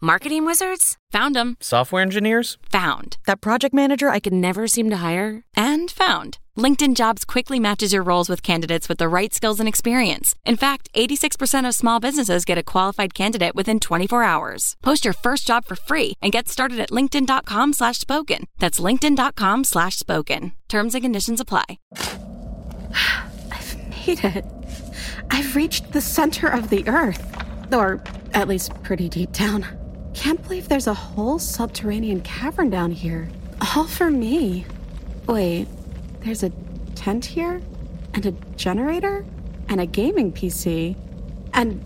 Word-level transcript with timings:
Marketing 0.00 0.46
wizards? 0.46 0.96
Found 1.10 1.34
them. 1.34 1.56
Software 1.60 2.02
engineers? 2.02 2.56
Found. 2.70 3.16
That 3.26 3.40
project 3.40 3.74
manager 3.74 4.08
I 4.10 4.20
could 4.20 4.32
never 4.32 4.68
seem 4.68 4.90
to 4.90 4.98
hire? 4.98 5.42
And 5.56 5.90
found. 5.90 6.38
LinkedIn 6.56 6.94
Jobs 6.94 7.24
quickly 7.24 7.58
matches 7.58 7.92
your 7.92 8.04
roles 8.04 8.28
with 8.28 8.40
candidates 8.40 8.88
with 8.88 8.98
the 8.98 9.08
right 9.08 9.34
skills 9.34 9.58
and 9.58 9.68
experience. 9.68 10.36
In 10.44 10.56
fact, 10.56 10.88
86% 10.94 11.66
of 11.66 11.74
small 11.74 11.98
businesses 11.98 12.44
get 12.44 12.58
a 12.58 12.62
qualified 12.62 13.12
candidate 13.12 13.56
within 13.56 13.80
24 13.80 14.22
hours. 14.22 14.76
Post 14.84 15.04
your 15.04 15.14
first 15.14 15.48
job 15.48 15.64
for 15.64 15.74
free 15.74 16.12
and 16.22 16.30
get 16.30 16.48
started 16.48 16.78
at 16.78 16.90
linkedin.com 16.90 17.72
slash 17.72 17.98
spoken. 17.98 18.44
That's 18.60 18.78
linkedin.com 18.78 19.64
slash 19.64 19.96
spoken. 19.96 20.52
Terms 20.68 20.94
and 20.94 21.02
conditions 21.02 21.40
apply. 21.40 21.64
I've 23.50 23.76
made 24.06 24.24
it. 24.24 24.44
I've 25.30 25.56
reached 25.56 25.90
the 25.90 26.00
center 26.00 26.46
of 26.46 26.70
the 26.70 26.86
earth. 26.88 27.34
Or 27.72 28.00
at 28.32 28.46
least 28.48 28.80
pretty 28.82 29.08
deep 29.08 29.32
down. 29.32 29.66
Can't 30.18 30.42
believe 30.42 30.68
there's 30.68 30.88
a 30.88 30.94
whole 30.94 31.38
subterranean 31.38 32.22
cavern 32.22 32.70
down 32.70 32.90
here. 32.90 33.28
All 33.76 33.84
for 33.84 34.10
me. 34.10 34.66
Wait, 35.28 35.68
there's 36.22 36.42
a 36.42 36.50
tent 36.96 37.24
here? 37.24 37.62
And 38.14 38.26
a 38.26 38.32
generator? 38.56 39.24
And 39.68 39.80
a 39.80 39.86
gaming 39.86 40.32
PC? 40.32 40.96
And 41.52 41.84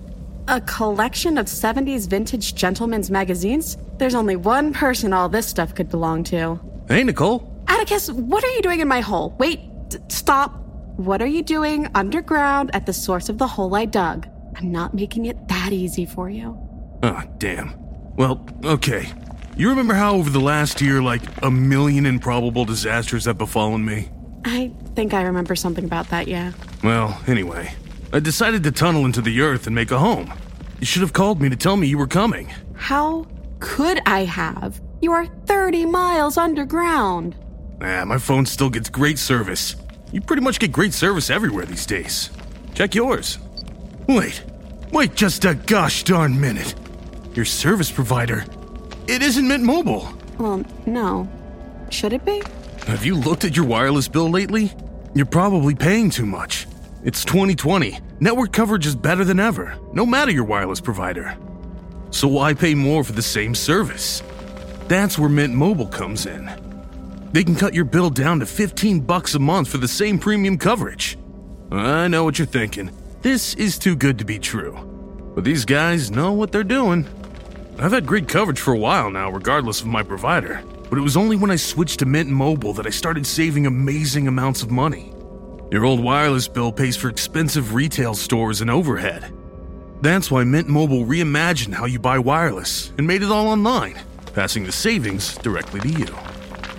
a 0.49 0.63
collection 0.63 1.37
of 1.37 1.45
70s 1.45 2.09
vintage 2.09 2.55
gentlemen's 2.55 3.11
magazines? 3.11 3.77
There's 3.99 4.15
only 4.15 4.37
one 4.37 4.73
person 4.73 5.13
all 5.13 5.29
this 5.29 5.47
stuff 5.47 5.75
could 5.75 5.91
belong 5.91 6.25
to. 6.25 6.59
Hey, 6.89 7.05
Nicole. 7.05 7.63
Atticus, 7.69 8.11
what 8.11 8.43
are 8.43 8.51
you 8.55 8.63
doing 8.63 8.81
in 8.81 8.89
my 8.89 9.01
hole? 9.01 9.37
Wait, 9.39 9.61
d- 9.91 9.99
stop. 10.09 10.57
What 10.97 11.21
are 11.21 11.27
you 11.27 11.43
doing 11.43 11.87
underground 11.95 12.71
at 12.75 12.87
the 12.87 12.95
source 12.95 13.29
of 13.29 13.37
the 13.37 13.47
hole 13.47 13.75
I 13.75 13.85
dug? 13.85 14.27
I'm 14.57 14.73
not 14.73 14.95
making 14.95 15.27
it 15.27 15.49
that 15.49 15.71
easy 15.73 16.07
for 16.07 16.31
you. 16.31 16.59
Oh, 17.03 17.23
damn. 17.37 17.82
Well, 18.17 18.47
okay. 18.65 19.09
You 19.57 19.69
remember 19.71 19.95
how 19.95 20.15
over 20.15 20.31
the 20.31 20.41
last 20.41 20.81
year, 20.81 21.03
like, 21.03 21.23
a 21.43 21.51
million 21.51 22.07
improbable 22.07 22.65
disasters 22.65 23.27
have 23.27 23.39
befallen 23.39 23.85
me? 23.85 24.11
I 24.45 24.73
think 24.95 25.15
I 25.15 25.23
remember 25.23 25.55
something 25.55 25.85
about 25.85 26.09
that, 26.11 26.27
yeah. 26.29 26.53
Well, 26.83 27.21
anyway, 27.27 27.75
I 28.13 28.21
decided 28.21 28.63
to 28.65 28.73
tunnel 28.73 29.05
into 29.05 29.21
the 29.21 29.41
earth 29.41 29.67
and 29.67 29.75
make 29.75 29.91
a 29.91 29.99
home. 29.99 30.33
You 30.81 30.87
should 30.87 31.03
have 31.03 31.13
called 31.13 31.41
me 31.41 31.49
to 31.49 31.57
tell 31.57 31.77
me 31.77 31.87
you 31.87 31.99
were 31.99 32.07
coming. 32.07 32.53
How 32.75 33.27
could 33.61 34.01
I 34.07 34.25
have? 34.25 34.81
You 35.01 35.13
are 35.13 35.27
30 35.47 35.87
miles 35.87 36.37
underground. 36.37 37.37
Ah, 37.81 38.05
my 38.05 38.19
phone 38.19 38.47
still 38.47 38.71
gets 38.71 38.89
great 38.89 39.19
service. 39.19 39.77
You 40.13 40.21
pretty 40.21 40.43
much 40.43 40.59
get 40.59 40.73
great 40.73 40.93
service 40.93 41.31
everywhere 41.31 41.67
these 41.67 41.87
days. 41.87 42.31
Check 42.75 42.95
yours. 42.95 43.39
Wait, 44.09 44.43
wait 44.93 45.15
just 45.15 45.45
a 45.45 45.55
gosh 45.55 46.03
darn 46.03 46.41
minute. 46.41 46.75
Your 47.35 47.45
service 47.45 47.91
provider. 47.91 48.45
It 49.07 49.23
isn't 49.23 49.47
Mint 49.49 49.65
Mobile. 49.65 50.13
Well, 50.39 50.65
no. 50.87 51.29
Should 51.91 52.13
it 52.13 52.25
be? 52.25 52.43
Have 52.87 53.07
you 53.07 53.15
looked 53.15 53.45
at 53.45 53.57
your 53.57 53.65
wireless 53.65 54.09
bill 54.09 54.29
lately? 54.29 54.73
You're 55.15 55.27
probably 55.27 55.75
paying 55.75 56.11
too 56.11 56.27
much. 56.27 56.67
It's 57.05 57.25
2020. 57.25 57.99
Network 58.21 58.53
coverage 58.53 58.87
is 58.87 58.95
better 58.95 59.25
than 59.25 59.41
ever, 59.41 59.75
no 59.93 60.05
matter 60.05 60.31
your 60.31 60.45
wireless 60.45 60.81
provider. 60.81 61.37
So 62.11 62.29
why 62.29 62.53
pay 62.55 62.75
more 62.75 63.03
for 63.03 63.13
the 63.13 63.23
same 63.23 63.55
service? 63.55 64.23
That's 64.89 65.19
where 65.19 65.31
Mint 65.31 65.55
Mobile 65.55 65.87
comes 65.89 66.27
in. 66.27 66.51
They 67.33 67.45
can 67.45 67.55
cut 67.55 67.73
your 67.73 67.87
bill 67.87 68.11
down 68.11 68.41
to 68.41 68.47
15 68.47 69.01
bucks 69.01 69.35
a 69.35 69.39
month 69.39 69.69
for 69.69 69.79
the 69.79 69.89
same 69.89 70.19
premium 70.19 70.59
coverage. 70.59 71.17
I 71.71 72.09
know 72.09 72.25
what 72.25 72.39
you're 72.39 72.47
thinking. 72.47 72.91
This 73.23 73.55
is 73.55 73.79
too 73.79 73.97
good 73.97 74.19
to 74.19 74.27
be 74.27 74.39
true. 74.39 74.77
But 75.35 75.45
these 75.45 75.65
guys 75.65 76.11
know 76.11 76.33
what 76.33 76.53
they're 76.53 76.63
doing. 76.63 77.07
I've 77.79 77.93
had 77.93 78.07
great 78.07 78.29
coverage 78.29 78.61
for 78.61 78.75
a 78.75 78.79
while 78.79 79.11
now, 79.11 79.31
regardless 79.31 79.81
of 79.81 79.87
my 79.87 80.03
provider. 80.03 80.63
But 80.91 80.99
it 80.99 81.03
was 81.03 81.17
only 81.17 81.37
when 81.37 81.51
I 81.51 81.57
switched 81.57 82.01
to 82.01 82.07
Mint 82.07 82.29
Mobile 82.29 82.75
that 82.75 82.87
I 82.87 82.91
started 82.91 83.27
saving 83.27 83.67
amazing 83.67 84.29
amounts 84.29 84.63
of 84.63 84.71
money. 84.71 85.13
Your 85.71 85.87
old 85.87 86.01
wireless 86.01 86.49
bill 86.49 86.71
pays 86.71 86.97
for 86.97 87.09
expensive 87.09 87.73
retail 87.73 88.15
stores 88.15 88.61
and 88.61 88.71
overhead. 88.71 89.33
That's 90.03 90.31
why 90.31 90.45
Mint 90.45 90.69
Mobile 90.69 91.07
reimagined 91.07 91.73
how 91.73 91.87
you 91.87 91.99
buy 91.99 92.19
wireless 92.19 92.93
and 92.99 93.07
made 93.07 93.23
it 93.23 93.31
all 93.31 93.49
online, 93.49 93.99
passing 94.35 94.65
the 94.65 94.73
savings 94.73 95.39
directly 95.39 95.81
to 95.81 95.89
you. 95.89 96.09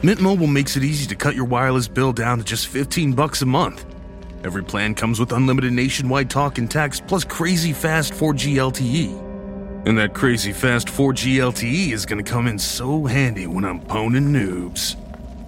Mint 0.03 0.21
Mobile 0.21 0.47
makes 0.47 0.77
it 0.77 0.83
easy 0.83 1.07
to 1.07 1.15
cut 1.15 1.33
your 1.33 1.45
wireless 1.45 1.87
bill 1.87 2.13
down 2.13 2.37
to 2.37 2.43
just 2.43 2.67
15 2.67 3.13
bucks 3.13 3.41
a 3.41 3.47
month. 3.47 3.85
Every 4.43 4.63
plan 4.63 4.93
comes 4.93 5.19
with 5.19 5.31
unlimited 5.31 5.73
nationwide 5.73 6.29
talk 6.29 6.59
and 6.59 6.69
text 6.69 7.07
plus 7.07 7.23
crazy 7.23 7.73
fast 7.73 8.13
4G 8.13 8.55
LTE. 8.57 9.32
And 9.85 9.97
that 9.97 10.13
crazy 10.13 10.53
fast 10.53 10.87
4G 10.87 11.35
LTE 11.35 11.91
is 11.91 12.05
going 12.05 12.23
to 12.23 12.29
come 12.31 12.47
in 12.47 12.57
so 12.57 13.05
handy 13.05 13.47
when 13.47 13.65
I'm 13.65 13.81
poning 13.81 14.31
noobs. 14.31 14.95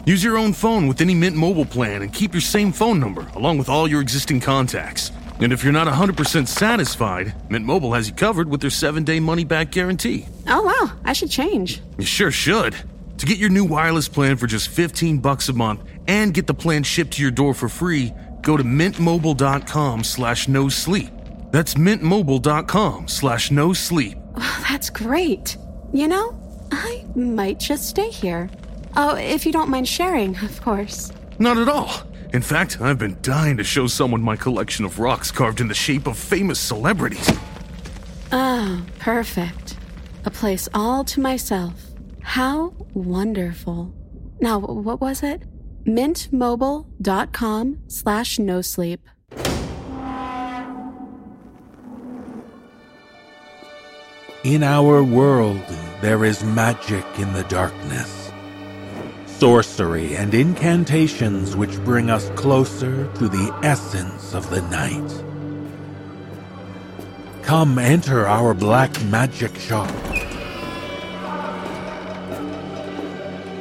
Use 0.06 0.24
your 0.24 0.38
own 0.38 0.52
phone 0.54 0.88
with 0.88 1.00
any 1.02 1.16
Mint 1.16 1.36
Mobile 1.36 1.66
plan 1.66 2.02
and 2.02 2.12
keep 2.12 2.34
your 2.34 2.42
same 2.42 2.72
phone 2.72 3.00
number 3.00 3.28
along 3.36 3.58
with 3.58 3.70
all 3.70 3.90
your 3.90 4.02
existing 4.02 4.42
contacts. 4.42 5.12
And 5.40 5.54
if 5.54 5.64
you're 5.64 5.74
not 5.74 5.88
100% 5.88 6.48
satisfied, 6.48 7.34
Mint 7.50 7.66
Mobile 7.66 7.94
has 7.94 8.08
you 8.10 8.14
covered 8.14 8.50
with 8.50 8.62
their 8.62 8.70
7-day 8.70 9.20
money-back 9.20 9.72
guarantee. 9.72 10.26
Oh, 10.48 10.64
wow. 10.64 10.98
I 11.06 11.14
should 11.14 11.32
change. 11.32 11.82
You 11.98 12.06
sure 12.06 12.32
should. 12.32 12.76
To 13.20 13.26
get 13.26 13.38
your 13.38 13.50
new 13.50 13.64
wireless 13.66 14.10
plan 14.10 14.36
for 14.36 14.48
just 14.48 14.68
15 14.70 15.20
bucks 15.20 15.48
a 15.48 15.54
month 15.54 15.82
and 16.08 16.34
get 16.34 16.48
the 16.48 16.54
plan 16.54 16.84
shipped 16.84 17.14
to 17.14 17.22
your 17.22 17.32
door 17.32 17.54
for 17.54 17.70
free, 17.70 18.14
go 18.42 18.58
to 18.58 18.64
mintmobile.com 18.64 20.04
slash 20.04 20.48
no 20.50 20.68
sleep. 20.68 21.12
That's 21.52 21.76
mintmobile.com 21.76 23.08
slash 23.08 23.52
no 23.52 23.72
sleep. 23.74 24.18
Wow, 24.38 24.64
that's 24.70 24.90
great. 24.90 25.58
You 25.94 26.08
know, 26.08 26.38
I 26.72 27.06
might 27.16 27.60
just 27.60 27.88
stay 27.88 28.10
here. 28.10 28.50
Oh, 28.96 29.16
if 29.16 29.46
you 29.46 29.52
don't 29.52 29.70
mind 29.70 29.88
sharing, 29.88 30.36
of 30.44 30.62
course. 30.62 31.12
Not 31.40 31.58
at 31.58 31.70
all. 31.70 31.92
In 32.34 32.42
fact, 32.42 32.82
I've 32.82 33.00
been 33.00 33.18
dying 33.22 33.58
to 33.58 33.64
show 33.64 33.88
someone 33.88 34.22
my 34.22 34.36
collection 34.36 34.84
of 34.84 35.00
rocks 35.00 35.32
carved 35.32 35.62
in 35.62 35.68
the 35.68 35.74
shape 35.74 36.08
of 36.08 36.18
famous 36.18 36.60
celebrities. 36.60 37.32
Ah, 38.32 38.82
perfect. 39.00 39.78
A 40.26 40.32
place 40.32 40.68
all 40.74 41.04
to 41.06 41.22
myself. 41.22 41.74
How 42.22 42.74
wonderful. 42.94 43.94
Now, 44.42 44.60
what 44.60 45.00
was 45.00 45.24
it? 45.24 45.44
mintmobile.com 45.86 47.80
slash 47.88 48.40
no 48.40 48.62
sleep. 48.62 49.08
In 54.46 54.62
our 54.62 55.04
world, 55.04 55.60
there 56.02 56.24
is 56.24 56.44
magic 56.44 57.04
in 57.18 57.34
the 57.34 57.46
darkness. 57.46 58.32
Sorcery 59.26 60.16
and 60.16 60.36
incantations 60.36 61.56
which 61.56 61.84
bring 61.84 62.12
us 62.12 62.30
closer 62.36 63.12
to 63.14 63.28
the 63.28 63.52
essence 63.64 64.36
of 64.36 64.48
the 64.52 64.62
night. 64.70 65.24
Come 67.42 67.80
enter 67.80 68.28
our 68.28 68.54
black 68.54 68.92
magic 69.06 69.58
shop, 69.58 69.90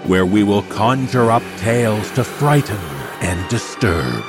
where 0.04 0.26
we 0.26 0.42
will 0.42 0.64
conjure 0.64 1.30
up 1.30 1.42
tales 1.56 2.10
to 2.10 2.22
frighten 2.22 2.76
and 3.22 3.48
disturb. 3.48 4.22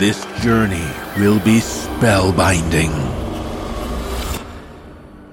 This 0.00 0.26
journey 0.42 0.90
will 1.16 1.38
be 1.38 1.60
spellbinding. 1.60 3.23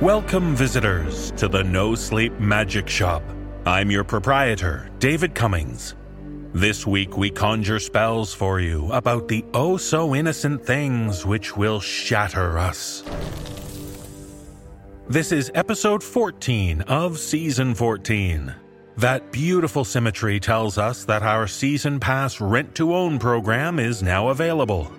Welcome, 0.00 0.56
visitors, 0.56 1.30
to 1.32 1.46
the 1.46 1.62
No 1.62 1.94
Sleep 1.94 2.32
Magic 2.40 2.88
Shop. 2.88 3.22
I'm 3.66 3.90
your 3.90 4.02
proprietor, 4.02 4.88
David 4.98 5.34
Cummings. 5.34 5.94
This 6.54 6.86
week 6.86 7.18
we 7.18 7.28
conjure 7.28 7.78
spells 7.78 8.32
for 8.32 8.60
you 8.60 8.90
about 8.92 9.28
the 9.28 9.44
oh 9.52 9.76
so 9.76 10.14
innocent 10.14 10.64
things 10.64 11.26
which 11.26 11.54
will 11.54 11.80
shatter 11.80 12.56
us. 12.56 13.04
This 15.06 15.32
is 15.32 15.52
episode 15.54 16.02
14 16.02 16.80
of 16.82 17.18
season 17.18 17.74
14. 17.74 18.54
That 18.96 19.30
beautiful 19.30 19.84
symmetry 19.84 20.40
tells 20.40 20.78
us 20.78 21.04
that 21.04 21.22
our 21.22 21.46
season 21.46 22.00
pass 22.00 22.40
rent 22.40 22.74
to 22.76 22.94
own 22.94 23.18
program 23.18 23.78
is 23.78 24.02
now 24.02 24.28
available. 24.28 24.90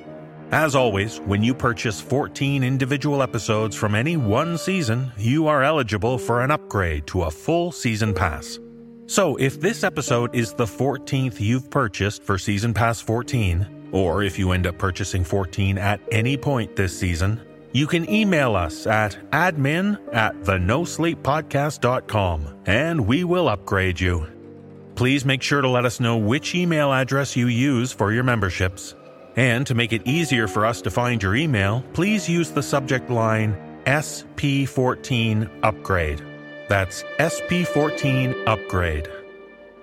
As 0.52 0.76
always, 0.76 1.20
when 1.22 1.42
you 1.42 1.54
purchase 1.54 2.02
14 2.02 2.62
individual 2.62 3.24
episodes 3.24 3.74
from 3.74 3.96
any 3.96 4.18
one 4.18 4.58
season, 4.58 5.10
you 5.18 5.48
are 5.48 5.64
eligible 5.64 6.18
for 6.18 6.42
an 6.42 6.52
upgrade 6.52 7.08
to 7.08 7.24
a 7.24 7.32
full 7.32 7.72
season 7.72 8.14
pass. 8.14 8.60
So, 9.06 9.38
if 9.38 9.62
this 9.62 9.86
episode 9.86 10.36
is 10.36 10.54
the 10.54 10.66
14th 10.66 11.40
you've 11.40 11.70
purchased 11.70 12.24
for 12.24 12.38
Season 12.38 12.74
Pass 12.74 13.00
14, 13.00 13.90
or 13.94 14.24
if 14.24 14.38
you 14.38 14.52
end 14.52 14.68
up 14.68 14.78
purchasing 14.78 15.24
14 15.24 15.78
at 15.78 16.02
any 16.12 16.36
point 16.36 16.76
this 16.76 17.00
season, 17.00 17.40
you 17.72 17.88
can 17.88 18.10
email 18.10 18.58
us 18.58 18.86
at 18.88 19.18
admin 19.32 19.98
at 20.14 20.36
thenosleeppodcast.com 20.42 22.56
and 22.66 23.08
we 23.08 23.24
will 23.24 23.48
upgrade 23.48 24.02
you. 24.02 24.28
Please 24.96 25.24
make 25.24 25.42
sure 25.42 25.62
to 25.62 25.70
let 25.70 25.86
us 25.86 26.02
know 26.02 26.18
which 26.18 26.56
email 26.56 26.92
address 26.92 27.38
you 27.38 27.48
use 27.48 27.94
for 27.94 28.12
your 28.12 28.24
memberships. 28.24 28.96
And 29.36 29.66
to 29.68 29.76
make 29.76 29.94
it 29.94 30.06
easier 30.06 30.48
for 30.48 30.66
us 30.66 30.82
to 30.82 30.92
find 30.92 31.22
your 31.24 31.36
email, 31.36 31.84
please 31.94 32.28
use 32.28 32.52
the 32.52 32.64
subject 32.64 33.10
line 33.10 33.56
SP14 33.86 35.50
Upgrade. 35.64 36.22
That's 36.68 37.04
SP14 37.20 38.48
Upgrade. 38.48 39.08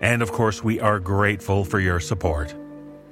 And 0.00 0.22
of 0.22 0.32
course, 0.32 0.62
we 0.62 0.80
are 0.80 1.00
grateful 1.00 1.64
for 1.64 1.80
your 1.80 1.98
support. 1.98 2.54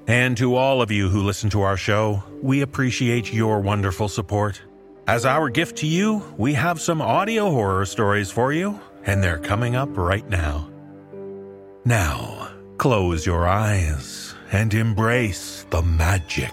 And 0.07 0.37
to 0.37 0.55
all 0.55 0.83
of 0.83 0.91
you 0.91 1.09
who 1.09 1.23
listen 1.23 1.51
to 1.51 1.63
our 1.63 1.77
show, 1.77 2.23
we 2.43 2.61
appreciate 2.61 3.33
your 3.33 3.61
wonderful 3.61 4.09
support. 4.09 4.61
As 5.09 5.25
our 5.25 5.49
gift 5.49 5.79
to 5.79 5.87
you, 5.87 6.23
we 6.37 6.55
have 6.55 6.81
some 6.81 7.01
audio 7.01 7.51
horror 7.51 7.87
stories 7.87 8.31
for 8.31 8.53
you, 8.53 8.81
and 9.05 9.23
they're 9.23 9.39
coming 9.39 9.75
up 9.75 9.97
right 9.97 10.29
now. 10.29 10.69
Now, 11.85 12.51
close 12.77 13.27
your 13.27 13.49
eyes 13.49 14.36
and 14.53 14.73
embrace 14.75 15.67
the 15.71 15.83
magic. 15.83 16.53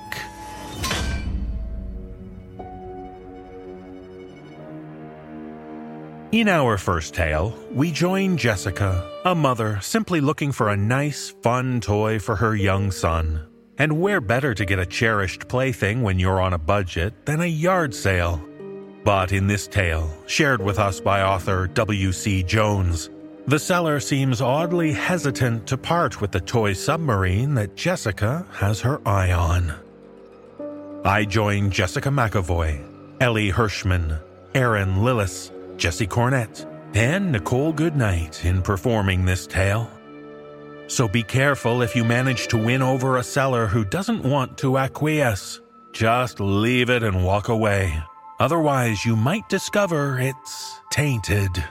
In 6.34 6.48
our 6.50 6.80
first 6.80 7.14
tale, 7.14 7.56
we 7.72 7.92
join 7.92 8.38
Jessica, 8.38 9.08
a 9.24 9.36
mother 9.36 9.80
simply 9.84 10.20
looking 10.20 10.52
for 10.52 10.70
a 10.70 10.76
nice, 10.76 11.30
fun 11.44 11.80
toy 11.80 12.18
for 12.18 12.36
her 12.36 12.56
young 12.56 12.90
son. 12.90 13.48
And 13.78 14.02
where 14.02 14.20
better 14.20 14.56
to 14.56 14.66
get 14.66 14.80
a 14.80 14.86
cherished 14.86 15.48
plaything 15.48 16.02
when 16.02 16.18
you're 16.18 16.42
on 16.42 16.54
a 16.54 16.58
budget 16.58 17.28
than 17.28 17.42
a 17.42 17.46
yard 17.46 17.94
sale? 17.94 18.44
But 19.04 19.32
in 19.32 19.46
this 19.46 19.68
tale, 19.68 20.10
shared 20.26 20.60
with 20.60 20.80
us 20.80 21.00
by 21.00 21.22
author 21.22 21.68
W.C. 21.68 22.42
Jones, 22.44 23.12
the 23.46 23.60
seller 23.60 24.00
seems 24.00 24.42
oddly 24.42 24.94
hesitant 24.94 25.68
to 25.68 25.78
part 25.78 26.22
with 26.22 26.32
the 26.32 26.40
toy 26.40 26.74
submarine 26.74 27.54
that 27.56 27.76
Jessica 27.76 28.46
has 28.52 28.80
her 28.82 29.06
eye 29.08 29.32
on. 29.32 29.74
I 31.04 31.26
join 31.26 31.70
Jessica 31.70 32.10
McEvoy, 32.10 32.82
Elie 33.20 33.52
Hirschman, 33.52 34.22
Erin 34.56 34.96
Lillis, 34.98 35.52
Jesse 35.78 36.08
Cornett, 36.08 36.66
and 36.94 37.34
Nichole 37.34 37.76
Goodnight 37.76 38.46
in 38.46 38.62
performing 38.62 39.26
this 39.26 39.46
tale. 39.46 39.90
So 40.88 41.08
be 41.08 41.24
careful 41.24 41.82
if 41.82 41.96
you 41.96 42.04
manage 42.04 42.48
to 42.50 42.58
win 42.58 42.82
over 42.82 43.18
a 43.18 43.24
seller 43.24 43.68
who 43.68 43.84
doesn't 43.84 44.24
want 44.24 44.58
to 44.60 44.78
acquiesce. 44.78 45.60
Just 45.92 46.40
leave 46.40 46.90
it 46.90 47.04
and 47.04 47.26
walk 47.26 47.50
away. 47.50 48.02
Otherwise, 48.40 49.06
you 49.06 49.16
might 49.16 49.48
discover 49.50 50.18
it's 50.20 50.80
tainted. 50.90 51.64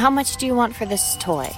How 0.00 0.08
much 0.08 0.38
do 0.38 0.46
you 0.46 0.54
want 0.54 0.74
for 0.74 0.86
this 0.86 1.14
toy? 1.20 1.54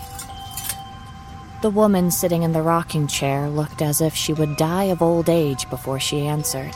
The 1.62 1.70
woman 1.70 2.10
sitting 2.10 2.42
in 2.42 2.50
the 2.50 2.60
rocking 2.60 3.06
chair 3.06 3.48
looked 3.48 3.80
as 3.80 4.00
if 4.00 4.16
she 4.16 4.32
would 4.32 4.56
die 4.56 4.90
of 4.90 5.00
old 5.00 5.28
age 5.28 5.70
before 5.70 6.00
she 6.00 6.26
answered. 6.26 6.74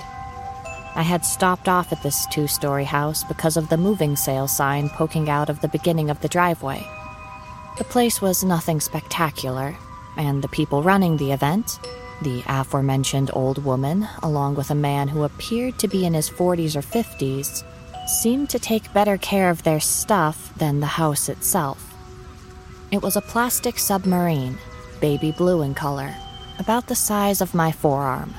I 0.95 1.03
had 1.03 1.25
stopped 1.25 1.69
off 1.69 1.91
at 1.91 2.05
this 2.05 2.25
two 2.27 2.47
story 2.47 2.85
house 2.85 3.25
because 3.25 3.57
of 3.57 3.69
the 3.69 3.77
moving 3.77 4.15
sale 4.15 4.47
sign 4.47 4.91
poking 4.91 5.29
out 5.29 5.51
of 5.51 5.61
the 5.61 5.67
beginning 5.67 6.09
of 6.09 6.21
the 6.21 6.29
driveway. 6.29 6.87
The 7.79 7.85
place 7.91 8.23
was 8.23 8.45
nothing 8.45 8.81
spectacular, 8.81 9.77
and 10.17 10.45
the 10.45 10.55
people 10.57 10.85
running 10.85 11.17
the 11.17 11.33
event, 11.33 11.81
the 12.23 12.45
aforementioned 12.47 13.33
old 13.33 13.65
woman, 13.65 14.07
along 14.23 14.55
with 14.55 14.71
a 14.71 14.77
man 14.77 15.09
who 15.09 15.25
appeared 15.25 15.81
to 15.81 15.89
be 15.89 16.07
in 16.07 16.15
his 16.15 16.31
40s 16.31 16.77
or 16.77 16.81
50s, 16.81 17.65
seemed 18.09 18.49
to 18.51 18.59
take 18.59 18.93
better 18.93 19.19
care 19.19 19.51
of 19.51 19.63
their 19.63 19.81
stuff 19.81 20.53
than 20.57 20.81
the 20.81 20.87
house 20.87 21.29
itself. 21.29 21.95
It 22.93 23.03
was 23.03 23.17
a 23.17 23.21
plastic 23.21 23.79
submarine, 23.79 24.59
baby 25.01 25.33
blue 25.33 25.63
in 25.63 25.75
color, 25.75 26.15
about 26.59 26.87
the 26.87 26.95
size 26.95 27.41
of 27.41 27.55
my 27.55 27.73
forearm, 27.73 28.33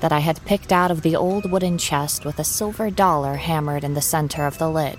that 0.00 0.12
I 0.12 0.18
had 0.18 0.44
picked 0.44 0.72
out 0.72 0.90
of 0.90 1.02
the 1.02 1.14
old 1.14 1.50
wooden 1.50 1.78
chest 1.78 2.24
with 2.24 2.40
a 2.40 2.44
silver 2.44 2.90
dollar 2.90 3.36
hammered 3.36 3.84
in 3.84 3.94
the 3.94 4.00
center 4.00 4.44
of 4.44 4.58
the 4.58 4.68
lid. 4.68 4.98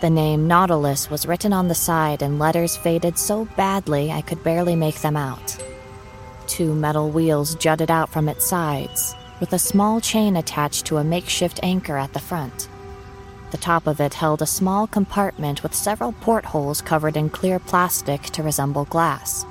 The 0.00 0.10
name 0.10 0.46
Nautilus 0.46 1.10
was 1.10 1.26
written 1.26 1.52
on 1.52 1.66
the 1.66 1.74
side 1.74 2.22
in 2.22 2.38
letters 2.38 2.76
faded 2.76 3.18
so 3.18 3.46
badly 3.56 4.12
I 4.12 4.20
could 4.20 4.44
barely 4.44 4.76
make 4.76 5.00
them 5.00 5.16
out. 5.16 5.56
Two 6.46 6.74
metal 6.74 7.10
wheels 7.10 7.56
jutted 7.56 7.90
out 7.90 8.10
from 8.10 8.28
its 8.28 8.46
sides, 8.46 9.16
with 9.40 9.52
a 9.52 9.58
small 9.58 10.00
chain 10.00 10.36
attached 10.36 10.86
to 10.86 10.98
a 10.98 11.04
makeshift 11.04 11.58
anchor 11.62 11.96
at 11.96 12.12
the 12.12 12.20
front. 12.20 12.68
The 13.54 13.60
top 13.60 13.86
of 13.86 14.00
it 14.00 14.14
held 14.14 14.42
a 14.42 14.46
small 14.46 14.88
compartment 14.88 15.62
with 15.62 15.76
several 15.76 16.10
portholes 16.10 16.82
covered 16.82 17.16
in 17.16 17.30
clear 17.30 17.60
plastic 17.60 18.22
to 18.30 18.42
resemble 18.42 18.84
glass. 18.86 19.46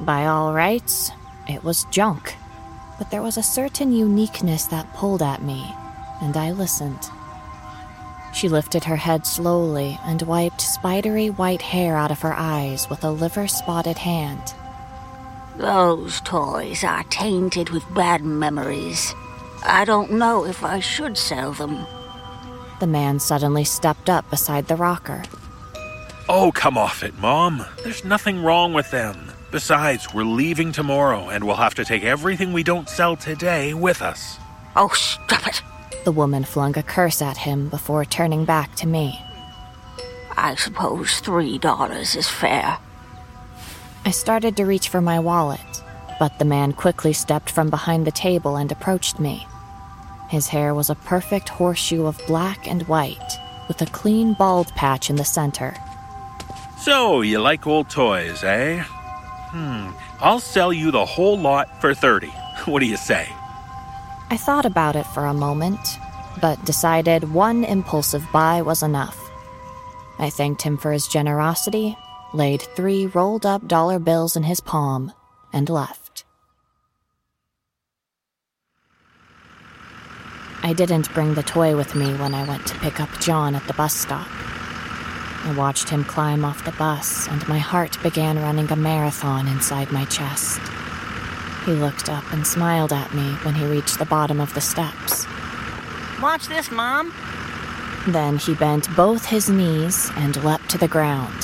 By 0.00 0.24
all 0.24 0.54
rights, 0.54 1.10
it 1.46 1.62
was 1.62 1.84
junk, 1.90 2.34
but 2.96 3.10
there 3.10 3.20
was 3.20 3.36
a 3.36 3.42
certain 3.42 3.92
uniqueness 3.92 4.64
that 4.68 4.94
pulled 4.94 5.20
at 5.20 5.42
me, 5.42 5.70
and 6.22 6.34
I 6.34 6.52
listened. 6.52 7.10
She 8.32 8.48
lifted 8.48 8.84
her 8.84 8.96
head 8.96 9.26
slowly 9.26 9.98
and 10.06 10.22
wiped 10.22 10.62
spidery 10.62 11.28
white 11.28 11.60
hair 11.60 11.98
out 11.98 12.10
of 12.10 12.22
her 12.22 12.32
eyes 12.34 12.88
with 12.88 13.04
a 13.04 13.10
liver 13.10 13.48
spotted 13.48 13.98
hand. 13.98 14.54
Those 15.58 16.22
toys 16.22 16.84
are 16.84 17.04
tainted 17.10 17.68
with 17.68 17.94
bad 17.94 18.24
memories. 18.24 19.14
I 19.62 19.84
don't 19.84 20.12
know 20.12 20.46
if 20.46 20.64
I 20.64 20.80
should 20.80 21.18
sell 21.18 21.52
them. 21.52 21.86
The 22.80 22.86
man 22.86 23.20
suddenly 23.20 23.64
stepped 23.64 24.08
up 24.08 24.28
beside 24.30 24.66
the 24.66 24.76
rocker. 24.76 25.22
Oh, 26.28 26.50
come 26.52 26.78
off 26.78 27.02
it, 27.02 27.18
Mom. 27.18 27.64
There's 27.84 28.04
nothing 28.04 28.42
wrong 28.42 28.72
with 28.72 28.90
them. 28.90 29.32
Besides, 29.50 30.14
we're 30.14 30.24
leaving 30.24 30.72
tomorrow 30.72 31.28
and 31.28 31.44
we'll 31.44 31.56
have 31.56 31.74
to 31.74 31.84
take 31.84 32.04
everything 32.04 32.52
we 32.52 32.62
don't 32.62 32.88
sell 32.88 33.16
today 33.16 33.74
with 33.74 34.00
us. 34.00 34.38
Oh, 34.76 34.88
stop 34.94 35.46
it. 35.46 35.62
The 36.04 36.12
woman 36.12 36.44
flung 36.44 36.78
a 36.78 36.82
curse 36.82 37.20
at 37.20 37.36
him 37.36 37.68
before 37.68 38.06
turning 38.06 38.46
back 38.46 38.74
to 38.76 38.86
me. 38.86 39.20
I 40.38 40.54
suppose 40.54 41.20
three 41.20 41.58
dollars 41.58 42.16
is 42.16 42.28
fair. 42.30 42.78
I 44.06 44.10
started 44.10 44.56
to 44.56 44.64
reach 44.64 44.88
for 44.88 45.02
my 45.02 45.18
wallet, 45.18 45.82
but 46.18 46.38
the 46.38 46.46
man 46.46 46.72
quickly 46.72 47.12
stepped 47.12 47.50
from 47.50 47.68
behind 47.68 48.06
the 48.06 48.12
table 48.12 48.56
and 48.56 48.72
approached 48.72 49.20
me. 49.20 49.46
His 50.30 50.46
hair 50.46 50.74
was 50.74 50.90
a 50.90 50.94
perfect 50.94 51.48
horseshoe 51.48 52.06
of 52.06 52.24
black 52.28 52.68
and 52.68 52.86
white, 52.86 53.38
with 53.66 53.82
a 53.82 53.86
clean 53.86 54.34
bald 54.34 54.68
patch 54.76 55.10
in 55.10 55.16
the 55.16 55.24
center. 55.24 55.74
So, 56.78 57.20
you 57.20 57.40
like 57.40 57.66
old 57.66 57.90
toys, 57.90 58.44
eh? 58.44 58.80
Hmm, 59.50 59.90
I'll 60.20 60.38
sell 60.38 60.72
you 60.72 60.92
the 60.92 61.04
whole 61.04 61.38
lot 61.38 61.80
for 61.80 61.94
30. 61.94 62.28
What 62.66 62.80
do 62.80 62.86
you 62.86 62.96
say? 62.96 63.26
I 64.30 64.36
thought 64.36 64.66
about 64.66 64.94
it 64.94 65.06
for 65.06 65.24
a 65.24 65.34
moment, 65.34 65.80
but 66.40 66.64
decided 66.64 67.32
one 67.32 67.64
impulsive 67.64 68.24
buy 68.32 68.62
was 68.62 68.82
enough. 68.82 69.18
I 70.18 70.30
thanked 70.30 70.62
him 70.62 70.76
for 70.76 70.92
his 70.92 71.08
generosity, 71.08 71.96
laid 72.32 72.62
three 72.76 73.06
rolled 73.06 73.46
up 73.46 73.66
dollar 73.66 73.98
bills 73.98 74.36
in 74.36 74.44
his 74.44 74.60
palm, 74.60 75.12
and 75.52 75.68
left. 75.68 75.99
I 80.62 80.74
didn't 80.74 81.12
bring 81.14 81.34
the 81.34 81.42
toy 81.42 81.74
with 81.74 81.94
me 81.94 82.12
when 82.14 82.34
I 82.34 82.44
went 82.44 82.66
to 82.66 82.78
pick 82.80 83.00
up 83.00 83.08
John 83.18 83.54
at 83.54 83.66
the 83.66 83.72
bus 83.72 83.94
stop. 83.94 84.28
I 85.42 85.54
watched 85.56 85.88
him 85.88 86.04
climb 86.04 86.44
off 86.44 86.66
the 86.66 86.72
bus, 86.72 87.26
and 87.28 87.48
my 87.48 87.58
heart 87.58 87.96
began 88.02 88.38
running 88.38 88.70
a 88.70 88.76
marathon 88.76 89.48
inside 89.48 89.90
my 89.90 90.04
chest. 90.04 90.60
He 91.64 91.72
looked 91.72 92.10
up 92.10 92.30
and 92.32 92.46
smiled 92.46 92.92
at 92.92 93.14
me 93.14 93.32
when 93.42 93.54
he 93.54 93.64
reached 93.64 93.98
the 93.98 94.04
bottom 94.04 94.38
of 94.38 94.52
the 94.52 94.60
steps. 94.60 95.26
Watch 96.20 96.46
this, 96.46 96.70
Mom. 96.70 97.14
Then 98.06 98.36
he 98.36 98.54
bent 98.54 98.94
both 98.94 99.24
his 99.24 99.48
knees 99.48 100.10
and 100.16 100.42
leapt 100.44 100.68
to 100.70 100.78
the 100.78 100.88
ground. 100.88 101.34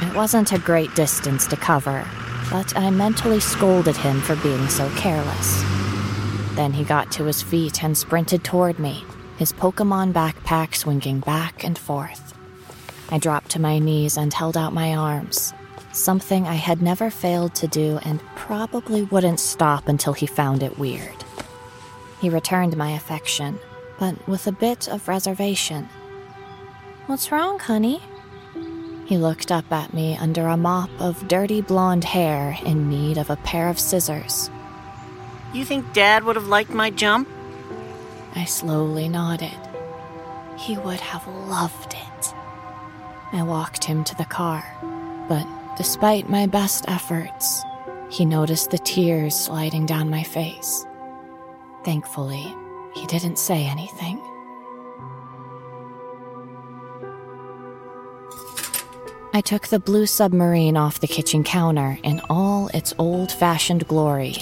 It 0.00 0.16
wasn't 0.16 0.52
a 0.52 0.58
great 0.58 0.92
distance 0.96 1.46
to 1.46 1.56
cover, 1.56 2.04
but 2.50 2.76
I 2.76 2.90
mentally 2.90 3.38
scolded 3.38 3.96
him 3.96 4.20
for 4.20 4.34
being 4.36 4.68
so 4.68 4.90
careless. 4.96 5.81
Then 6.54 6.72
he 6.72 6.84
got 6.84 7.10
to 7.12 7.24
his 7.24 7.42
feet 7.42 7.82
and 7.82 7.96
sprinted 7.96 8.44
toward 8.44 8.78
me, 8.78 9.04
his 9.38 9.52
Pokemon 9.52 10.12
backpack 10.12 10.74
swinging 10.74 11.20
back 11.20 11.64
and 11.64 11.78
forth. 11.78 12.34
I 13.10 13.18
dropped 13.18 13.50
to 13.50 13.60
my 13.60 13.78
knees 13.78 14.16
and 14.16 14.32
held 14.32 14.56
out 14.56 14.72
my 14.72 14.94
arms, 14.94 15.54
something 15.92 16.46
I 16.46 16.54
had 16.54 16.82
never 16.82 17.10
failed 17.10 17.54
to 17.56 17.66
do 17.66 17.98
and 18.04 18.20
probably 18.36 19.02
wouldn't 19.02 19.40
stop 19.40 19.88
until 19.88 20.12
he 20.12 20.26
found 20.26 20.62
it 20.62 20.78
weird. 20.78 21.24
He 22.20 22.28
returned 22.28 22.76
my 22.76 22.92
affection, 22.92 23.58
but 23.98 24.28
with 24.28 24.46
a 24.46 24.52
bit 24.52 24.88
of 24.88 25.08
reservation. 25.08 25.88
What's 27.06 27.32
wrong, 27.32 27.58
honey? 27.58 28.00
He 29.06 29.18
looked 29.18 29.50
up 29.50 29.70
at 29.72 29.92
me 29.92 30.16
under 30.16 30.46
a 30.46 30.56
mop 30.56 30.90
of 30.98 31.26
dirty 31.28 31.60
blonde 31.60 32.04
hair 32.04 32.56
in 32.64 32.88
need 32.88 33.18
of 33.18 33.28
a 33.30 33.36
pair 33.36 33.68
of 33.68 33.78
scissors. 33.78 34.50
You 35.52 35.66
think 35.66 35.92
Dad 35.92 36.24
would 36.24 36.36
have 36.36 36.48
liked 36.48 36.70
my 36.70 36.88
jump? 36.88 37.28
I 38.34 38.46
slowly 38.46 39.08
nodded. 39.08 39.52
He 40.56 40.78
would 40.78 41.00
have 41.00 41.26
loved 41.26 41.92
it. 41.92 42.34
I 43.32 43.42
walked 43.42 43.84
him 43.84 44.02
to 44.04 44.14
the 44.16 44.24
car, 44.24 44.64
but 45.28 45.46
despite 45.76 46.30
my 46.30 46.46
best 46.46 46.86
efforts, 46.88 47.62
he 48.08 48.24
noticed 48.24 48.70
the 48.70 48.78
tears 48.78 49.38
sliding 49.38 49.84
down 49.84 50.08
my 50.08 50.22
face. 50.22 50.86
Thankfully, 51.84 52.54
he 52.94 53.06
didn't 53.06 53.38
say 53.38 53.66
anything. 53.66 54.18
I 59.34 59.42
took 59.42 59.68
the 59.68 59.78
blue 59.78 60.06
submarine 60.06 60.76
off 60.76 61.00
the 61.00 61.06
kitchen 61.06 61.42
counter 61.42 61.98
in 62.02 62.20
all 62.28 62.68
its 62.68 62.92
old 62.98 63.32
fashioned 63.32 63.88
glory, 63.88 64.36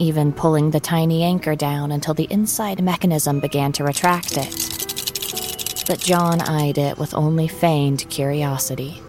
even 0.00 0.32
pulling 0.32 0.70
the 0.70 0.80
tiny 0.80 1.22
anchor 1.22 1.54
down 1.54 1.92
until 1.92 2.14
the 2.14 2.26
inside 2.30 2.82
mechanism 2.82 3.38
began 3.38 3.70
to 3.72 3.84
retract 3.84 4.36
it. 4.36 5.84
But 5.86 6.00
John 6.00 6.40
eyed 6.40 6.78
it 6.78 6.98
with 6.98 7.14
only 7.14 7.46
feigned 7.46 8.08
curiosity. 8.08 9.02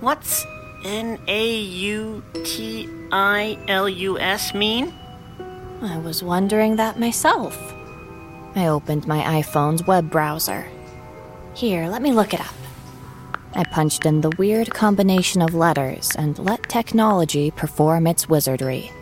What's 0.00 0.46
N 0.84 1.18
A 1.26 1.60
U 1.60 2.22
T 2.44 2.88
I 3.12 3.58
L 3.68 3.88
U 3.88 4.18
S 4.18 4.54
mean? 4.54 4.94
I 5.82 5.98
was 5.98 6.22
wondering 6.22 6.76
that 6.76 7.00
myself. 7.00 7.58
I 8.54 8.66
opened 8.66 9.06
my 9.06 9.42
iPhone's 9.42 9.86
web 9.86 10.10
browser. 10.10 10.66
Here, 11.54 11.88
let 11.88 12.02
me 12.02 12.12
look 12.12 12.32
it 12.32 12.40
up. 12.40 12.54
I 13.54 13.64
punched 13.64 14.06
in 14.06 14.20
the 14.20 14.30
weird 14.38 14.70
combination 14.70 15.42
of 15.42 15.54
letters 15.54 16.12
and 16.16 16.38
let 16.38 16.68
technology 16.68 17.50
perform 17.50 18.06
its 18.06 18.28
wizardry. 18.28 18.92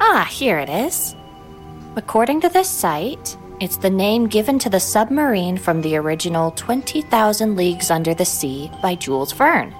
Ah, 0.00 0.28
here 0.30 0.58
it 0.58 0.68
is. 0.68 1.14
According 1.96 2.40
to 2.40 2.48
this 2.48 2.68
site, 2.68 3.36
it's 3.60 3.76
the 3.76 3.90
name 3.90 4.26
given 4.26 4.58
to 4.58 4.68
the 4.68 4.80
submarine 4.80 5.56
from 5.56 5.80
the 5.80 5.96
original 5.96 6.50
20,000 6.52 7.56
Leagues 7.56 7.90
Under 7.90 8.12
the 8.12 8.24
Sea 8.24 8.70
by 8.82 8.96
Jules 8.96 9.32
Verne. 9.32 9.74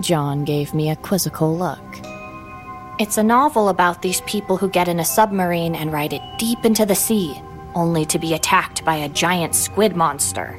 John 0.00 0.44
gave 0.44 0.74
me 0.74 0.90
a 0.90 0.96
quizzical 0.96 1.56
look. 1.56 1.80
It's 3.00 3.18
a 3.18 3.22
novel 3.22 3.68
about 3.68 4.00
these 4.02 4.20
people 4.22 4.56
who 4.56 4.68
get 4.68 4.88
in 4.88 5.00
a 5.00 5.04
submarine 5.04 5.74
and 5.74 5.92
ride 5.92 6.12
it 6.12 6.22
deep 6.38 6.64
into 6.64 6.86
the 6.86 6.94
sea, 6.94 7.40
only 7.74 8.04
to 8.06 8.18
be 8.18 8.34
attacked 8.34 8.84
by 8.84 8.96
a 8.96 9.08
giant 9.08 9.54
squid 9.54 9.96
monster. 9.96 10.56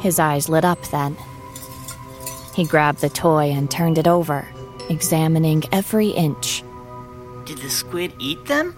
His 0.00 0.18
eyes 0.18 0.48
lit 0.48 0.64
up 0.64 0.82
then. 0.88 1.16
He 2.54 2.64
grabbed 2.64 3.00
the 3.00 3.08
toy 3.08 3.50
and 3.50 3.70
turned 3.70 3.98
it 3.98 4.08
over, 4.08 4.48
examining 4.88 5.62
every 5.72 6.08
inch. 6.08 6.64
Did 7.44 7.58
the 7.58 7.70
squid 7.70 8.12
eat 8.18 8.44
them? 8.46 8.76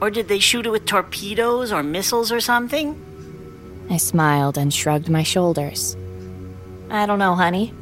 Or 0.00 0.10
did 0.10 0.28
they 0.28 0.38
shoot 0.38 0.66
it 0.66 0.70
with 0.70 0.86
torpedoes 0.86 1.72
or 1.72 1.82
missiles 1.82 2.30
or 2.30 2.40
something? 2.40 3.00
I 3.90 3.96
smiled 3.96 4.58
and 4.58 4.72
shrugged 4.72 5.08
my 5.08 5.22
shoulders. 5.22 5.96
I 6.90 7.06
don't 7.06 7.18
know, 7.18 7.34
honey. 7.34 7.72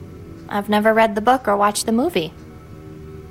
I've 0.49 0.69
never 0.69 0.93
read 0.93 1.15
the 1.15 1.21
book 1.21 1.49
or 1.49 1.57
watched 1.57 1.87
the 1.87 1.93
movie. 1.93 2.33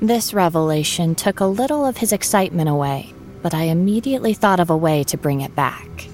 This 0.01 0.33
revelation 0.33 1.13
took 1.13 1.39
a 1.39 1.45
little 1.45 1.85
of 1.85 1.97
his 1.97 2.11
excitement 2.11 2.69
away, 2.69 3.13
but 3.41 3.53
I 3.53 3.63
immediately 3.63 4.33
thought 4.33 4.59
of 4.59 4.69
a 4.69 4.77
way 4.77 5.03
to 5.05 5.17
bring 5.17 5.41
it 5.41 5.55
back. 5.55 6.07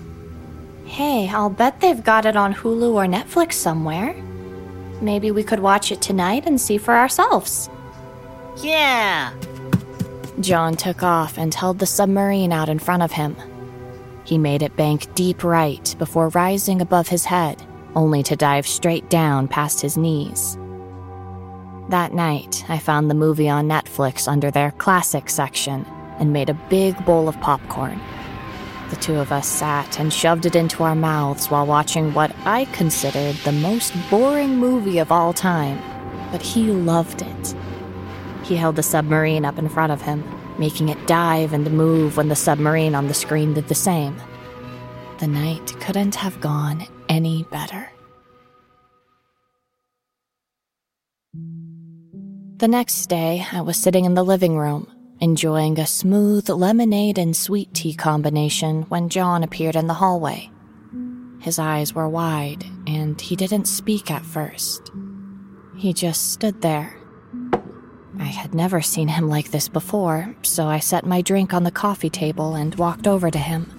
Hey, 0.85 1.29
I'll 1.29 1.49
bet 1.49 1.79
they've 1.79 2.03
got 2.03 2.25
it 2.25 2.35
on 2.35 2.53
Hulu 2.53 2.93
or 2.93 3.05
Netflix 3.05 3.53
somewhere. 3.53 4.13
Maybe 5.01 5.31
we 5.31 5.43
could 5.43 5.59
watch 5.59 5.91
it 5.91 6.01
tonight 6.01 6.43
and 6.45 6.59
see 6.59 6.77
for 6.77 6.93
ourselves. 6.95 7.69
Yeah! 8.57 9.31
John 10.39 10.75
took 10.75 11.01
off 11.01 11.39
and 11.39 11.51
held 11.51 11.79
the 11.79 11.87
submarine 11.87 12.53
out 12.53 12.69
in 12.69 12.77
front 12.77 13.01
of 13.01 13.11
him. 13.11 13.35
He 14.23 14.37
made 14.37 14.61
it 14.61 14.75
bank 14.75 15.13
deep 15.15 15.43
right 15.43 15.95
before 15.97 16.29
rising 16.29 16.79
above 16.79 17.07
his 17.07 17.25
head, 17.25 17.63
only 17.95 18.21
to 18.23 18.35
dive 18.35 18.67
straight 18.67 19.09
down 19.09 19.47
past 19.47 19.81
his 19.81 19.97
knees. 19.97 20.57
That 21.89 22.13
night, 22.13 22.65
I 22.69 22.77
found 22.77 23.09
the 23.09 23.15
movie 23.15 23.49
on 23.49 23.67
Netflix 23.67 24.27
under 24.27 24.51
their 24.51 24.71
classic 24.71 25.29
section 25.29 25.85
and 26.19 26.33
made 26.33 26.49
a 26.49 26.61
big 26.69 27.03
bowl 27.05 27.27
of 27.27 27.39
popcorn. 27.39 27.99
The 28.89 28.97
two 28.97 29.15
of 29.15 29.31
us 29.31 29.47
sat 29.47 29.99
and 29.99 30.13
shoved 30.13 30.45
it 30.45 30.55
into 30.55 30.83
our 30.83 30.95
mouths 30.95 31.47
while 31.47 31.65
watching 31.65 32.13
what 32.13 32.35
I 32.45 32.65
considered 32.65 33.35
the 33.37 33.51
most 33.53 33.93
boring 34.09 34.57
movie 34.57 34.99
of 34.99 35.11
all 35.11 35.33
time, 35.33 35.81
but 36.31 36.41
he 36.41 36.65
loved 36.71 37.21
it. 37.21 37.55
He 38.47 38.55
held 38.55 38.77
the 38.77 38.83
submarine 38.83 39.43
up 39.43 39.57
in 39.57 39.67
front 39.67 39.91
of 39.91 40.01
him, 40.01 40.23
making 40.57 40.87
it 40.87 41.05
dive 41.05 41.51
and 41.51 41.69
move 41.69 42.15
when 42.15 42.29
the 42.29 42.35
submarine 42.35 42.95
on 42.95 43.09
the 43.09 43.13
screen 43.13 43.53
did 43.53 43.67
the 43.67 43.75
same. 43.75 44.15
The 45.19 45.27
night 45.27 45.75
couldn't 45.81 46.15
have 46.15 46.39
gone 46.39 46.85
any 47.09 47.43
better. 47.51 47.91
The 52.57 52.69
next 52.69 53.07
day, 53.07 53.45
I 53.51 53.61
was 53.61 53.75
sitting 53.75 54.05
in 54.05 54.13
the 54.13 54.23
living 54.23 54.57
room, 54.57 54.89
enjoying 55.19 55.77
a 55.77 55.85
smooth 55.85 56.49
lemonade 56.49 57.17
and 57.17 57.35
sweet 57.35 57.73
tea 57.73 57.93
combination 57.93 58.83
when 58.83 59.09
John 59.09 59.43
appeared 59.43 59.75
in 59.75 59.87
the 59.87 59.93
hallway. 59.93 60.49
His 61.41 61.59
eyes 61.59 61.93
were 61.93 62.07
wide, 62.09 62.65
and 62.87 63.19
he 63.19 63.35
didn't 63.35 63.65
speak 63.65 64.09
at 64.09 64.25
first. 64.25 64.89
He 65.75 65.93
just 65.93 66.31
stood 66.31 66.61
there. 66.61 66.96
I 68.19 68.25
had 68.25 68.55
never 68.55 68.81
seen 68.81 69.07
him 69.07 69.29
like 69.29 69.51
this 69.51 69.67
before, 69.69 70.35
so 70.41 70.67
I 70.67 70.79
set 70.79 71.05
my 71.05 71.21
drink 71.21 71.53
on 71.53 71.63
the 71.63 71.71
coffee 71.71 72.09
table 72.09 72.55
and 72.55 72.75
walked 72.75 73.07
over 73.07 73.29
to 73.29 73.37
him. 73.37 73.71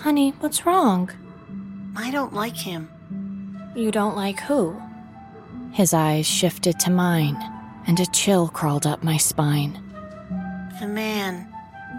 Honey, 0.00 0.30
what's 0.40 0.66
wrong? 0.66 1.10
I 1.96 2.10
don't 2.10 2.34
like 2.34 2.56
him. 2.56 2.88
You 3.74 3.90
don't 3.90 4.16
like 4.16 4.40
who? 4.40 4.80
His 5.72 5.94
eyes 5.94 6.26
shifted 6.26 6.78
to 6.80 6.90
mine, 6.90 7.36
and 7.86 7.98
a 8.00 8.06
chill 8.06 8.48
crawled 8.48 8.86
up 8.86 9.02
my 9.02 9.16
spine. 9.16 9.80
The 10.80 10.86
man. 10.86 11.48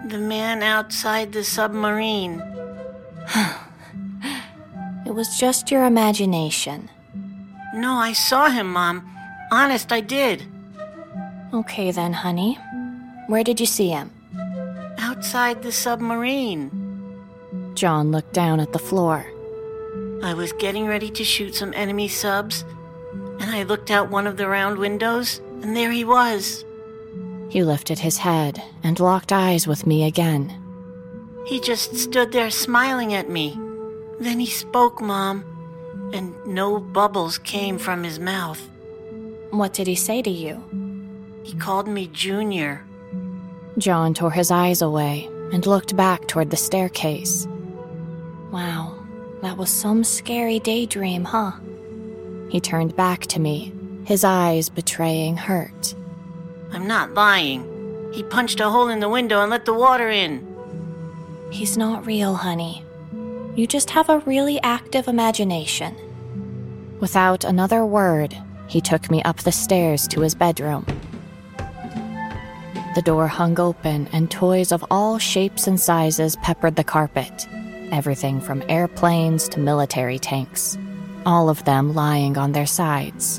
The 0.08 0.18
man 0.18 0.62
outside 0.62 1.32
the 1.32 1.44
submarine. 1.44 2.42
it 5.06 5.14
was 5.14 5.38
just 5.38 5.70
your 5.70 5.84
imagination. 5.84 6.90
No, 7.74 7.94
I 7.94 8.12
saw 8.12 8.50
him, 8.50 8.72
Mom. 8.72 9.10
Honest, 9.50 9.92
I 9.92 10.00
did. 10.00 10.44
Okay 11.56 11.90
then, 11.90 12.12
honey. 12.12 12.58
Where 13.28 13.42
did 13.42 13.58
you 13.60 13.64
see 13.64 13.88
him? 13.88 14.10
Outside 14.98 15.62
the 15.62 15.72
submarine. 15.72 16.70
John 17.72 18.10
looked 18.10 18.34
down 18.34 18.60
at 18.60 18.74
the 18.74 18.78
floor. 18.78 19.24
I 20.22 20.34
was 20.34 20.52
getting 20.52 20.86
ready 20.86 21.08
to 21.08 21.24
shoot 21.24 21.54
some 21.54 21.72
enemy 21.72 22.08
subs, 22.08 22.62
and 23.40 23.50
I 23.50 23.62
looked 23.62 23.90
out 23.90 24.10
one 24.10 24.26
of 24.26 24.36
the 24.36 24.46
round 24.46 24.76
windows, 24.76 25.40
and 25.62 25.74
there 25.74 25.90
he 25.90 26.04
was. 26.04 26.62
He 27.48 27.62
lifted 27.62 28.00
his 28.00 28.18
head 28.18 28.62
and 28.82 29.00
locked 29.00 29.32
eyes 29.32 29.66
with 29.66 29.86
me 29.86 30.04
again. 30.04 30.52
He 31.46 31.58
just 31.58 31.96
stood 31.96 32.32
there 32.32 32.50
smiling 32.50 33.14
at 33.14 33.30
me. 33.30 33.58
Then 34.20 34.40
he 34.40 34.46
spoke, 34.46 35.00
Mom, 35.00 35.42
and 36.12 36.34
no 36.46 36.80
bubbles 36.80 37.38
came 37.38 37.78
from 37.78 38.04
his 38.04 38.18
mouth. 38.18 38.60
What 39.52 39.72
did 39.72 39.86
he 39.86 39.94
say 39.94 40.20
to 40.20 40.30
you? 40.30 40.62
He 41.46 41.54
called 41.54 41.86
me 41.86 42.08
Junior. 42.08 42.84
John 43.78 44.14
tore 44.14 44.32
his 44.32 44.50
eyes 44.50 44.82
away 44.82 45.30
and 45.52 45.64
looked 45.64 45.94
back 45.94 46.26
toward 46.26 46.50
the 46.50 46.56
staircase. 46.56 47.46
Wow, 48.50 48.98
that 49.42 49.56
was 49.56 49.70
some 49.70 50.02
scary 50.02 50.58
daydream, 50.58 51.22
huh? 51.22 51.52
He 52.48 52.58
turned 52.58 52.96
back 52.96 53.26
to 53.26 53.38
me, 53.38 53.72
his 54.04 54.24
eyes 54.24 54.68
betraying 54.68 55.36
hurt. 55.36 55.94
I'm 56.72 56.88
not 56.88 57.14
lying. 57.14 58.10
He 58.12 58.24
punched 58.24 58.58
a 58.58 58.68
hole 58.68 58.88
in 58.88 58.98
the 58.98 59.08
window 59.08 59.40
and 59.40 59.50
let 59.50 59.66
the 59.66 59.74
water 59.74 60.08
in. 60.08 60.44
He's 61.52 61.78
not 61.78 62.06
real, 62.06 62.34
honey. 62.34 62.82
You 63.54 63.68
just 63.68 63.90
have 63.90 64.08
a 64.08 64.18
really 64.26 64.60
active 64.62 65.06
imagination. 65.06 65.94
Without 66.98 67.44
another 67.44 67.86
word, 67.86 68.36
he 68.66 68.80
took 68.80 69.12
me 69.12 69.22
up 69.22 69.36
the 69.36 69.52
stairs 69.52 70.08
to 70.08 70.22
his 70.22 70.34
bedroom. 70.34 70.84
The 72.96 73.02
door 73.02 73.28
hung 73.28 73.60
open, 73.60 74.08
and 74.14 74.30
toys 74.30 74.72
of 74.72 74.82
all 74.90 75.18
shapes 75.18 75.66
and 75.66 75.78
sizes 75.78 76.34
peppered 76.36 76.76
the 76.76 76.82
carpet. 76.82 77.46
Everything 77.92 78.40
from 78.40 78.64
airplanes 78.70 79.50
to 79.50 79.60
military 79.60 80.18
tanks, 80.18 80.78
all 81.26 81.50
of 81.50 81.62
them 81.66 81.94
lying 81.94 82.38
on 82.38 82.52
their 82.52 82.64
sides. 82.64 83.38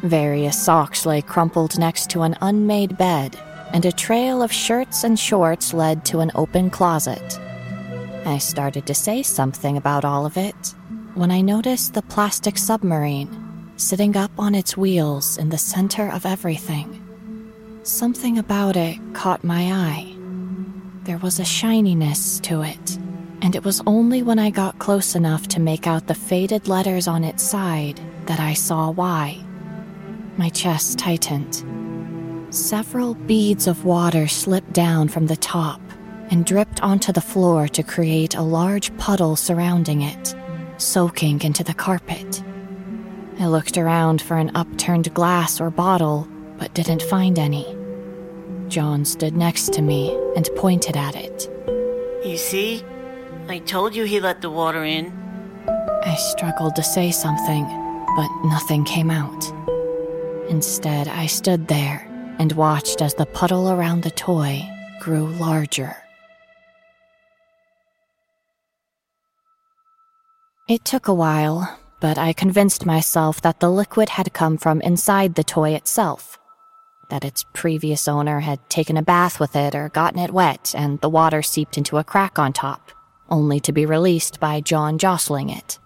Various 0.00 0.58
socks 0.58 1.04
lay 1.04 1.20
crumpled 1.20 1.78
next 1.78 2.08
to 2.12 2.22
an 2.22 2.34
unmade 2.40 2.96
bed, 2.96 3.38
and 3.74 3.84
a 3.84 3.92
trail 3.92 4.42
of 4.42 4.50
shirts 4.50 5.04
and 5.04 5.18
shorts 5.18 5.74
led 5.74 6.06
to 6.06 6.20
an 6.20 6.32
open 6.34 6.70
closet. 6.70 7.38
I 8.24 8.38
started 8.38 8.86
to 8.86 8.94
say 8.94 9.22
something 9.22 9.76
about 9.76 10.06
all 10.06 10.24
of 10.24 10.38
it 10.38 10.74
when 11.12 11.30
I 11.30 11.42
noticed 11.42 11.92
the 11.92 12.00
plastic 12.00 12.56
submarine 12.56 13.28
sitting 13.76 14.16
up 14.16 14.30
on 14.38 14.54
its 14.54 14.78
wheels 14.78 15.36
in 15.36 15.50
the 15.50 15.58
center 15.58 16.08
of 16.08 16.24
everything. 16.24 17.01
Something 17.84 18.38
about 18.38 18.76
it 18.76 18.96
caught 19.12 19.42
my 19.42 19.72
eye. 19.72 20.14
There 21.02 21.18
was 21.18 21.40
a 21.40 21.44
shininess 21.44 22.38
to 22.40 22.62
it, 22.62 22.96
and 23.40 23.56
it 23.56 23.64
was 23.64 23.82
only 23.88 24.22
when 24.22 24.38
I 24.38 24.50
got 24.50 24.78
close 24.78 25.16
enough 25.16 25.48
to 25.48 25.60
make 25.60 25.88
out 25.88 26.06
the 26.06 26.14
faded 26.14 26.68
letters 26.68 27.08
on 27.08 27.24
its 27.24 27.42
side 27.42 28.00
that 28.26 28.38
I 28.38 28.54
saw 28.54 28.92
why. 28.92 29.44
My 30.36 30.48
chest 30.48 31.00
tightened. 31.00 31.64
Several 32.54 33.14
beads 33.14 33.66
of 33.66 33.84
water 33.84 34.28
slipped 34.28 34.72
down 34.72 35.08
from 35.08 35.26
the 35.26 35.34
top 35.34 35.80
and 36.30 36.46
dripped 36.46 36.80
onto 36.84 37.10
the 37.10 37.20
floor 37.20 37.66
to 37.66 37.82
create 37.82 38.36
a 38.36 38.42
large 38.42 38.96
puddle 38.96 39.34
surrounding 39.34 40.02
it, 40.02 40.36
soaking 40.76 41.42
into 41.42 41.64
the 41.64 41.74
carpet. 41.74 42.44
I 43.40 43.46
looked 43.48 43.76
around 43.76 44.22
for 44.22 44.36
an 44.36 44.52
upturned 44.54 45.12
glass 45.14 45.60
or 45.60 45.68
bottle, 45.68 46.28
but 46.62 46.74
didn't 46.74 47.02
find 47.02 47.40
any. 47.40 47.66
John 48.68 49.04
stood 49.04 49.36
next 49.36 49.72
to 49.72 49.82
me 49.82 50.16
and 50.36 50.48
pointed 50.54 50.96
at 50.96 51.16
it. 51.16 51.50
You 52.24 52.36
see? 52.36 52.84
I 53.48 53.58
told 53.58 53.96
you 53.96 54.04
he 54.04 54.20
let 54.20 54.42
the 54.42 54.48
water 54.48 54.84
in. 54.84 55.06
I 56.04 56.14
struggled 56.14 56.76
to 56.76 56.82
say 56.84 57.10
something, 57.10 57.64
but 58.14 58.30
nothing 58.44 58.84
came 58.84 59.10
out. 59.10 59.42
Instead, 60.48 61.08
I 61.08 61.26
stood 61.26 61.66
there 61.66 62.06
and 62.38 62.52
watched 62.52 63.02
as 63.02 63.14
the 63.14 63.26
puddle 63.26 63.68
around 63.68 64.04
the 64.04 64.12
toy 64.12 64.62
grew 65.00 65.26
larger. 65.26 65.96
It 70.68 70.84
took 70.84 71.08
a 71.08 71.14
while, 71.14 71.76
but 72.00 72.18
I 72.18 72.32
convinced 72.32 72.86
myself 72.86 73.42
that 73.42 73.58
the 73.58 73.68
liquid 73.68 74.10
had 74.10 74.32
come 74.32 74.56
from 74.56 74.80
inside 74.82 75.34
the 75.34 75.42
toy 75.42 75.74
itself. 75.74 76.38
That 77.12 77.26
its 77.26 77.44
previous 77.52 78.08
owner 78.08 78.40
had 78.40 78.70
taken 78.70 78.96
a 78.96 79.02
bath 79.02 79.38
with 79.38 79.54
it 79.54 79.74
or 79.74 79.90
gotten 79.90 80.18
it 80.18 80.30
wet, 80.30 80.74
and 80.74 80.98
the 81.02 81.10
water 81.10 81.42
seeped 81.42 81.76
into 81.76 81.98
a 81.98 82.04
crack 82.04 82.38
on 82.38 82.54
top, 82.54 82.90
only 83.28 83.60
to 83.60 83.70
be 83.70 83.84
released 83.84 84.40
by 84.40 84.62
John 84.62 84.96
jostling 84.96 85.50
it. 85.50 85.78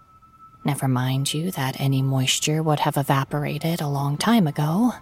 Never 0.64 0.86
mind 0.86 1.34
you 1.34 1.50
that 1.50 1.80
any 1.80 2.00
moisture 2.00 2.62
would 2.62 2.78
have 2.78 2.96
evaporated 2.96 3.80
a 3.80 3.88
long 3.88 4.16
time 4.16 4.46
ago. 4.46 4.92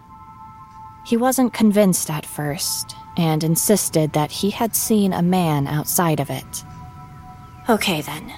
He 1.05 1.15
wasn't 1.15 1.53
convinced 1.53 2.09
at 2.09 2.25
first, 2.25 2.95
and 3.15 3.43
insisted 3.43 4.13
that 4.13 4.31
he 4.31 4.49
had 4.49 4.75
seen 4.75 5.13
a 5.13 5.21
man 5.21 5.67
outside 5.67 6.19
of 6.19 6.31
it. 6.31 6.63
Okay 7.69 8.01
then. 8.01 8.33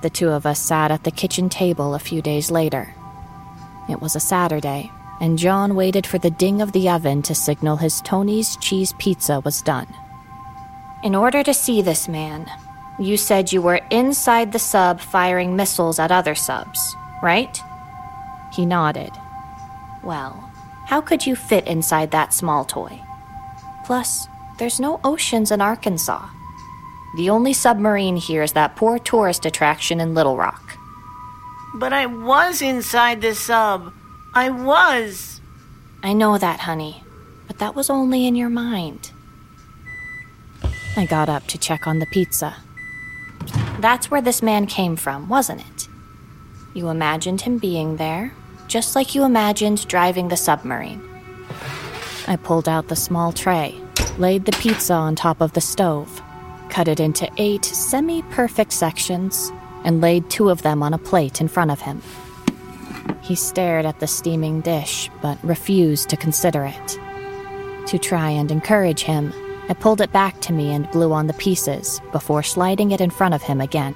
The 0.00 0.08
two 0.08 0.30
of 0.30 0.46
us 0.46 0.58
sat 0.58 0.90
at 0.90 1.04
the 1.04 1.10
kitchen 1.10 1.50
table 1.50 1.94
a 1.94 1.98
few 1.98 2.22
days 2.22 2.50
later. 2.50 2.94
It 3.90 4.00
was 4.00 4.16
a 4.16 4.20
Saturday, 4.20 4.90
and 5.22 5.38
John 5.38 5.76
waited 5.76 6.04
for 6.04 6.18
the 6.18 6.32
ding 6.32 6.60
of 6.60 6.72
the 6.72 6.88
oven 6.88 7.22
to 7.22 7.34
signal 7.34 7.76
his 7.76 8.00
Tony's 8.00 8.56
cheese 8.56 8.92
pizza 8.98 9.38
was 9.38 9.62
done. 9.62 9.86
In 11.04 11.14
order 11.14 11.44
to 11.44 11.54
see 11.54 11.80
this 11.80 12.08
man, 12.08 12.50
you 12.98 13.16
said 13.16 13.52
you 13.52 13.62
were 13.62 13.80
inside 13.90 14.50
the 14.50 14.58
sub 14.58 15.00
firing 15.00 15.54
missiles 15.54 16.00
at 16.00 16.10
other 16.10 16.34
subs, 16.34 16.96
right? 17.22 17.56
He 18.52 18.66
nodded. 18.66 19.12
Well, 20.02 20.50
how 20.86 21.00
could 21.00 21.24
you 21.24 21.36
fit 21.36 21.68
inside 21.68 22.10
that 22.10 22.34
small 22.34 22.64
toy? 22.64 23.00
Plus, 23.86 24.26
there's 24.58 24.80
no 24.80 25.00
oceans 25.04 25.52
in 25.52 25.60
Arkansas. 25.60 26.28
The 27.16 27.30
only 27.30 27.52
submarine 27.52 28.16
here 28.16 28.42
is 28.42 28.54
that 28.54 28.74
poor 28.74 28.98
tourist 28.98 29.46
attraction 29.46 30.00
in 30.00 30.14
Little 30.14 30.36
Rock. 30.36 30.76
But 31.76 31.92
I 31.92 32.06
was 32.06 32.60
inside 32.60 33.20
the 33.20 33.36
sub. 33.36 33.92
I 34.34 34.48
was. 34.48 35.42
I 36.02 36.14
know 36.14 36.38
that, 36.38 36.60
honey, 36.60 37.04
but 37.46 37.58
that 37.58 37.74
was 37.74 37.90
only 37.90 38.26
in 38.26 38.34
your 38.34 38.48
mind. 38.48 39.12
I 40.96 41.04
got 41.04 41.28
up 41.28 41.46
to 41.48 41.58
check 41.58 41.86
on 41.86 41.98
the 41.98 42.06
pizza. 42.06 42.56
That's 43.78 44.10
where 44.10 44.22
this 44.22 44.42
man 44.42 44.66
came 44.66 44.96
from, 44.96 45.28
wasn't 45.28 45.60
it? 45.60 45.88
You 46.72 46.88
imagined 46.88 47.42
him 47.42 47.58
being 47.58 47.96
there, 47.96 48.32
just 48.68 48.96
like 48.96 49.14
you 49.14 49.24
imagined 49.24 49.86
driving 49.86 50.28
the 50.28 50.36
submarine. 50.38 51.02
I 52.26 52.36
pulled 52.36 52.70
out 52.70 52.88
the 52.88 52.96
small 52.96 53.32
tray, 53.32 53.78
laid 54.16 54.46
the 54.46 54.52
pizza 54.52 54.94
on 54.94 55.14
top 55.14 55.42
of 55.42 55.52
the 55.52 55.60
stove, 55.60 56.22
cut 56.70 56.88
it 56.88 57.00
into 57.00 57.30
eight 57.36 57.66
semi 57.66 58.22
perfect 58.22 58.72
sections, 58.72 59.52
and 59.84 60.00
laid 60.00 60.30
two 60.30 60.48
of 60.48 60.62
them 60.62 60.82
on 60.82 60.94
a 60.94 60.98
plate 60.98 61.42
in 61.42 61.48
front 61.48 61.70
of 61.70 61.82
him. 61.82 62.00
He 63.20 63.34
stared 63.34 63.86
at 63.86 64.00
the 64.00 64.06
steaming 64.06 64.60
dish, 64.60 65.10
but 65.20 65.38
refused 65.42 66.08
to 66.10 66.16
consider 66.16 66.64
it. 66.64 66.98
To 67.88 67.98
try 67.98 68.30
and 68.30 68.50
encourage 68.50 69.02
him, 69.02 69.32
I 69.68 69.74
pulled 69.74 70.00
it 70.00 70.12
back 70.12 70.40
to 70.42 70.52
me 70.52 70.72
and 70.72 70.90
blew 70.90 71.12
on 71.12 71.26
the 71.26 71.34
pieces 71.34 72.00
before 72.10 72.42
sliding 72.42 72.90
it 72.90 73.00
in 73.00 73.10
front 73.10 73.34
of 73.34 73.42
him 73.42 73.60
again. 73.60 73.94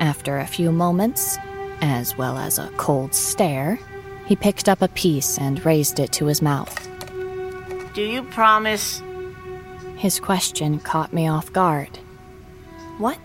After 0.00 0.38
a 0.38 0.46
few 0.46 0.72
moments, 0.72 1.38
as 1.80 2.16
well 2.16 2.38
as 2.38 2.58
a 2.58 2.70
cold 2.76 3.14
stare, 3.14 3.78
he 4.26 4.36
picked 4.36 4.68
up 4.68 4.82
a 4.82 4.88
piece 4.88 5.38
and 5.38 5.64
raised 5.64 5.98
it 5.98 6.12
to 6.12 6.26
his 6.26 6.42
mouth. 6.42 6.88
Do 7.94 8.02
you 8.02 8.22
promise? 8.22 9.02
His 9.96 10.20
question 10.20 10.78
caught 10.80 11.12
me 11.12 11.28
off 11.28 11.52
guard. 11.52 11.98
What? 12.98 13.18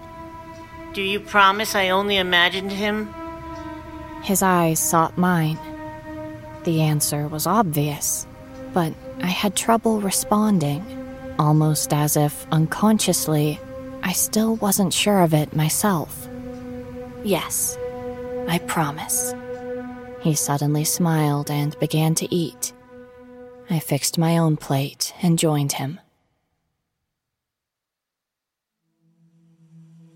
Do 0.93 1.01
you 1.01 1.19
promise 1.19 1.75
I 1.75 1.89
only 1.89 2.17
imagined 2.17 2.71
him? 2.71 3.13
His 4.23 4.41
eyes 4.41 4.79
sought 4.79 5.17
mine. 5.17 5.59
The 6.63 6.81
answer 6.81 7.27
was 7.27 7.45
obvious, 7.45 8.25
but 8.73 8.93
I 9.21 9.27
had 9.27 9.55
trouble 9.55 9.99
responding, 9.99 10.81
almost 11.37 11.93
as 11.93 12.15
if 12.15 12.47
unconsciously 12.51 13.59
I 14.01 14.13
still 14.13 14.55
wasn't 14.55 14.93
sure 14.93 15.21
of 15.21 15.33
it 15.33 15.55
myself. 15.55 16.27
Yes, 17.23 17.77
I 18.47 18.59
promise. 18.59 19.33
He 20.21 20.35
suddenly 20.35 20.83
smiled 20.83 21.49
and 21.49 21.77
began 21.79 22.15
to 22.15 22.33
eat. 22.33 22.73
I 23.69 23.79
fixed 23.79 24.17
my 24.17 24.37
own 24.37 24.57
plate 24.57 25.13
and 25.21 25.39
joined 25.39 25.73
him. 25.73 25.99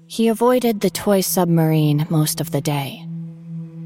He 0.05 0.27
avoided 0.27 0.79
the 0.79 0.89
toy 0.89 1.21
submarine 1.21 2.07
most 2.09 2.39
of 2.39 2.51
the 2.51 2.61
day. 2.61 3.06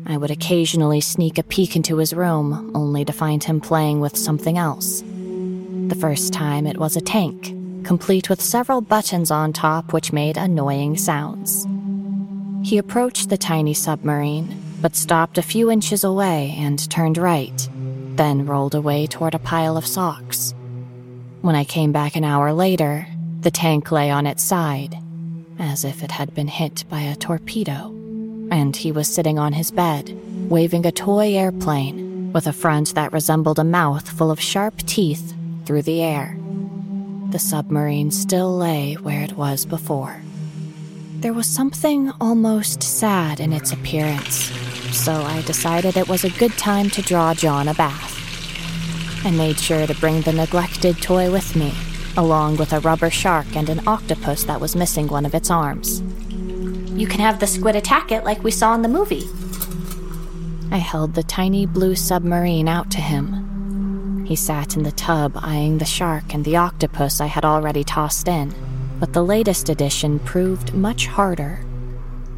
I 0.06 0.18
would 0.18 0.32
occasionally 0.32 1.02
sneak 1.02 1.38
a 1.38 1.44
peek 1.44 1.76
into 1.76 1.98
his 1.98 2.14
room, 2.14 2.72
only 2.74 3.06
to 3.06 3.14
find 3.14 3.44
him 3.44 3.62
playing 3.62 4.00
with 4.00 4.18
something 4.18 4.58
else. 4.58 5.02
The 5.02 5.98
first 6.00 6.34
time 6.34 6.66
it 6.66 6.78
was 6.78 6.96
a 6.96 7.02
tank, 7.02 7.56
complete 7.86 8.30
with 8.30 8.42
several 8.42 8.82
buttons 8.82 9.32
on 9.32 9.54
top 9.54 9.94
which 9.94 10.14
made 10.14 10.38
annoying 10.38 10.98
sounds. 10.98 11.68
He 12.64 12.78
approached 12.78 13.30
the 13.30 13.38
tiny 13.38 13.74
submarine, 13.74 14.58
but 14.82 14.96
stopped 14.96 15.38
a 15.38 15.44
few 15.44 15.70
inches 15.70 16.04
away 16.04 16.56
and 16.58 16.90
turned 16.90 17.18
right, 17.18 17.70
then 18.16 18.46
rolled 18.46 18.76
away 18.76 19.08
toward 19.08 19.36
a 19.36 19.40
pile 19.40 19.78
of 19.78 19.86
socks. 19.86 20.54
When 21.42 21.56
I 21.56 21.64
came 21.64 21.92
back 21.92 22.16
an 22.16 22.24
hour 22.24 22.54
later, 22.54 23.08
the 23.42 23.52
tank 23.52 23.92
lay 23.92 24.10
on 24.10 24.28
its 24.28 24.44
side, 24.44 24.98
as 25.60 25.84
if 25.84 26.04
it 26.04 26.12
had 26.12 26.34
been 26.34 26.48
hit 26.48 26.84
by 26.90 27.02
a 27.02 27.16
torpedo, 27.16 27.96
and 28.52 28.76
he 28.76 28.92
was 28.92 29.08
sitting 29.08 29.40
on 29.40 29.54
his 29.54 29.72
bed, 29.72 30.16
waving 30.50 30.86
a 30.86 30.92
toy 30.92 31.34
airplane 31.36 32.32
with 32.34 32.46
a 32.46 32.54
front 32.54 32.94
that 32.94 33.14
resembled 33.14 33.58
a 33.58 33.64
mouth 33.64 34.08
full 34.10 34.30
of 34.30 34.40
sharp 34.40 34.78
teeth 34.80 35.34
through 35.66 35.82
the 35.82 36.02
air. 36.02 36.38
The 37.32 37.40
submarine 37.40 38.12
still 38.12 38.56
lay 38.56 38.96
where 38.96 39.24
it 39.24 39.34
was 39.34 39.66
before. 39.66 40.22
There 41.22 41.34
was 41.34 41.48
something 41.48 42.12
almost 42.20 42.84
sad 42.84 43.40
in 43.40 43.54
its 43.54 43.72
appearance, 43.72 44.52
so 44.92 45.14
I 45.14 45.42
decided 45.44 45.96
it 45.96 46.10
was 46.10 46.26
a 46.26 46.30
good 46.32 46.52
time 46.58 46.90
to 46.90 47.02
draw 47.02 47.34
John 47.34 47.70
a 47.70 47.74
bath. 47.74 48.18
I 49.24 49.32
made 49.32 49.60
sure 49.60 49.88
to 49.88 49.96
bring 49.96 50.22
the 50.22 50.34
neglected 50.34 51.02
toy 51.02 51.32
with 51.32 51.56
me, 51.56 51.74
along 52.18 52.58
with 52.58 52.74
a 52.74 52.80
rubber 52.80 53.10
shark 53.10 53.56
and 53.56 53.70
an 53.70 53.88
octopus 53.88 54.44
that 54.46 54.60
was 54.60 54.76
missing 54.76 55.08
one 55.08 55.26
of 55.26 55.36
its 55.36 55.52
arms. 55.52 56.02
You 56.94 57.08
can 57.08 57.22
have 57.22 57.40
the 57.40 57.48
squid 57.48 57.76
attack 57.76 58.12
it 58.12 58.24
like 58.24 58.44
we 58.44 58.52
saw 58.52 58.74
in 58.76 58.82
the 58.82 58.90
movie. 58.90 59.28
I 60.72 60.78
held 60.78 61.14
the 61.14 61.24
tiny 61.24 61.66
blue 61.66 61.96
submarine 61.96 62.68
out 62.68 62.92
to 62.92 63.02
him. 63.02 64.26
He 64.26 64.36
sat 64.36 64.76
in 64.76 64.84
the 64.84 64.92
tub 64.92 65.34
eyeing 65.36 65.78
the 65.78 65.86
shark 65.86 66.34
and 66.34 66.46
the 66.46 66.58
octopus 66.58 67.20
I 67.20 67.26
had 67.26 67.46
already 67.46 67.84
tossed 67.84 68.28
in, 68.28 68.54
but 69.00 69.14
the 69.14 69.24
latest 69.24 69.70
edition 69.70 70.20
proved 70.20 70.74
much 70.74 71.08
harder. 71.08 71.66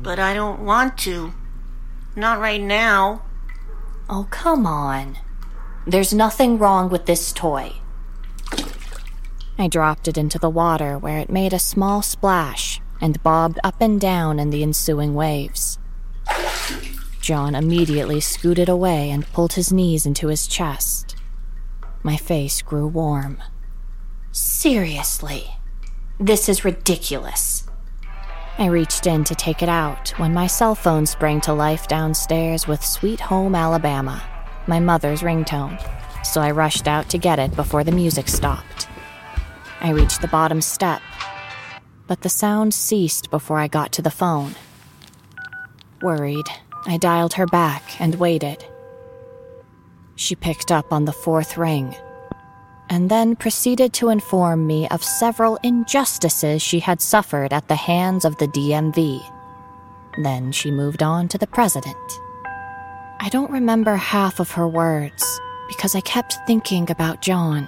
But 0.01 0.19
I 0.19 0.33
don't 0.33 0.61
want 0.61 0.97
to. 0.99 1.33
Not 2.15 2.39
right 2.39 2.61
now. 2.61 3.23
Oh, 4.09 4.27
come 4.29 4.65
on. 4.65 5.17
There's 5.87 6.13
nothing 6.13 6.57
wrong 6.57 6.89
with 6.89 7.05
this 7.05 7.31
toy. 7.31 7.73
I 9.57 9.67
dropped 9.67 10.07
it 10.07 10.17
into 10.17 10.39
the 10.39 10.49
water 10.49 10.97
where 10.97 11.19
it 11.19 11.29
made 11.29 11.53
a 11.53 11.59
small 11.59 12.01
splash 12.01 12.81
and 13.03 13.21
bobbed 13.21 13.59
up 13.65 13.81
and 13.81 13.99
down 13.99 14.39
in 14.39 14.49
the 14.49 14.63
ensuing 14.63 15.13
waves. 15.13 15.77
John 17.19 17.53
immediately 17.53 18.21
scooted 18.21 18.69
away 18.69 19.11
and 19.11 19.27
pulled 19.33 19.53
his 19.53 19.73
knees 19.73 20.05
into 20.05 20.29
his 20.29 20.47
chest. 20.47 21.17
My 22.01 22.15
face 22.15 22.61
grew 22.61 22.87
warm. 22.87 23.43
Seriously, 24.31 25.51
this 26.17 26.47
is 26.47 26.63
ridiculous. 26.63 27.67
I 28.57 28.67
reached 28.67 29.05
in 29.05 29.25
to 29.25 29.35
take 29.35 29.61
it 29.61 29.69
out 29.69 30.11
when 30.17 30.33
my 30.33 30.47
cell 30.47 30.73
phone 30.73 31.05
sprang 31.05 31.41
to 31.41 31.53
life 31.53 31.89
downstairs 31.89 32.67
with 32.67 32.85
Sweet 32.85 33.19
Home 33.19 33.53
Alabama, 33.53 34.23
my 34.65 34.79
mother's 34.79 35.21
ringtone, 35.21 35.77
so 36.25 36.39
I 36.39 36.51
rushed 36.51 36.87
out 36.87 37.09
to 37.09 37.17
get 37.17 37.37
it 37.37 37.53
before 37.53 37.83
the 37.83 37.91
music 37.91 38.29
stopped. 38.29 38.87
I 39.81 39.89
reached 39.89 40.21
the 40.21 40.29
bottom 40.29 40.61
step, 40.61 41.01
but 42.07 42.21
the 42.21 42.29
sound 42.29 42.73
ceased 42.73 43.31
before 43.31 43.59
I 43.59 43.67
got 43.67 43.91
to 43.93 44.01
the 44.01 44.11
phone. 44.11 44.55
Worried, 46.01 46.47
I 46.85 46.97
dialed 46.97 47.33
her 47.33 47.45
back 47.45 48.01
and 48.01 48.15
waited. 48.15 48.65
She 50.15 50.35
picked 50.35 50.71
up 50.71 50.91
on 50.91 51.05
the 51.05 51.13
fourth 51.13 51.57
ring, 51.57 51.95
and 52.89 53.09
then 53.09 53.35
proceeded 53.35 53.93
to 53.93 54.09
inform 54.09 54.67
me 54.67 54.87
of 54.89 55.03
several 55.03 55.57
injustices 55.63 56.61
she 56.61 56.79
had 56.79 57.01
suffered 57.01 57.53
at 57.53 57.67
the 57.67 57.75
hands 57.75 58.25
of 58.25 58.37
the 58.37 58.47
DMV. 58.47 59.21
Then 60.21 60.51
she 60.51 60.69
moved 60.69 61.01
on 61.01 61.27
to 61.29 61.37
the 61.37 61.47
president. 61.47 61.97
I 63.19 63.29
don't 63.29 63.51
remember 63.51 63.95
half 63.95 64.39
of 64.39 64.51
her 64.51 64.67
words 64.67 65.23
because 65.67 65.95
I 65.95 66.01
kept 66.01 66.37
thinking 66.45 66.91
about 66.91 67.21
John. 67.21 67.67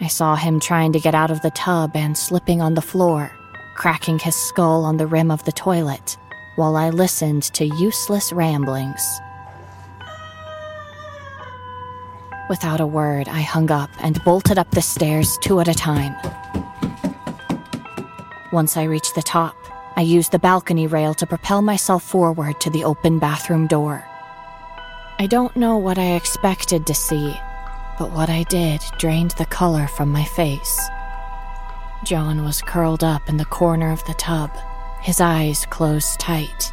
I 0.00 0.08
saw 0.08 0.34
him 0.36 0.60
trying 0.60 0.92
to 0.92 1.00
get 1.00 1.14
out 1.14 1.30
of 1.30 1.40
the 1.42 1.50
tub 1.50 1.92
and 1.94 2.16
slipping 2.16 2.60
on 2.60 2.74
the 2.74 2.82
floor, 2.82 3.30
cracking 3.74 4.18
his 4.18 4.34
skull 4.34 4.84
on 4.84 4.96
the 4.96 5.06
rim 5.06 5.30
of 5.30 5.44
the 5.44 5.52
toilet 5.52 6.16
while 6.56 6.76
I 6.76 6.90
listened 6.90 7.42
to 7.54 7.64
useless 7.64 8.32
ramblings. 8.32 9.20
Without 12.48 12.80
a 12.80 12.86
word, 12.86 13.28
I 13.28 13.40
hung 13.40 13.70
up 13.70 13.90
and 14.00 14.22
bolted 14.24 14.58
up 14.58 14.70
the 14.70 14.82
stairs 14.82 15.38
two 15.40 15.60
at 15.60 15.68
a 15.68 15.74
time. 15.74 16.14
Once 18.52 18.76
I 18.76 18.84
reached 18.84 19.14
the 19.14 19.22
top, 19.22 19.56
I 19.96 20.02
used 20.02 20.32
the 20.32 20.38
balcony 20.38 20.86
rail 20.86 21.14
to 21.14 21.26
propel 21.26 21.62
myself 21.62 22.02
forward 22.02 22.60
to 22.60 22.70
the 22.70 22.84
open 22.84 23.18
bathroom 23.18 23.66
door. 23.66 24.04
I 25.18 25.26
don't 25.26 25.56
know 25.56 25.78
what 25.78 25.98
I 25.98 26.12
expected 26.14 26.86
to 26.86 26.94
see, 26.94 27.34
but 27.98 28.10
what 28.10 28.28
I 28.28 28.42
did 28.44 28.82
drained 28.98 29.32
the 29.32 29.46
color 29.46 29.86
from 29.86 30.10
my 30.10 30.24
face. 30.24 30.80
John 32.04 32.44
was 32.44 32.62
curled 32.62 33.02
up 33.02 33.28
in 33.28 33.36
the 33.36 33.44
corner 33.44 33.90
of 33.90 34.04
the 34.04 34.14
tub, 34.14 34.50
his 35.00 35.20
eyes 35.20 35.66
closed 35.66 36.18
tight. 36.20 36.72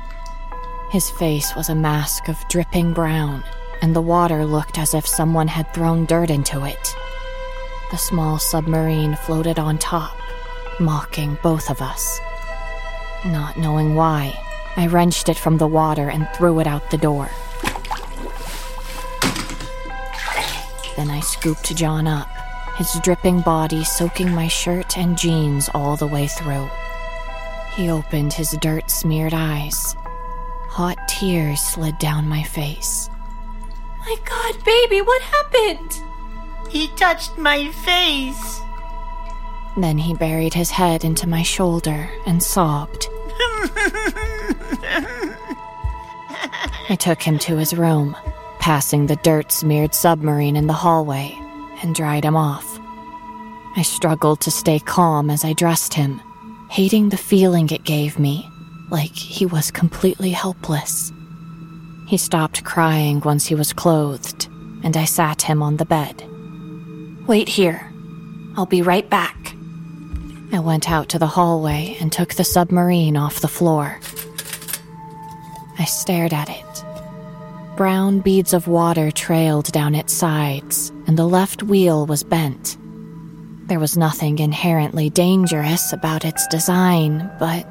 His 0.92 1.10
face 1.10 1.56
was 1.56 1.70
a 1.70 1.76
mask 1.76 2.28
of 2.28 2.48
dripping 2.50 2.94
brown, 2.94 3.44
and 3.82 3.96
the 3.96 4.02
water 4.02 4.46
looked 4.46 4.78
as 4.78 4.94
if 4.94 5.08
someone 5.08 5.48
had 5.48 5.74
thrown 5.74 6.06
dirt 6.06 6.30
into 6.30 6.66
it. 6.66 6.96
The 7.92 7.98
small 7.98 8.40
submarine 8.40 9.16
floated 9.16 9.58
on 9.58 9.78
top, 9.78 10.18
mocking 10.80 11.38
both 11.44 11.70
of 11.70 11.82
us. 11.82 12.20
Not 13.26 13.58
knowing 13.58 13.96
why, 13.96 14.38
I 14.76 14.88
wrenched 14.88 15.30
it 15.30 15.38
from 15.38 15.58
the 15.58 15.68
water 15.68 16.10
and 16.10 16.28
threw 16.34 16.60
it 16.60 16.68
out 16.68 16.90
the 16.90 16.98
door. 16.98 17.30
Then 20.96 21.10
I 21.10 21.20
scooped 21.22 21.76
John 21.76 22.08
up, 22.08 22.30
his 22.78 23.00
dripping 23.04 23.42
body 23.42 23.84
soaking 23.84 24.32
my 24.32 24.48
shirt 24.48 24.98
and 24.98 25.18
jeans 25.18 25.70
all 25.74 25.96
the 25.96 26.08
way 26.08 26.28
through. 26.28 26.70
He 27.76 27.90
opened 27.90 28.34
his 28.34 28.52
dirt 28.62 28.92
smeared 28.92 29.34
eyes. 29.34 29.96
Hot 30.70 30.98
tears 31.08 31.62
slid 31.62 31.98
down 32.00 32.28
my 32.28 32.44
face. 32.44 33.10
My 34.00 34.16
god, 34.26 34.64
baby, 34.66 35.02
what 35.02 35.22
happened? 35.22 36.02
He 36.70 36.88
touched 36.90 37.38
my 37.38 37.70
face. 37.72 38.62
Then 39.78 39.98
he 39.98 40.14
buried 40.14 40.54
his 40.54 40.72
head 40.72 41.06
into 41.06 41.28
my 41.28 41.44
shoulder 41.44 42.10
and 42.26 42.42
sobbed. 42.44 43.08
I 46.90 46.98
took 47.00 47.22
him 47.22 47.40
to 47.40 47.58
his 47.58 47.74
room, 47.74 48.18
passing 48.62 49.08
the 49.08 49.16
dirt 49.18 49.52
smeared 49.52 49.94
submarine 49.94 50.56
in 50.56 50.68
the 50.68 50.74
hallway, 50.74 51.36
and 51.82 51.96
dried 51.96 52.24
him 52.24 52.38
off. 52.38 52.80
I 53.76 53.82
struggled 53.82 54.40
to 54.42 54.52
stay 54.52 54.80
calm 54.80 55.30
as 55.32 55.44
I 55.44 55.54
dressed 55.54 55.96
him, 55.96 56.22
hating 56.70 57.10
the 57.10 57.18
feeling 57.18 57.70
it 57.70 57.84
gave 57.84 58.20
me, 58.20 58.48
like 58.90 59.16
he 59.16 59.48
was 59.48 59.72
completely 59.72 60.30
helpless. 60.30 61.12
He 62.08 62.18
stopped 62.18 62.64
crying 62.64 63.20
once 63.22 63.48
he 63.48 63.56
was 63.56 63.74
clothed, 63.74 64.48
and 64.84 64.96
I 64.96 65.06
sat 65.06 65.42
him 65.42 65.64
on 65.64 65.78
the 65.78 65.86
bed. 65.86 66.24
Wait 67.28 67.50
here. 67.50 67.92
I'll 68.56 68.66
be 68.66 68.82
right 68.82 69.10
back. 69.10 69.56
I 70.54 70.60
went 70.60 70.92
out 70.92 71.10
to 71.10 71.20
the 71.20 71.28
hallway 71.28 71.98
and 72.00 72.12
took 72.12 72.34
the 72.34 72.44
submarine 72.44 73.18
off 73.18 73.40
the 73.40 73.48
floor. 73.48 74.00
I 75.80 75.86
stared 75.86 76.34
at 76.34 76.50
it. 76.50 76.91
Brown 77.82 78.20
beads 78.20 78.54
of 78.54 78.68
water 78.68 79.10
trailed 79.10 79.72
down 79.72 79.96
its 79.96 80.14
sides, 80.14 80.92
and 81.08 81.18
the 81.18 81.26
left 81.26 81.64
wheel 81.64 82.06
was 82.06 82.24
bent. 82.24 82.78
There 83.66 83.80
was 83.80 83.98
nothing 83.98 84.38
inherently 84.38 85.10
dangerous 85.10 85.92
about 85.92 86.24
its 86.24 86.46
design, 86.46 87.28
but 87.40 87.66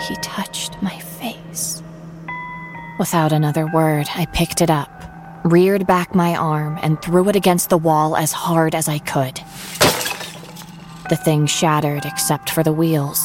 he 0.00 0.16
touched 0.16 0.82
my 0.82 0.98
face. 0.98 1.80
Without 2.98 3.30
another 3.30 3.68
word, 3.72 4.08
I 4.16 4.26
picked 4.26 4.60
it 4.60 4.68
up, 4.68 4.90
reared 5.44 5.86
back 5.86 6.12
my 6.12 6.34
arm, 6.34 6.76
and 6.82 7.00
threw 7.00 7.28
it 7.28 7.36
against 7.36 7.70
the 7.70 7.78
wall 7.78 8.16
as 8.16 8.32
hard 8.32 8.74
as 8.74 8.88
I 8.88 8.98
could. 8.98 9.36
The 11.08 11.20
thing 11.24 11.46
shattered 11.46 12.04
except 12.04 12.50
for 12.50 12.64
the 12.64 12.72
wheels, 12.72 13.24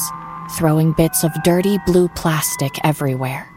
throwing 0.56 0.93
bits 0.93 1.23
of 1.23 1.32
dirty 1.43 1.80
blue 1.88 2.10
plastic 2.10 2.73
everywhere. 2.84 3.50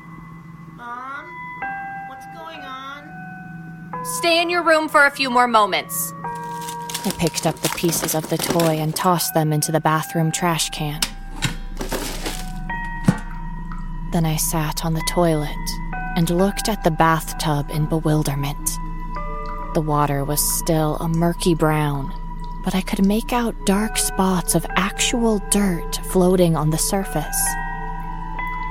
Stay 4.05 4.43
in 4.43 4.51
your 4.51 4.63
room 4.63 4.87
for 4.87 5.07
a 5.07 5.11
few 5.11 5.31
more 5.31 5.49
moments. 5.49 6.13
I 7.07 7.13
picked 7.17 7.47
up 7.47 7.57
the 7.57 7.71
pieces 7.71 8.15
of 8.15 8.29
the 8.29 8.37
toy 8.37 8.77
and 8.77 8.95
tossed 8.95 9.33
them 9.33 9.51
into 9.51 9.73
the 9.73 9.81
bathroom 9.81 10.31
trash 10.31 10.69
can. 10.69 11.01
Then 14.13 14.27
I 14.27 14.37
sat 14.37 14.85
on 14.85 14.93
the 14.93 15.09
toilet 15.09 15.57
and 16.17 16.29
looked 16.29 16.69
at 16.69 16.85
the 16.85 16.91
bathtub 16.91 17.71
in 17.71 17.87
bewilderment. 17.87 18.79
The 19.73 19.81
water 19.81 20.23
was 20.23 20.59
still 20.59 20.97
a 20.97 21.09
murky 21.09 21.55
brown, 21.55 22.13
but 22.63 22.75
I 22.75 22.83
could 22.83 23.07
make 23.07 23.33
out 23.33 23.55
dark 23.65 23.97
spots 23.97 24.55
of 24.55 24.67
actual 24.77 25.39
dirt 25.51 25.97
floating 26.11 26.57
on 26.57 26.69
the 26.69 26.79
surface. 26.79 27.43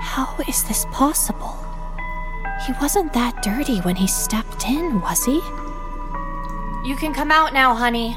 How 0.02 0.38
is 0.48 0.63
this 0.65 0.86
possible? 0.91 1.62
He 2.65 2.73
wasn't 2.82 3.12
that 3.13 3.43
dirty 3.43 3.80
when 3.80 3.97
he 3.97 4.08
stepped 4.08 4.65
in, 4.65 5.02
was 5.02 5.26
he? 5.26 5.41
You 6.88 6.95
can 6.95 7.13
come 7.13 7.32
out 7.32 7.54
now, 7.54 7.76
honey. 7.76 8.13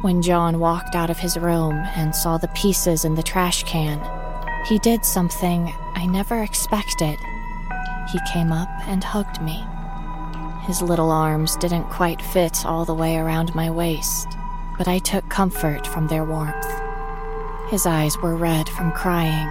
When 0.00 0.22
John 0.22 0.60
walked 0.60 0.94
out 0.94 1.10
of 1.10 1.18
his 1.18 1.36
room 1.36 1.74
and 1.96 2.14
saw 2.14 2.38
the 2.38 2.48
pieces 2.48 3.04
in 3.04 3.16
the 3.16 3.22
trash 3.22 3.64
can, 3.64 3.98
he 4.66 4.78
did 4.78 5.04
something 5.04 5.74
I 5.94 6.06
never 6.06 6.42
expected. 6.42 7.18
He 8.12 8.20
came 8.32 8.52
up 8.52 8.68
and 8.86 9.02
hugged 9.02 9.42
me. 9.42 9.64
His 10.66 10.80
little 10.80 11.10
arms 11.10 11.56
didn't 11.56 11.90
quite 11.90 12.22
fit 12.22 12.64
all 12.64 12.84
the 12.84 12.94
way 12.94 13.16
around 13.16 13.56
my 13.56 13.70
waist, 13.70 14.28
but 14.76 14.86
I 14.86 15.00
took 15.00 15.28
comfort 15.28 15.84
from 15.84 16.06
their 16.06 16.24
warmth. 16.24 16.66
His 17.70 17.86
eyes 17.86 18.16
were 18.18 18.36
red 18.36 18.68
from 18.68 18.92
crying, 18.92 19.48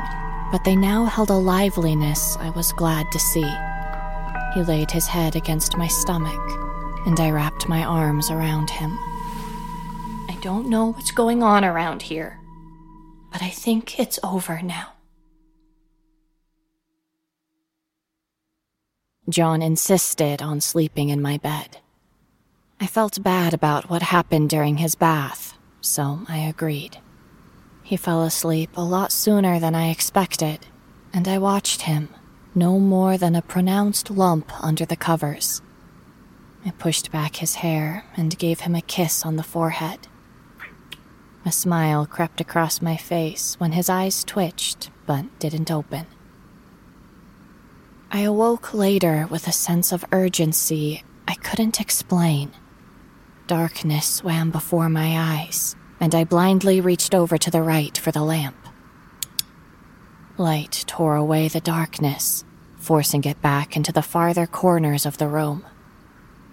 but 0.52 0.64
they 0.64 0.76
now 0.78 1.06
held 1.06 1.30
a 1.30 1.34
liveliness 1.34 2.38
I 2.40 2.52
was 2.52 2.72
glad 2.72 3.12
to 3.12 3.20
see. 3.20 3.52
He 4.58 4.64
laid 4.64 4.90
his 4.90 5.06
head 5.06 5.36
against 5.36 5.78
my 5.78 5.86
stomach, 5.86 6.42
and 7.06 7.20
I 7.20 7.30
wrapped 7.30 7.70
my 7.70 7.84
arms 7.84 8.32
around 8.32 8.72
him. 8.72 8.98
I 10.28 10.36
don't 10.42 10.68
know 10.68 10.94
what's 10.94 11.12
going 11.12 11.44
on 11.44 11.64
around 11.64 12.02
here, 12.02 12.40
but 13.32 13.44
I 13.44 13.50
think 13.50 14.00
it's 14.00 14.18
over 14.24 14.64
now. 14.64 14.94
John 19.30 19.62
insisted 19.62 20.42
on 20.42 20.60
sleeping 20.60 21.10
in 21.10 21.22
my 21.22 21.38
bed. 21.38 21.78
I 22.82 22.88
felt 22.88 23.22
bad 23.22 23.54
about 23.54 23.92
what 23.92 24.02
happened 24.02 24.50
during 24.50 24.78
his 24.78 24.96
bath, 24.96 25.56
so 25.82 26.22
I 26.28 26.40
agreed. 26.40 26.98
He 27.84 27.96
fell 27.96 28.24
asleep 28.24 28.72
a 28.76 28.84
lot 28.84 29.12
sooner 29.12 29.60
than 29.60 29.76
I 29.76 29.92
expected, 29.92 30.66
and 31.14 31.28
I 31.28 31.38
watched 31.38 31.84
him 31.84 32.10
no 32.58 32.80
more 32.80 33.18
than 33.18 33.36
a 33.36 33.42
pronounced 33.42 34.10
lump 34.10 34.52
under 34.64 34.84
the 34.84 34.96
covers. 34.96 35.62
I 36.66 36.72
pushed 36.72 37.12
back 37.12 37.38
his 37.38 37.56
hair 37.56 38.04
and 38.18 38.38
gave 38.38 38.62
him 38.62 38.76
a 38.76 38.82
kiss 38.82 39.26
on 39.26 39.36
the 39.36 39.44
forehead. 39.44 40.08
A 41.46 41.52
smile 41.52 42.06
crept 42.06 42.42
across 42.42 42.82
my 42.82 42.98
face 42.98 43.56
when 43.60 43.72
his 43.72 43.90
eyes 43.90 44.24
twitched 44.24 44.90
but 45.06 45.26
didn't 45.40 45.72
open. 45.72 46.08
I 48.12 48.22
awoke 48.22 48.74
later 48.74 49.28
with 49.30 49.48
a 49.48 49.52
sense 49.52 49.92
of 49.92 50.04
urgency 50.12 51.04
I 51.28 51.36
couldn't 51.36 51.80
explain. 51.80 52.52
Darkness 53.46 54.06
swam 54.06 54.50
before 54.50 54.90
my 54.90 55.16
eyes, 55.16 55.76
and 56.00 56.14
I 56.16 56.24
blindly 56.24 56.82
reached 56.82 57.14
over 57.14 57.38
to 57.38 57.52
the 57.52 57.62
right 57.62 57.98
for 57.98 58.12
the 58.12 58.24
lamp. 58.24 58.67
Light 60.40 60.84
tore 60.86 61.16
away 61.16 61.48
the 61.48 61.60
darkness, 61.60 62.46
forcing 62.78 63.24
it 63.24 63.42
back 63.42 63.76
into 63.76 63.92
the 63.92 64.04
farther 64.04 64.46
corners 64.46 65.04
of 65.04 65.18
the 65.18 65.28
room. 65.28 65.66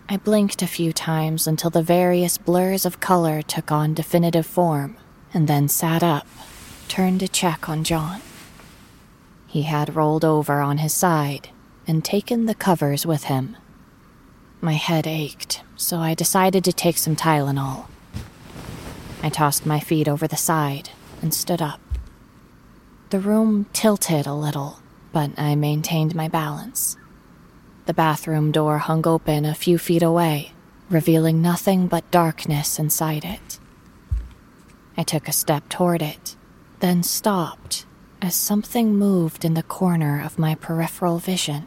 I 0.08 0.16
blinked 0.16 0.62
a 0.62 0.66
few 0.66 0.90
times 0.90 1.46
until 1.46 1.68
the 1.68 1.82
various 1.82 2.38
blurs 2.38 2.86
of 2.86 3.00
color 3.00 3.42
took 3.42 3.70
on 3.70 3.92
definitive 3.92 4.46
form, 4.46 4.96
and 5.34 5.48
then 5.48 5.68
sat 5.68 6.02
up, 6.02 6.26
turned 6.88 7.20
to 7.20 7.28
check 7.28 7.68
on 7.68 7.84
John. 7.84 8.22
He 9.46 9.64
had 9.64 9.94
rolled 9.94 10.24
over 10.24 10.62
on 10.62 10.78
his 10.78 10.94
side 10.94 11.50
and 11.86 12.02
taken 12.02 12.46
the 12.46 12.54
covers 12.54 13.04
with 13.04 13.24
him. 13.24 13.54
My 14.62 14.72
head 14.72 15.06
ached, 15.06 15.62
so 15.76 15.98
I 15.98 16.14
decided 16.14 16.64
to 16.64 16.72
take 16.72 16.96
some 16.96 17.16
Tylenol. 17.16 17.86
I 19.22 19.28
tossed 19.28 19.66
my 19.66 19.78
feet 19.78 20.08
over 20.08 20.26
the 20.26 20.36
side 20.36 20.88
and 21.20 21.34
stood 21.34 21.60
up. 21.60 21.80
The 23.14 23.20
room 23.20 23.66
tilted 23.72 24.26
a 24.26 24.34
little, 24.34 24.80
but 25.12 25.38
I 25.38 25.54
maintained 25.54 26.16
my 26.16 26.26
balance. 26.26 26.96
The 27.86 27.94
bathroom 27.94 28.50
door 28.50 28.78
hung 28.78 29.06
open 29.06 29.44
a 29.44 29.54
few 29.54 29.78
feet 29.78 30.02
away, 30.02 30.50
revealing 30.90 31.40
nothing 31.40 31.86
but 31.86 32.10
darkness 32.10 32.76
inside 32.76 33.24
it. 33.24 33.60
I 34.96 35.04
took 35.04 35.28
a 35.28 35.32
step 35.32 35.68
toward 35.68 36.02
it, 36.02 36.34
then 36.80 37.04
stopped 37.04 37.86
as 38.20 38.34
something 38.34 38.96
moved 38.96 39.44
in 39.44 39.54
the 39.54 39.62
corner 39.62 40.20
of 40.20 40.36
my 40.36 40.56
peripheral 40.56 41.20
vision. 41.20 41.66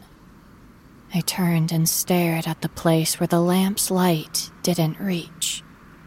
I 1.14 1.20
turned 1.22 1.72
and 1.72 1.88
stared 1.88 2.46
at 2.46 2.60
the 2.60 2.68
place 2.68 3.18
where 3.18 3.26
the 3.26 3.40
lamp's 3.40 3.90
light 3.90 4.50
didn't 4.62 5.00
reach, 5.00 5.62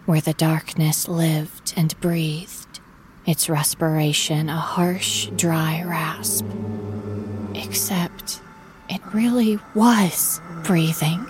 where 0.06 0.22
the 0.22 0.34
darkness 0.34 1.08
lived 1.08 1.74
and 1.76 2.00
breathed, 2.00 2.80
its 3.26 3.50
respiration 3.50 4.50
a 4.50 4.58
harsh, 4.58 5.28
dry 5.36 5.84
rasp. 5.86 6.46
Except 7.54 8.42
it 8.90 9.02
really 9.14 9.60
was 9.76 10.42
breathing, 10.64 11.26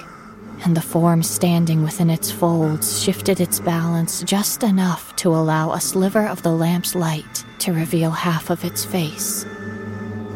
and 0.64 0.76
the 0.76 0.82
form 0.82 1.24
standing 1.24 1.84
within 1.84 2.10
its 2.10 2.32
folds 2.32 3.04
shifted 3.04 3.40
its 3.40 3.60
balance 3.60 4.24
just 4.24 4.64
enough 4.64 5.16
to 5.18 5.30
allow 5.30 5.74
a 5.74 5.82
sliver 5.82 6.26
of 6.26 6.44
the 6.44 6.52
lamp's 6.52 6.96
light 6.96 7.46
to 7.60 7.74
reveal 7.74 8.12
half 8.12 8.50
of 8.50 8.64
its 8.64 8.86
face. 8.86 9.46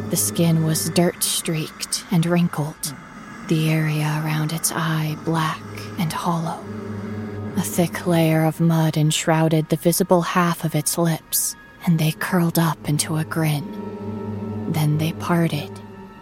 The 0.09 0.17
skin 0.17 0.63
was 0.63 0.89
dirt 0.91 1.23
streaked 1.23 2.05
and 2.11 2.25
wrinkled, 2.25 2.93
the 3.47 3.69
area 3.69 4.21
around 4.23 4.53
its 4.53 4.71
eye 4.71 5.17
black 5.25 5.61
and 5.97 6.11
hollow. 6.11 6.63
A 7.57 7.61
thick 7.61 8.05
layer 8.05 8.43
of 8.43 8.59
mud 8.59 8.97
enshrouded 8.97 9.69
the 9.69 9.77
visible 9.77 10.21
half 10.21 10.65
of 10.65 10.75
its 10.75 10.97
lips, 10.97 11.55
and 11.85 11.97
they 11.97 12.11
curled 12.11 12.59
up 12.59 12.89
into 12.89 13.15
a 13.15 13.23
grin. 13.23 14.71
Then 14.73 14.97
they 14.97 15.13
parted, 15.13 15.71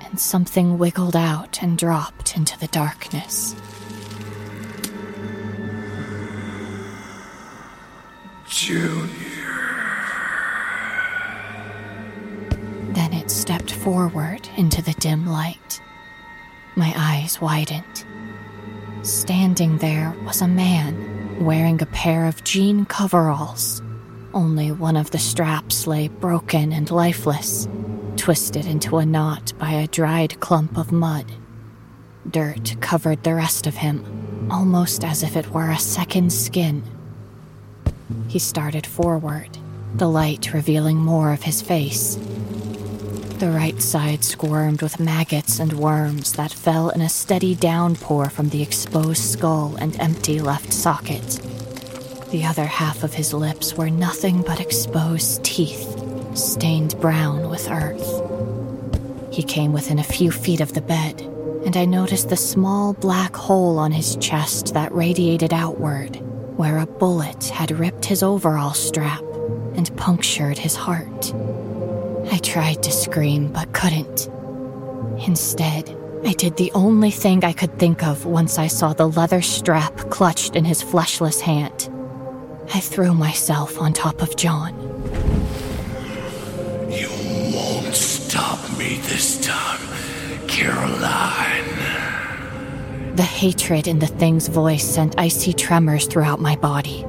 and 0.02 0.20
something 0.20 0.78
wiggled 0.78 1.16
out 1.16 1.64
and 1.64 1.76
dropped 1.76 2.38
into 2.38 2.58
the 2.60 2.68
darkness. 2.68 3.56
Junior. 8.48 9.10
Then 12.94 13.12
it 13.12 13.32
stepped 13.32 13.72
forward 13.72 14.48
into 14.56 14.84
the 14.84 14.94
dim 14.94 15.26
light. 15.26 15.82
My 16.76 16.94
eyes 16.96 17.42
widened. 17.42 18.06
Standing 19.02 19.80
there 19.80 20.16
was 20.24 20.42
a 20.42 20.48
man 20.48 21.23
wearing 21.42 21.82
a 21.82 21.86
pair 21.88 22.26
of 22.26 22.44
jean 22.44 22.86
coveralls. 22.86 23.82
Only 24.34 24.72
one 24.72 24.98
of 24.98 25.12
the 25.12 25.20
straps 25.20 25.86
lay 25.88 26.08
broken 26.08 26.72
and 26.72 26.90
lifeless, 26.90 27.68
twisted 28.18 28.66
into 28.66 28.98
a 28.98 29.06
knot 29.06 29.54
by 29.60 29.72
a 29.72 29.88
dried 29.88 30.40
clump 30.40 30.78
of 30.78 30.92
mud. 30.92 31.26
Dirt 32.30 32.76
covered 32.80 33.24
the 33.24 33.36
rest 33.36 33.68
of 33.68 33.76
him, 33.76 34.48
almost 34.50 35.04
as 35.04 35.24
if 35.24 35.36
it 35.36 35.50
were 35.50 35.70
a 35.70 35.78
second 35.78 36.32
skin. 36.32 36.84
He 38.28 38.40
started 38.40 38.86
forward, 38.86 39.58
the 39.96 40.08
light 40.08 40.54
revealing 40.54 40.98
more 40.98 41.34
of 41.34 41.44
his 41.44 41.62
face. 41.62 42.18
The 43.44 43.52
right 43.52 43.82
side 43.82 44.24
squirmed 44.24 44.82
with 44.82 45.02
maggots 45.02 45.60
and 45.60 45.74
worms 45.74 46.32
that 46.32 46.54
fell 46.54 46.92
in 46.92 47.02
a 47.02 47.10
steady 47.10 47.56
downpour 47.56 48.30
from 48.30 48.48
the 48.48 48.62
exposed 48.62 49.22
skull 49.22 49.76
and 49.76 50.00
empty 50.00 50.40
left 50.40 50.72
socket. 50.72 51.42
The 52.32 52.46
other 52.46 52.64
half 52.64 53.04
of 53.04 53.16
his 53.16 53.34
lips 53.34 53.74
were 53.74 53.90
nothing 53.90 54.44
but 54.44 54.62
exposed 54.62 55.44
teeth, 55.44 56.02
stained 56.38 56.98
brown 57.02 57.50
with 57.50 57.70
earth. 57.70 58.22
He 59.30 59.44
came 59.44 59.74
within 59.74 60.00
a 60.00 60.04
few 60.04 60.32
feet 60.32 60.62
of 60.62 60.74
the 60.74 60.80
bed, 60.80 61.20
and 61.66 61.76
I 61.76 61.84
noticed 61.84 62.30
the 62.30 62.38
small 62.38 62.94
black 62.94 63.36
hole 63.36 63.78
on 63.78 63.92
his 63.92 64.16
chest 64.22 64.74
that 64.74 64.94
radiated 64.94 65.52
outward, 65.52 66.16
where 66.56 66.78
a 66.78 66.86
bullet 66.88 67.44
had 67.50 67.78
ripped 67.78 68.06
his 68.06 68.24
overall 68.24 68.74
strap 68.74 69.22
and 69.76 69.94
punctured 69.98 70.60
his 70.60 70.78
heart. 70.78 71.34
I 72.32 72.38
tried 72.38 72.84
to 72.84 72.92
scream 72.92 73.52
but 73.52 73.74
couldn't. 73.74 74.30
Instead, 75.28 75.96
I 76.26 76.34
did 76.34 76.56
the 76.56 76.72
only 76.74 77.12
thing 77.12 77.44
I 77.44 77.54
could 77.54 77.78
think 77.78 78.04
of 78.04 78.26
once 78.26 78.58
I 78.58 78.68
saw 78.68 78.94
the 78.94 79.10
leather 79.10 79.42
strap 79.42 79.96
clutched 80.10 80.56
in 80.56 80.64
his 80.64 80.82
fleshless 80.82 81.42
hand. 81.42 81.90
I 82.74 82.80
threw 82.80 83.14
myself 83.14 83.80
on 83.80 83.92
top 83.92 84.22
of 84.22 84.36
John. 84.38 84.74
You 86.90 87.10
won't 87.54 87.94
stop 87.94 88.60
me 88.78 89.00
this 89.04 89.40
time, 89.46 89.82
Caroline. 90.48 91.66
The 93.16 93.24
hatred 93.24 93.88
in 93.88 94.00
the 94.00 94.08
thing's 94.08 94.48
voice 94.48 94.84
sent 94.84 95.20
icy 95.20 95.54
tremors 95.54 96.08
throughout 96.08 96.40
my 96.40 96.56
body. 96.56 97.06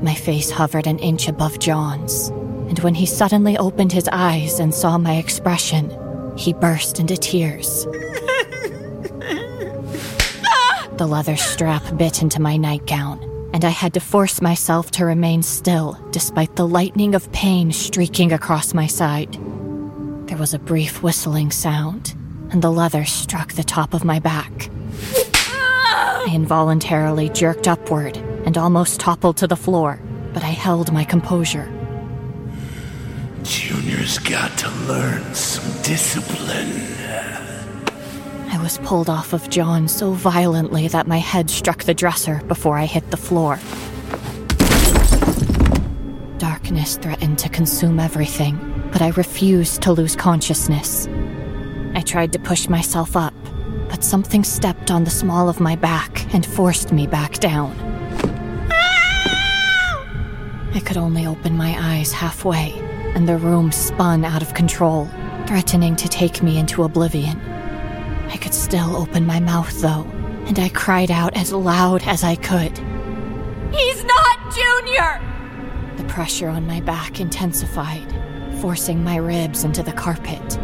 My 0.00 0.14
face 0.14 0.50
hovered 0.50 0.86
an 0.86 0.98
inch 0.98 1.28
above 1.28 1.58
John's, 1.60 2.32
and 2.72 2.78
when 2.78 2.94
he 2.94 3.04
suddenly 3.04 3.58
opened 3.58 3.92
his 3.92 4.08
eyes 4.12 4.58
and 4.58 4.74
saw 4.74 4.96
my 4.96 5.16
expression, 5.16 5.94
he 6.38 6.54
burst 6.54 6.98
into 6.98 7.18
tears. 7.18 7.84
the 10.96 11.06
leather 11.06 11.36
strap 11.36 11.82
bit 11.98 12.22
into 12.22 12.40
my 12.40 12.56
nightgown, 12.56 13.20
and 13.52 13.66
I 13.66 13.68
had 13.68 13.92
to 13.92 14.00
force 14.00 14.40
myself 14.40 14.90
to 14.92 15.04
remain 15.04 15.42
still 15.42 16.02
despite 16.12 16.56
the 16.56 16.66
lightning 16.66 17.14
of 17.14 17.30
pain 17.30 17.72
streaking 17.72 18.32
across 18.32 18.72
my 18.72 18.86
side. 18.86 19.34
There 20.28 20.38
was 20.38 20.54
a 20.54 20.58
brief 20.58 21.02
whistling 21.02 21.50
sound, 21.50 22.14
and 22.52 22.62
the 22.62 22.72
leather 22.72 23.04
struck 23.04 23.52
the 23.52 23.64
top 23.64 23.92
of 23.92 24.02
my 24.02 24.18
back. 24.18 24.70
I 25.26 26.26
involuntarily 26.32 27.28
jerked 27.28 27.68
upward 27.68 28.16
and 28.46 28.56
almost 28.56 28.98
toppled 28.98 29.36
to 29.36 29.46
the 29.46 29.56
floor, 29.56 30.00
but 30.32 30.42
I 30.42 30.52
held 30.52 30.90
my 30.90 31.04
composure. 31.04 31.70
Got 34.02 34.58
to 34.58 34.70
learn 34.88 35.34
some 35.34 35.82
discipline. 35.82 36.86
I 38.50 38.58
was 38.60 38.78
pulled 38.78 39.08
off 39.08 39.32
of 39.32 39.48
John 39.48 39.86
so 39.86 40.12
violently 40.12 40.88
that 40.88 41.06
my 41.06 41.18
head 41.18 41.50
struck 41.50 41.84
the 41.84 41.94
dresser 41.94 42.42
before 42.48 42.78
I 42.78 42.86
hit 42.86 43.10
the 43.10 43.16
floor. 43.16 43.60
Darkness 46.38 46.96
threatened 46.96 47.38
to 47.38 47.48
consume 47.48 48.00
everything, 48.00 48.88
but 48.90 49.02
I 49.02 49.10
refused 49.10 49.82
to 49.82 49.92
lose 49.92 50.16
consciousness. 50.16 51.06
I 51.94 52.00
tried 52.00 52.32
to 52.32 52.38
push 52.40 52.68
myself 52.68 53.16
up, 53.16 53.34
but 53.88 54.02
something 54.02 54.42
stepped 54.42 54.90
on 54.90 55.04
the 55.04 55.10
small 55.10 55.48
of 55.48 55.60
my 55.60 55.76
back 55.76 56.34
and 56.34 56.44
forced 56.44 56.90
me 56.90 57.06
back 57.06 57.34
down. 57.34 57.70
I 60.74 60.80
could 60.84 60.96
only 60.96 61.26
open 61.26 61.56
my 61.56 61.76
eyes 61.78 62.12
halfway, 62.12 62.81
and 63.14 63.28
the 63.28 63.36
room 63.36 63.72
spun 63.72 64.24
out 64.24 64.42
of 64.42 64.54
control, 64.54 65.08
threatening 65.46 65.96
to 65.96 66.08
take 66.08 66.42
me 66.42 66.58
into 66.58 66.84
oblivion. 66.84 67.40
I 68.28 68.36
could 68.36 68.54
still 68.54 68.96
open 68.96 69.26
my 69.26 69.40
mouth, 69.40 69.80
though, 69.80 70.06
and 70.46 70.58
I 70.58 70.68
cried 70.70 71.10
out 71.10 71.36
as 71.36 71.52
loud 71.52 72.02
as 72.04 72.24
I 72.24 72.36
could. 72.36 72.78
He's 73.72 74.04
not 74.04 74.32
Junior! 74.54 75.20
The 75.96 76.04
pressure 76.04 76.48
on 76.48 76.66
my 76.66 76.80
back 76.80 77.20
intensified, 77.20 78.12
forcing 78.60 79.02
my 79.02 79.16
ribs 79.16 79.64
into 79.64 79.82
the 79.82 79.92
carpet. 79.92 80.58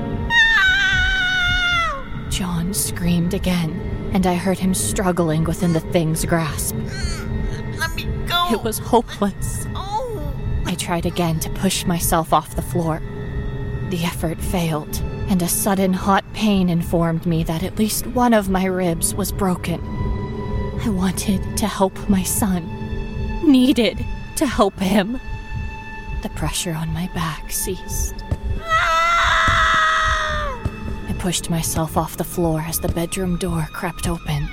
John 2.29 2.75
screamed 2.75 3.33
again, 3.33 4.11
and 4.13 4.27
I 4.27 4.35
heard 4.35 4.59
him 4.59 4.75
struggling 4.75 5.45
within 5.45 5.73
the 5.73 5.81
thing's 5.81 6.27
grasp. 6.27 6.75
Mm, 6.75 7.79
let 7.79 7.95
me 7.95 8.05
go. 8.27 8.53
It 8.53 8.63
was 8.63 8.79
hopeless. 8.79 9.67
I 10.69 10.75
tried 10.75 11.07
again 11.07 11.41
to 11.41 11.49
push 11.51 11.87
myself 11.87 12.35
off 12.35 12.55
the 12.55 12.61
floor. 12.61 13.01
The 13.89 14.05
effort 14.05 14.39
failed, 14.39 15.01
and 15.31 15.41
a 15.41 15.49
sudden 15.49 15.95
hot 15.95 16.31
pain 16.35 16.69
informed 16.69 17.25
me 17.25 17.43
that 17.45 17.63
at 17.63 17.79
least 17.79 18.07
one 18.07 18.35
of 18.35 18.51
my 18.51 18.67
ribs 18.67 19.15
was 19.15 19.33
broken. 19.33 19.81
I 20.85 20.91
wanted 20.91 21.57
to 21.57 21.67
help 21.67 22.09
my 22.11 22.23
son, 22.23 22.69
needed 23.51 24.05
to 24.37 24.47
help 24.47 24.79
him. 24.79 25.19
The 26.23 26.29
pressure 26.31 26.75
on 26.75 26.93
my 26.93 27.09
back 27.15 27.51
ceased. 27.51 28.17
I 31.09 31.15
pushed 31.19 31.49
myself 31.49 31.97
off 31.97 32.19
the 32.19 32.25
floor 32.25 32.61
as 32.61 32.79
the 32.79 32.89
bedroom 32.91 33.39
door 33.39 33.71
crept 33.73 34.07
open. 34.07 34.51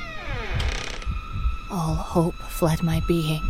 All 1.69 1.95
hope 1.95 2.35
fled 2.35 2.81
my 2.83 3.01
being, 3.05 3.43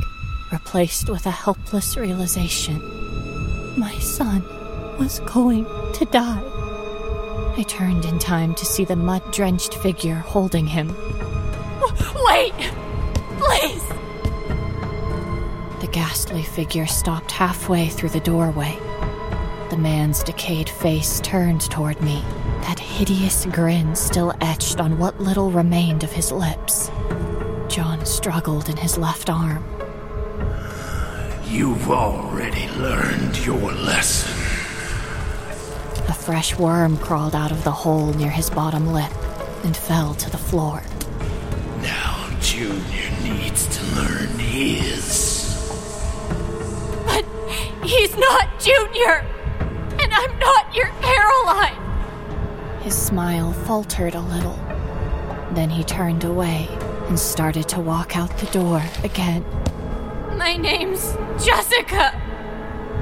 replaced 0.55 1.09
with 1.09 1.25
a 1.25 1.31
helpless 1.31 1.97
realization. 1.97 2.79
My 3.77 3.93
son 3.99 4.41
was 4.97 5.19
going 5.25 5.65
to 5.95 6.05
die. 6.05 6.41
I 7.57 7.65
turned 7.67 8.05
in 8.05 8.19
time 8.19 8.55
to 8.55 8.65
see 8.65 8.85
the 8.85 8.95
mud 8.95 9.21
drenched 9.33 9.75
figure 9.75 10.15
holding 10.15 10.65
him. 10.65 10.95
Wait! 12.27 12.53
Please! 13.37 13.85
The 15.81 15.89
ghastly 15.91 16.43
figure 16.43 16.87
stopped 16.87 17.31
halfway 17.31 17.89
through 17.89 18.15
the 18.15 18.21
doorway. 18.21 18.77
The 19.71 19.77
man's 19.77 20.23
decayed 20.23 20.69
face 20.69 21.19
turned 21.19 21.69
toward 21.69 22.01
me, 22.01 22.23
that 22.61 22.79
hideous 22.79 23.45
grin 23.47 23.93
still 23.93 24.33
etched 24.39 24.79
on 24.79 24.99
what 24.99 25.19
little 25.19 25.51
remained 25.51 26.05
of 26.05 26.13
his 26.13 26.31
lips. 26.31 26.89
John 27.67 28.05
struggled 28.05 28.69
in 28.69 28.77
his 28.77 28.97
left 28.97 29.29
arm. 29.29 29.65
You've 31.55 31.89
already 31.89 32.67
learned 32.71 33.37
your 33.45 33.71
lesson. 33.71 34.29
A 36.09 36.13
fresh 36.13 36.59
worm 36.59 36.97
crawled 36.97 37.33
out 37.33 37.49
of 37.49 37.63
the 37.63 37.71
hole 37.71 38.11
near 38.11 38.29
his 38.29 38.49
bottom 38.49 38.91
lip 38.91 39.09
and 39.63 39.75
fell 39.75 40.15
to 40.15 40.29
the 40.29 40.37
floor. 40.37 40.83
Now 41.81 42.27
Junior 42.41 43.09
needs 43.23 43.67
to 43.67 43.85
learn 43.95 44.37
his. 44.37 45.55
But 47.05 47.23
he's 47.85 48.17
not 48.17 48.59
Junior! 48.59 49.25
And 50.01 50.13
I'm 50.13 50.37
not 50.39 50.75
your 50.75 50.91
Caroline! 51.01 52.81
His 52.81 52.97
smile 52.97 53.53
faltered 53.53 54.13
a 54.13 54.19
little. 54.19 54.59
Then 55.51 55.69
he 55.69 55.85
turned 55.85 56.25
away 56.25 56.67
and 57.07 57.17
started 57.17 57.69
to 57.69 57.79
walk 57.79 58.17
out 58.17 58.37
the 58.39 58.47
door 58.47 58.83
again. 59.05 59.45
My 60.37 60.57
name's 60.57 61.15
Jessica! 61.43 62.21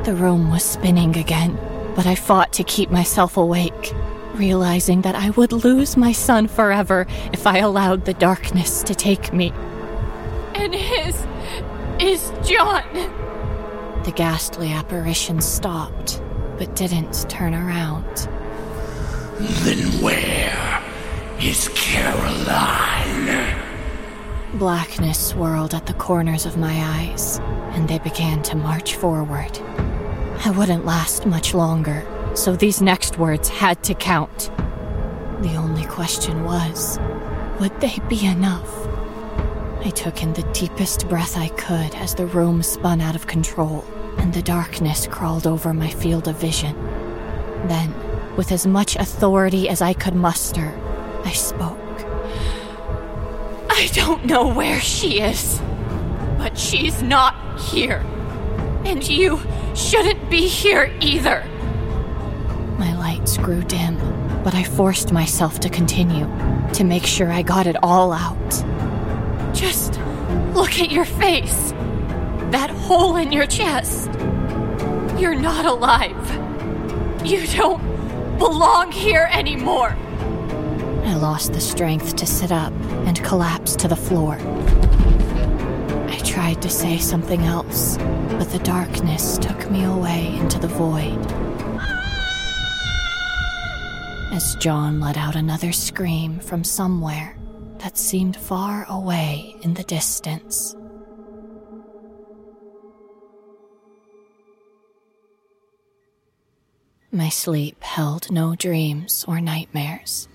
The 0.03 0.15
room 0.15 0.51
was 0.51 0.63
spinning 0.63 1.15
again, 1.17 1.57
but 1.95 2.05
I 2.05 2.15
fought 2.15 2.51
to 2.53 2.63
keep 2.63 2.89
myself 2.89 3.37
awake, 3.37 3.93
realizing 4.33 5.01
that 5.03 5.15
I 5.15 5.29
would 5.31 5.51
lose 5.51 5.95
my 5.95 6.11
son 6.11 6.47
forever 6.47 7.07
if 7.31 7.47
I 7.47 7.59
allowed 7.59 8.05
the 8.05 8.13
darkness 8.13 8.83
to 8.83 8.95
take 8.95 9.31
me. 9.31 9.53
And 10.55 10.73
his 10.73 11.15
is 11.99 12.31
John. 12.47 12.83
The 14.03 14.11
ghastly 14.13 14.71
apparition 14.71 15.39
stopped, 15.39 16.21
but 16.57 16.75
didn't 16.75 17.29
turn 17.29 17.53
around. 17.53 18.27
Then 19.39 20.01
where 20.01 20.83
is 21.39 21.69
Caroline? 21.75 23.72
Blackness 24.55 25.29
swirled 25.29 25.73
at 25.73 25.87
the 25.87 25.95
corners 25.95 26.45
of 26.45 26.57
my 26.57 26.73
eyes, 26.73 27.39
and 27.71 27.87
they 27.87 27.97
began 27.97 28.43
to 28.43 28.55
march 28.55 28.93
forward. 28.93 29.59
I 30.45 30.53
wouldn't 30.55 30.85
last 30.85 31.25
much 31.25 31.55
longer, 31.55 32.05
so 32.35 32.55
these 32.55 32.79
next 32.79 33.17
words 33.17 33.49
had 33.49 33.83
to 33.85 33.95
count. 33.95 34.51
The 35.41 35.55
only 35.55 35.85
question 35.85 36.43
was 36.43 36.99
would 37.59 37.79
they 37.81 37.97
be 38.07 38.25
enough? 38.25 38.71
I 39.83 39.89
took 39.89 40.21
in 40.21 40.33
the 40.33 40.43
deepest 40.53 41.09
breath 41.09 41.35
I 41.35 41.49
could 41.49 41.95
as 41.95 42.13
the 42.13 42.27
room 42.27 42.61
spun 42.61 43.01
out 43.01 43.15
of 43.15 43.25
control 43.25 43.83
and 44.17 44.33
the 44.33 44.41
darkness 44.41 45.07
crawled 45.07 45.47
over 45.47 45.73
my 45.73 45.89
field 45.89 46.27
of 46.27 46.37
vision. 46.37 46.75
Then, 47.67 47.91
with 48.35 48.51
as 48.51 48.67
much 48.67 48.95
authority 48.97 49.67
as 49.67 49.81
I 49.81 49.93
could 49.93 50.15
muster, 50.15 50.79
I 51.25 51.31
spoke. 51.31 51.82
I 53.83 53.87
don't 53.87 54.23
know 54.23 54.47
where 54.47 54.79
she 54.79 55.19
is, 55.19 55.59
but 56.37 56.57
she's 56.57 57.03
not 57.03 57.59
here. 57.59 57.97
And 58.85 59.05
you 59.05 59.41
shouldn't 59.75 60.29
be 60.29 60.47
here 60.47 60.89
either. 61.01 61.43
My 62.79 62.97
lights 62.97 63.35
grew 63.35 63.61
dim, 63.63 63.97
but 64.41 64.55
I 64.55 64.63
forced 64.63 65.11
myself 65.11 65.59
to 65.59 65.69
continue, 65.69 66.25
to 66.75 66.85
make 66.85 67.05
sure 67.05 67.29
I 67.29 67.41
got 67.41 67.67
it 67.67 67.75
all 67.83 68.13
out. 68.13 68.51
Just 69.53 69.99
look 70.53 70.79
at 70.79 70.89
your 70.89 71.03
face. 71.03 71.73
That 72.51 72.69
hole 72.69 73.17
in 73.17 73.33
your 73.33 73.47
chest. 73.47 74.09
You're 75.19 75.35
not 75.35 75.65
alive. 75.65 77.27
You 77.27 77.45
don't 77.47 77.83
belong 78.37 78.93
here 78.93 79.27
anymore. 79.29 79.97
I 81.03 81.15
lost 81.15 81.51
the 81.51 81.59
strength 81.59 82.15
to 82.15 82.25
sit 82.25 82.53
up 82.53 82.71
collapsed 83.23 83.79
to 83.79 83.87
the 83.87 83.95
floor. 83.95 84.37
I 86.09 86.19
tried 86.23 86.61
to 86.61 86.69
say 86.69 86.97
something 86.97 87.41
else, 87.41 87.97
but 87.97 88.49
the 88.49 88.59
darkness 88.63 89.37
took 89.37 89.71
me 89.71 89.83
away 89.83 90.35
into 90.37 90.59
the 90.59 90.67
void. 90.67 91.19
As 94.33 94.55
John 94.55 94.99
let 94.99 95.17
out 95.17 95.35
another 95.35 95.71
scream 95.71 96.39
from 96.39 96.63
somewhere 96.63 97.37
that 97.79 97.97
seemed 97.97 98.35
far 98.35 98.85
away 98.89 99.55
in 99.61 99.73
the 99.73 99.83
distance. 99.83 100.75
My 107.11 107.29
sleep 107.29 107.83
held 107.83 108.31
no 108.31 108.55
dreams 108.55 109.23
or 109.27 109.39
nightmares. 109.39 110.27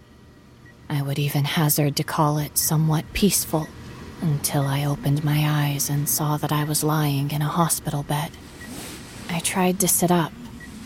I 0.91 1.03
would 1.03 1.19
even 1.19 1.45
hazard 1.45 1.97
to 1.97 2.05
call 2.05 2.39
it 2.39 2.57
somewhat 2.57 3.13
peaceful 3.13 3.69
until 4.23 4.63
I 4.63 4.87
opened 4.87 5.23
my 5.23 5.45
eyes 5.47 5.91
and 5.91 6.09
saw 6.09 6.39
that 6.39 6.51
I 6.51 6.65
was 6.65 6.83
lying 6.83 7.31
in 7.31 7.43
a 7.43 7.49
hospital 7.49 8.03
bed. 8.03 8.31
I 9.29 9.41
tried 9.41 9.81
to 9.81 9.89
sit 9.89 10.11
up, 10.11 10.33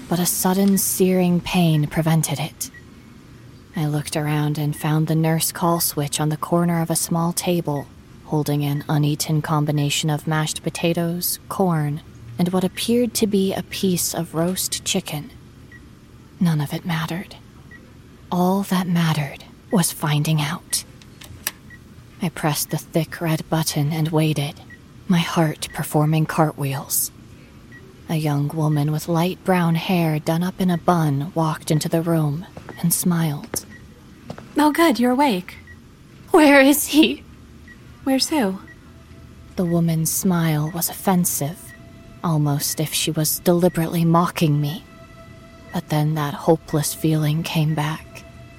but 0.09 0.19
a 0.19 0.27
sudden 0.27 0.77
searing 0.77 1.41
pain 1.41 1.87
prevented 1.87 2.41
it. 2.41 2.71
I 3.77 3.87
looked 3.87 4.17
around 4.17 4.59
and 4.59 4.77
found 4.77 5.07
the 5.07 5.15
nurse 5.15 5.53
call 5.53 5.79
switch 5.79 6.19
on 6.21 6.31
the 6.31 6.37
corner 6.37 6.83
of 6.83 6.91
a 6.91 6.97
small 6.97 7.33
table, 7.33 7.87
holding 8.25 8.65
an 8.65 8.85
uneaten 8.89 9.41
combination 9.41 10.11
of 10.11 10.27
mashed 10.27 10.65
potatoes, 10.65 11.39
corn, 11.49 12.01
and 12.41 12.53
what 12.53 12.65
appeared 12.65 13.15
to 13.15 13.29
be 13.29 13.55
a 13.55 13.63
piece 13.63 14.15
of 14.15 14.35
roast 14.35 14.85
chicken. 14.85 15.31
None 16.41 16.61
of 16.61 16.73
it 16.73 16.85
mattered. 16.85 17.37
All 18.33 18.63
that 18.65 18.89
mattered 18.89 19.45
was 19.73 19.91
finding 19.91 20.41
out. 20.41 20.85
I 22.21 22.29
pressed 22.29 22.71
the 22.71 22.79
thick 22.79 23.21
red 23.21 23.49
button 23.49 23.93
and 23.93 24.09
waited, 24.09 24.61
my 25.09 25.19
heart 25.19 25.69
performing 25.75 26.27
cartwheels. 26.27 27.11
A 28.09 28.17
young 28.17 28.49
woman 28.49 28.93
with 28.93 29.09
light 29.09 29.43
brown 29.45 29.75
hair 29.75 30.19
done 30.19 30.43
up 30.43 30.61
in 30.61 30.71
a 30.71 30.79
bun 30.79 31.33
walked 31.35 31.71
into 31.71 31.89
the 31.89 32.03
room 32.03 32.47
and 32.81 32.93
smiled. 32.93 33.65
Oh, 34.59 34.71
good, 34.71 35.01
you're 35.01 35.13
awake. 35.13 35.57
Where 36.31 36.61
is 36.61 36.89
he? 36.89 37.25
Where's 38.05 38.29
who? 38.29 38.59
The 39.57 39.65
woman's 39.65 40.11
smile 40.11 40.71
was 40.75 40.91
offensive, 40.91 41.73
almost 42.23 42.81
if 42.81 42.93
she 42.93 43.11
was 43.11 43.39
deliberately 43.41 44.05
mocking 44.05 44.61
me. 44.61 44.85
But 45.73 45.89
then 45.89 46.15
that 46.15 46.35
hopeless 46.35 46.93
feeling 46.95 47.43
came 47.43 47.75
back, 47.75 48.07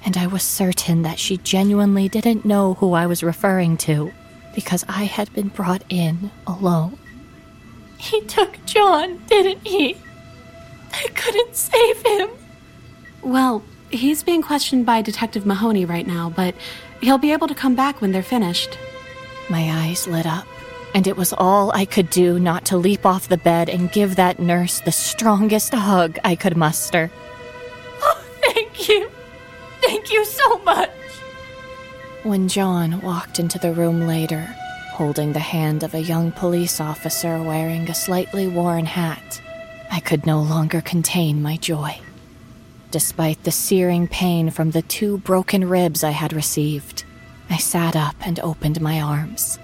and 0.04 0.16
I 0.16 0.26
was 0.26 0.42
certain 0.42 1.02
that 1.02 1.18
she 1.18 1.38
genuinely 1.38 2.08
didn't 2.08 2.44
know 2.44 2.74
who 2.74 2.92
I 2.92 3.06
was 3.06 3.22
referring 3.22 3.76
to 3.78 4.12
because 4.54 4.84
I 4.88 5.04
had 5.04 5.32
been 5.32 5.48
brought 5.48 5.82
in 5.88 6.30
alone. 6.46 6.98
He 7.98 8.20
took 8.22 8.64
John, 8.66 9.18
didn't 9.26 9.66
he? 9.66 9.96
I 10.92 11.08
couldn't 11.14 11.56
save 11.56 12.04
him. 12.04 12.28
Well, 13.22 13.64
He's 13.94 14.24
being 14.24 14.42
questioned 14.42 14.86
by 14.86 15.02
Detective 15.02 15.46
Mahoney 15.46 15.84
right 15.84 16.06
now, 16.06 16.28
but 16.28 16.56
he'll 17.00 17.18
be 17.18 17.30
able 17.30 17.46
to 17.46 17.54
come 17.54 17.76
back 17.76 18.00
when 18.00 18.10
they're 18.10 18.24
finished. 18.24 18.76
My 19.48 19.70
eyes 19.70 20.08
lit 20.08 20.26
up, 20.26 20.46
and 20.94 21.06
it 21.06 21.16
was 21.16 21.32
all 21.32 21.70
I 21.70 21.84
could 21.84 22.10
do 22.10 22.40
not 22.40 22.64
to 22.66 22.76
leap 22.76 23.06
off 23.06 23.28
the 23.28 23.36
bed 23.36 23.68
and 23.68 23.92
give 23.92 24.16
that 24.16 24.40
nurse 24.40 24.80
the 24.80 24.90
strongest 24.90 25.72
hug 25.72 26.18
I 26.24 26.34
could 26.34 26.56
muster. 26.56 27.08
Oh, 28.02 28.24
thank 28.42 28.88
you. 28.88 29.08
Thank 29.86 30.12
you 30.12 30.24
so 30.24 30.58
much. 30.58 30.90
When 32.22 32.48
John 32.48 33.02
walked 33.02 33.38
into 33.38 33.58
the 33.58 33.74
room 33.74 34.06
later, 34.06 34.48
holding 34.92 35.32
the 35.32 35.40
hand 35.40 35.82
of 35.82 35.94
a 35.94 36.00
young 36.00 36.32
police 36.32 36.80
officer 36.80 37.42
wearing 37.42 37.88
a 37.90 37.94
slightly 37.94 38.48
worn 38.48 38.86
hat, 38.86 39.42
I 39.90 40.00
could 40.00 40.24
no 40.24 40.40
longer 40.40 40.80
contain 40.80 41.42
my 41.42 41.58
joy. 41.58 42.00
Despite 42.90 43.44
the 43.44 43.50
searing 43.50 44.08
pain 44.08 44.50
from 44.50 44.70
the 44.70 44.82
two 44.82 45.18
broken 45.18 45.68
ribs 45.68 46.02
I 46.02 46.12
had 46.12 46.32
received, 46.32 47.04
I 47.50 47.58
sat 47.58 47.94
up 47.94 48.16
and 48.20 48.40
opened 48.40 48.80
my 48.80 49.00
arms. 49.02 49.58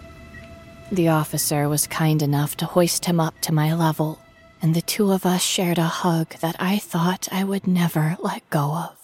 The 0.93 1.09
officer 1.09 1.68
was 1.68 1.87
kind 1.87 2.21
enough 2.21 2.57
to 2.59 2.66
hoist 2.66 3.07
him 3.07 3.21
up 3.21 3.41
to 3.43 3.55
my 3.55 3.73
level, 3.73 4.21
and 4.61 4.75
the 4.75 4.83
two 4.83 5.12
of 5.12 5.25
us 5.25 5.43
shared 5.43 5.79
a 5.79 5.85
hug 5.85 6.35
that 6.41 6.57
I 6.59 6.79
thought 6.79 7.29
I 7.33 7.45
would 7.45 7.66
never 7.66 8.16
let 8.21 8.49
go 8.51 8.75
of. 8.75 9.00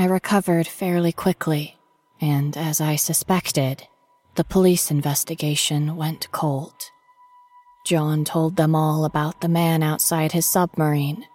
I 0.00 0.04
recovered 0.04 0.66
fairly 0.66 1.12
quickly, 1.12 1.76
and 2.22 2.56
as 2.56 2.80
I 2.80 2.96
suspected, 2.96 3.86
the 4.34 4.44
police 4.44 4.90
investigation 4.90 5.94
went 5.94 6.32
cold. 6.32 6.72
John 7.84 8.24
told 8.24 8.56
them 8.56 8.74
all 8.74 9.04
about 9.04 9.42
the 9.42 9.48
man 9.48 9.82
outside 9.82 10.32
his 10.32 10.46
submarine, 10.46 11.26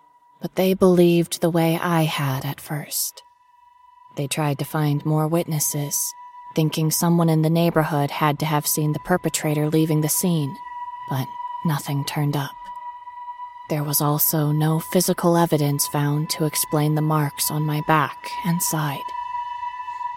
but 0.41 0.55
they 0.55 0.73
believed 0.73 1.41
the 1.41 1.51
way 1.51 1.77
I 1.79 2.05
had 2.05 2.43
at 2.43 2.59
first. 2.59 3.21
They 4.17 4.25
tried 4.25 4.57
to 4.57 4.65
find 4.65 5.05
more 5.05 5.27
witnesses, 5.27 5.95
thinking 6.55 6.89
someone 6.89 7.29
in 7.29 7.43
the 7.43 7.51
neighborhood 7.51 8.09
had 8.09 8.39
to 8.39 8.47
have 8.47 8.65
seen 8.65 8.93
the 8.93 9.05
perpetrator 9.05 9.69
leaving 9.69 10.01
the 10.01 10.09
scene, 10.09 10.55
but 11.07 11.27
nothing 11.65 12.03
turned 12.03 12.35
up. 12.35 12.64
There 13.67 13.83
was 13.83 13.99
also 13.99 14.51
no 14.51 14.79
physical 14.79 15.35
evidence 15.35 15.87
found 15.87 16.29
to 16.31 16.45
explain 16.45 16.93
the 16.93 17.01
marks 17.01 17.49
on 17.49 17.65
my 17.65 17.81
back 17.81 18.29
and 18.45 18.61
side. 18.61 18.99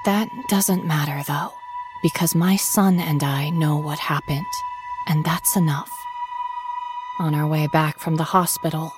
That 0.05 0.29
doesn't 0.49 0.85
matter, 0.85 1.23
though, 1.27 1.55
because 2.03 2.35
my 2.35 2.57
son 2.57 2.99
and 3.01 3.25
I 3.25 3.49
know 3.49 3.79
what 3.79 3.99
happened, 3.99 4.45
and 5.07 5.25
that's 5.25 5.57
enough. 5.57 5.91
On 7.19 7.35
our 7.35 7.47
way 7.47 7.67
back 7.69 7.99
from 7.99 8.17
the 8.17 8.25
hospital, 8.25 8.93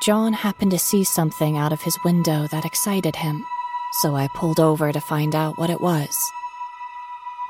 John 0.00 0.32
happened 0.32 0.70
to 0.70 0.78
see 0.78 1.04
something 1.04 1.58
out 1.58 1.72
of 1.72 1.82
his 1.82 2.02
window 2.02 2.46
that 2.46 2.64
excited 2.64 3.16
him, 3.16 3.44
so 4.00 4.16
I 4.16 4.28
pulled 4.28 4.58
over 4.58 4.92
to 4.92 5.00
find 5.00 5.34
out 5.34 5.58
what 5.58 5.68
it 5.68 5.80
was. 5.80 6.16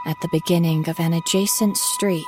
At 0.05 0.21
the 0.21 0.29
beginning 0.29 0.89
of 0.89 0.99
an 0.99 1.13
adjacent 1.13 1.77
street, 1.77 2.25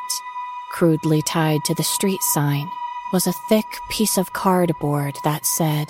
crudely 0.70 1.22
tied 1.22 1.64
to 1.64 1.74
the 1.74 1.82
street 1.82 2.22
sign, 2.22 2.70
was 3.12 3.26
a 3.26 3.32
thick 3.48 3.66
piece 3.90 4.16
of 4.16 4.32
cardboard 4.32 5.16
that 5.22 5.44
said, 5.44 5.88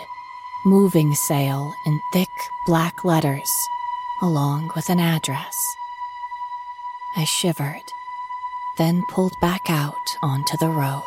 Moving 0.65 1.15
Sale 1.15 1.73
in 1.87 2.01
thick 2.13 2.29
black 2.67 3.05
letters, 3.05 3.51
along 4.21 4.71
with 4.75 4.91
an 4.91 4.99
address. 4.99 5.57
I 7.17 7.25
shivered, 7.25 7.93
then 8.79 9.05
pulled 9.09 9.39
back 9.41 9.71
out 9.71 10.17
onto 10.23 10.57
the 10.57 10.69
road. 10.69 11.03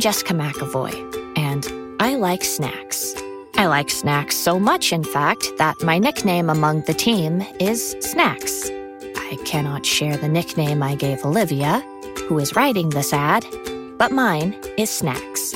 Jessica 0.00 0.32
McEvoy, 0.32 0.94
and 1.36 1.68
I 2.00 2.14
like 2.14 2.42
snacks. 2.42 3.14
I 3.56 3.66
like 3.66 3.90
snacks 3.90 4.34
so 4.34 4.58
much, 4.58 4.94
in 4.94 5.04
fact, 5.04 5.46
that 5.58 5.82
my 5.82 5.98
nickname 5.98 6.48
among 6.48 6.80
the 6.82 6.94
team 6.94 7.44
is 7.60 7.94
Snacks. 8.00 8.70
I 8.70 9.38
cannot 9.44 9.84
share 9.84 10.16
the 10.16 10.28
nickname 10.28 10.82
I 10.82 10.94
gave 10.94 11.22
Olivia, 11.22 11.80
who 12.26 12.38
is 12.38 12.56
writing 12.56 12.88
this 12.88 13.12
ad, 13.12 13.44
but 13.98 14.10
mine 14.10 14.58
is 14.78 14.88
Snacks. 14.88 15.52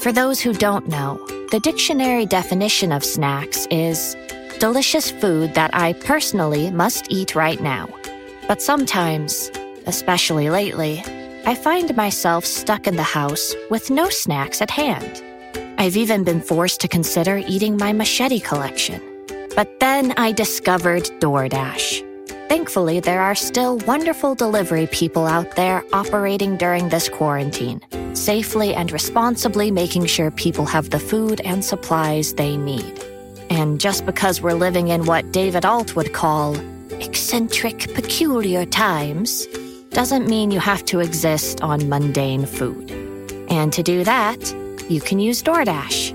For 0.00 0.12
those 0.12 0.38
who 0.38 0.52
don't 0.52 0.86
know, 0.86 1.16
the 1.50 1.60
dictionary 1.60 2.26
definition 2.26 2.92
of 2.92 3.02
snacks 3.02 3.66
is 3.70 4.14
delicious 4.58 5.10
food 5.10 5.54
that 5.54 5.74
I 5.74 5.94
personally 5.94 6.70
must 6.70 7.10
eat 7.10 7.34
right 7.34 7.60
now. 7.62 7.88
But 8.46 8.60
sometimes, 8.60 9.50
especially 9.86 10.50
lately, 10.50 11.02
I 11.48 11.54
find 11.54 11.96
myself 11.96 12.44
stuck 12.44 12.86
in 12.86 12.96
the 12.96 13.02
house 13.02 13.54
with 13.70 13.88
no 13.88 14.10
snacks 14.10 14.60
at 14.60 14.70
hand. 14.70 15.24
I've 15.78 15.96
even 15.96 16.22
been 16.22 16.42
forced 16.42 16.82
to 16.82 16.88
consider 16.88 17.38
eating 17.38 17.78
my 17.78 17.90
machete 17.90 18.38
collection. 18.38 19.00
But 19.56 19.80
then 19.80 20.12
I 20.18 20.32
discovered 20.32 21.04
DoorDash. 21.20 22.04
Thankfully, 22.50 23.00
there 23.00 23.22
are 23.22 23.34
still 23.34 23.78
wonderful 23.86 24.34
delivery 24.34 24.88
people 24.88 25.26
out 25.26 25.56
there 25.56 25.82
operating 25.94 26.58
during 26.58 26.90
this 26.90 27.08
quarantine, 27.08 27.80
safely 28.14 28.74
and 28.74 28.92
responsibly 28.92 29.70
making 29.70 30.04
sure 30.04 30.30
people 30.30 30.66
have 30.66 30.90
the 30.90 31.00
food 31.00 31.40
and 31.46 31.64
supplies 31.64 32.34
they 32.34 32.58
need. 32.58 33.02
And 33.48 33.80
just 33.80 34.04
because 34.04 34.42
we're 34.42 34.52
living 34.52 34.88
in 34.88 35.06
what 35.06 35.32
David 35.32 35.64
Alt 35.64 35.96
would 35.96 36.12
call 36.12 36.56
eccentric, 37.00 37.94
peculiar 37.94 38.66
times, 38.66 39.46
doesn't 39.90 40.28
mean 40.28 40.50
you 40.50 40.60
have 40.60 40.84
to 40.86 41.00
exist 41.00 41.60
on 41.60 41.88
mundane 41.88 42.46
food. 42.46 42.90
And 43.50 43.72
to 43.72 43.82
do 43.82 44.04
that, 44.04 44.54
you 44.88 45.00
can 45.00 45.18
use 45.18 45.42
DoorDash. 45.42 46.10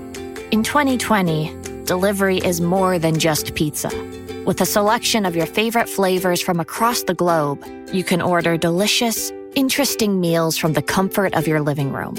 In 0.52 0.62
2020, 0.62 1.84
delivery 1.84 2.38
is 2.38 2.60
more 2.60 2.98
than 2.98 3.18
just 3.18 3.54
pizza. 3.54 3.90
With 4.46 4.60
a 4.60 4.66
selection 4.66 5.26
of 5.26 5.34
your 5.34 5.46
favorite 5.46 5.88
flavors 5.88 6.40
from 6.40 6.60
across 6.60 7.02
the 7.02 7.14
globe, 7.14 7.64
you 7.92 8.04
can 8.04 8.20
order 8.20 8.56
delicious, 8.56 9.32
interesting 9.54 10.20
meals 10.20 10.56
from 10.56 10.74
the 10.74 10.82
comfort 10.82 11.34
of 11.34 11.46
your 11.46 11.60
living 11.60 11.92
room. 11.92 12.16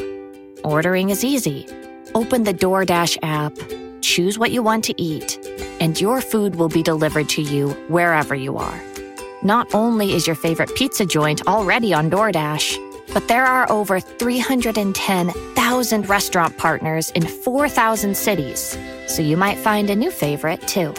Ordering 0.64 1.10
is 1.10 1.24
easy. 1.24 1.68
Open 2.16 2.44
the 2.44 2.54
DoorDash 2.54 3.18
app, 3.24 3.54
choose 4.02 4.40
what 4.40 4.52
you 4.52 4.64
want 4.64 4.84
to 4.86 5.02
eat, 5.02 5.38
and 5.80 6.00
your 6.00 6.22
food 6.22 6.56
will 6.56 6.70
be 6.70 6.82
delivered 6.82 7.30
to 7.30 7.42
you 7.42 7.70
wherever 7.90 8.34
you 8.34 8.58
are. 8.58 8.82
Not 9.46 9.74
only 9.76 10.16
is 10.16 10.26
your 10.26 10.36
favorite 10.36 10.74
pizza 10.74 11.06
joint 11.06 11.46
already 11.46 11.94
on 11.94 12.10
DoorDash, 12.10 13.14
but 13.14 13.28
there 13.28 13.46
are 13.46 13.72
over 13.72 14.00
310,000 14.00 16.10
restaurant 16.10 16.58
partners 16.58 17.12
in 17.12 17.28
4,000 17.28 18.18
cities, 18.18 18.76
so 19.06 19.22
you 19.22 19.38
might 19.38 19.60
find 19.60 19.92
a 19.92 19.96
new 19.96 20.10
favorite 20.10 20.68
too. 20.68 20.96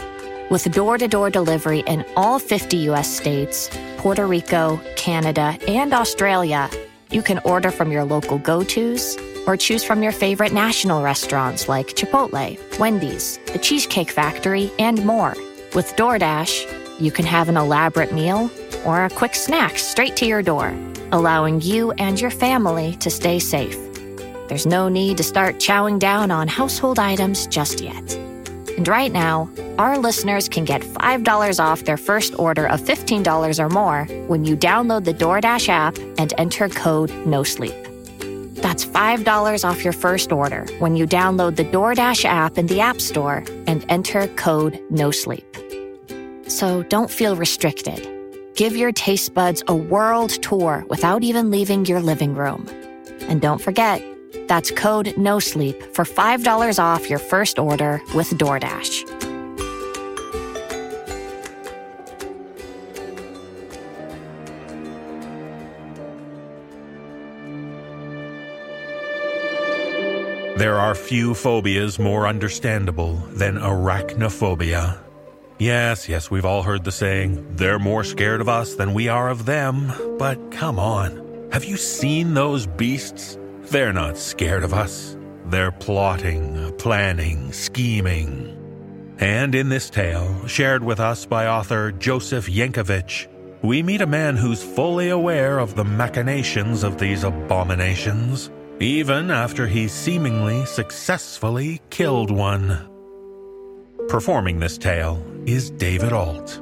With 0.48 0.70
door 0.70 0.96
to 0.96 1.08
door 1.08 1.28
delivery 1.28 1.82
in 1.88 2.04
all 2.14 2.38
50 2.38 2.76
US 2.90 3.12
states, 3.12 3.68
Puerto 3.96 4.24
Rico, 4.24 4.80
Canada, 4.94 5.58
and 5.66 5.92
Australia, 5.92 6.70
you 7.10 7.22
can 7.22 7.40
order 7.40 7.72
from 7.72 7.90
your 7.90 8.04
local 8.04 8.38
go 8.38 8.62
tos 8.62 9.16
or 9.48 9.56
choose 9.56 9.82
from 9.82 10.04
your 10.04 10.12
favorite 10.12 10.52
national 10.52 11.02
restaurants 11.02 11.66
like 11.66 11.96
Chipotle, 11.96 12.60
Wendy's, 12.78 13.40
The 13.52 13.58
Cheesecake 13.58 14.12
Factory, 14.12 14.70
and 14.78 15.04
more. 15.04 15.34
With 15.74 15.96
DoorDash, 15.96 16.85
you 16.98 17.10
can 17.10 17.24
have 17.24 17.48
an 17.48 17.56
elaborate 17.56 18.12
meal 18.12 18.50
or 18.84 19.04
a 19.04 19.10
quick 19.10 19.34
snack 19.34 19.78
straight 19.78 20.16
to 20.16 20.26
your 20.26 20.42
door, 20.42 20.74
allowing 21.12 21.60
you 21.60 21.92
and 21.92 22.20
your 22.20 22.30
family 22.30 22.96
to 22.96 23.10
stay 23.10 23.38
safe. 23.38 23.76
There's 24.48 24.66
no 24.66 24.88
need 24.88 25.16
to 25.16 25.22
start 25.22 25.56
chowing 25.56 25.98
down 25.98 26.30
on 26.30 26.48
household 26.48 26.98
items 26.98 27.46
just 27.46 27.80
yet. 27.80 28.14
And 28.76 28.86
right 28.86 29.12
now, 29.12 29.50
our 29.78 29.98
listeners 29.98 30.48
can 30.48 30.64
get 30.64 30.82
$5 30.82 31.60
off 31.60 31.84
their 31.84 31.96
first 31.96 32.38
order 32.38 32.66
of 32.66 32.80
$15 32.80 33.58
or 33.58 33.68
more 33.68 34.04
when 34.26 34.44
you 34.44 34.56
download 34.56 35.04
the 35.04 35.14
DoorDash 35.14 35.68
app 35.68 35.98
and 36.18 36.32
enter 36.38 36.68
code 36.68 37.10
NOSLEEP. 37.10 37.84
That's 38.62 38.84
$5 38.84 39.68
off 39.68 39.84
your 39.84 39.92
first 39.92 40.32
order 40.32 40.66
when 40.78 40.96
you 40.96 41.06
download 41.06 41.56
the 41.56 41.64
DoorDash 41.64 42.24
app 42.24 42.58
in 42.58 42.66
the 42.66 42.80
App 42.80 43.00
Store 43.00 43.44
and 43.66 43.84
enter 43.88 44.28
code 44.28 44.80
NOSLEEP. 44.90 45.65
So 46.48 46.82
don't 46.84 47.10
feel 47.10 47.36
restricted. 47.36 48.08
Give 48.54 48.76
your 48.76 48.92
taste 48.92 49.34
buds 49.34 49.62
a 49.68 49.74
world 49.74 50.30
tour 50.42 50.84
without 50.88 51.22
even 51.22 51.50
leaving 51.50 51.84
your 51.84 52.00
living 52.00 52.34
room. 52.34 52.68
And 53.22 53.40
don't 53.40 53.60
forget, 53.60 54.02
that's 54.48 54.70
code 54.70 55.06
NOSLEEP 55.16 55.94
for 55.94 56.04
$5 56.04 56.78
off 56.78 57.10
your 57.10 57.18
first 57.18 57.58
order 57.58 58.00
with 58.14 58.30
DoorDash. 58.30 59.26
There 70.56 70.78
are 70.78 70.94
few 70.94 71.34
phobias 71.34 71.98
more 71.98 72.26
understandable 72.26 73.16
than 73.34 73.56
arachnophobia. 73.56 75.05
Yes, 75.58 76.06
yes, 76.06 76.30
we've 76.30 76.44
all 76.44 76.62
heard 76.62 76.84
the 76.84 76.92
saying, 76.92 77.56
they're 77.56 77.78
more 77.78 78.04
scared 78.04 78.42
of 78.42 78.48
us 78.48 78.74
than 78.74 78.92
we 78.92 79.08
are 79.08 79.30
of 79.30 79.46
them. 79.46 79.90
But 80.18 80.50
come 80.50 80.78
on, 80.78 81.48
have 81.50 81.64
you 81.64 81.78
seen 81.78 82.34
those 82.34 82.66
beasts? 82.66 83.38
They're 83.62 83.94
not 83.94 84.18
scared 84.18 84.64
of 84.64 84.74
us. 84.74 85.16
They're 85.46 85.72
plotting, 85.72 86.74
planning, 86.76 87.52
scheming. 87.52 88.52
And 89.18 89.54
in 89.54 89.70
this 89.70 89.88
tale, 89.88 90.46
shared 90.46 90.84
with 90.84 91.00
us 91.00 91.24
by 91.24 91.46
author 91.46 91.90
Joseph 91.90 92.48
Yenkavitch, 92.48 93.26
we 93.62 93.82
meet 93.82 94.02
a 94.02 94.06
man 94.06 94.36
who's 94.36 94.62
fully 94.62 95.08
aware 95.08 95.58
of 95.58 95.74
the 95.74 95.84
machinations 95.84 96.82
of 96.82 96.98
these 96.98 97.24
abominations, 97.24 98.50
even 98.78 99.30
after 99.30 99.66
he 99.66 99.88
seemingly 99.88 100.66
successfully 100.66 101.80
killed 101.88 102.30
one. 102.30 102.90
Performing 104.08 104.60
this 104.60 104.76
tale 104.76 105.16
is 105.46 105.70
David 105.70 106.12
Alt. 106.12 106.60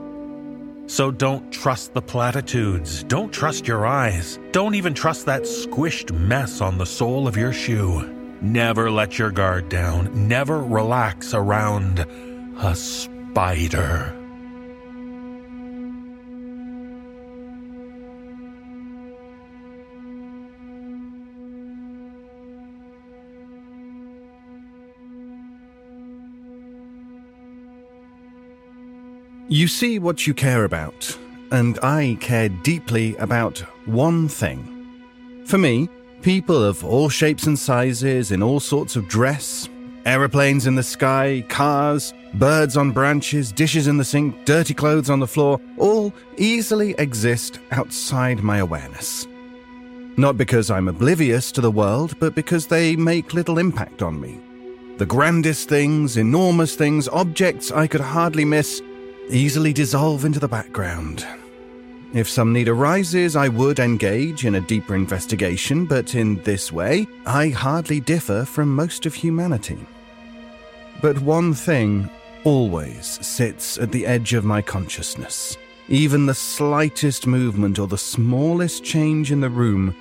So 0.87 1.11
don't 1.11 1.51
trust 1.51 1.95
the 1.95 2.03
platitudes, 2.03 3.03
don't 3.05 3.33
trust 3.33 3.67
your 3.67 3.87
eyes, 3.87 4.39
don't 4.53 4.75
even 4.75 4.93
trust 4.93 5.27
that 5.27 5.43
squished 5.43 6.13
mess 6.13 6.61
on 6.61 6.77
the 6.77 6.87
sole 6.87 7.27
of 7.27 7.37
your 7.37 7.53
shoe. 7.53 8.03
Never 8.43 8.91
let 8.91 9.19
your 9.19 9.31
guard 9.31 9.71
down, 9.71 10.29
never 10.29 10.63
relax 10.63 11.33
around 11.33 12.01
a 12.59 12.77
spider. 12.77 14.24
You 29.49 29.69
see 29.69 29.99
what 29.99 30.27
you 30.27 30.33
care 30.33 30.65
about, 30.65 31.19
and 31.51 31.79
I 31.83 32.17
care 32.19 32.49
deeply 32.49 33.15
about 33.17 33.59
one 33.85 34.27
thing. 34.27 34.89
For 35.45 35.59
me, 35.59 35.91
people 36.23 36.65
of 36.65 36.83
all 36.83 37.11
shapes 37.11 37.47
and 37.47 37.59
sizes, 37.59 38.31
in 38.31 38.43
all 38.43 38.59
sorts 38.59 38.97
of 38.97 39.07
dress, 39.07 39.69
aeroplanes 40.07 40.67
in 40.67 40.77
the 40.77 40.83
sky, 40.83 41.45
cars, 41.51 42.15
birds 42.33 42.79
on 42.79 42.93
branches, 42.93 43.53
dishes 43.53 43.87
in 43.87 43.99
the 43.99 44.05
sink, 44.05 44.47
dirty 44.47 44.73
clothes 44.73 45.11
on 45.11 45.21
the 45.21 45.27
floor, 45.27 45.61
all 45.77 46.15
easily 46.39 46.95
exist 46.97 47.61
outside 47.71 48.43
my 48.43 48.59
awareness. 48.59 49.29
Not 50.17 50.39
because 50.39 50.71
I'm 50.71 50.89
oblivious 50.89 51.53
to 51.53 51.61
the 51.61 51.71
world, 51.71 52.19
but 52.19 52.35
because 52.35 52.67
they 52.67 52.97
make 52.97 53.35
little 53.35 53.59
impact 53.59 54.01
on 54.01 54.19
me. 54.19 54.41
The 54.97 55.07
grandest 55.07 55.69
things, 55.69 56.17
enormous 56.17 56.77
things, 56.77 57.09
objects 57.09 57.71
I 57.71 57.87
could 57.87 58.01
hardly 58.01 58.47
miss 58.47 58.81
easily 59.31 59.73
dissolve 59.73 60.25
into 60.25 60.39
the 60.39 60.49
background. 60.49 61.27
If 62.13 62.29
some 62.29 62.53
need 62.53 62.69
arises, 62.69 63.35
I 63.35 63.49
would 63.49 63.81
engage 63.81 64.45
in 64.45 64.55
a 64.55 64.61
deeper 64.61 64.95
investigation, 64.95 65.85
but 65.85 66.15
in 66.15 66.41
this 66.43 66.71
way, 66.71 67.09
I 67.27 67.49
hardly 67.49 67.99
differ 68.01 68.45
from 68.45 68.75
most 68.75 69.05
of 69.05 69.15
humanity. 69.15 69.85
But 71.03 71.21
one 71.21 71.55
thing 71.55 72.09
always 72.45 73.19
sits 73.27 73.79
at 73.79 73.91
the 73.91 74.07
edge 74.07 74.33
of 74.35 74.45
my 74.45 74.63
consciousness. 74.63 75.57
Even 75.89 76.27
the 76.27 76.35
slightest 76.35 77.27
movement 77.27 77.79
or 77.79 77.89
the 77.89 77.99
smallest 77.99 78.85
change 78.85 79.33
in 79.33 79.41
the 79.41 79.51
room 79.51 79.95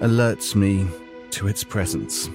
alerts 0.00 0.54
me 0.54 0.86
to 1.30 1.48
its 1.48 1.64
presence. 1.64 2.30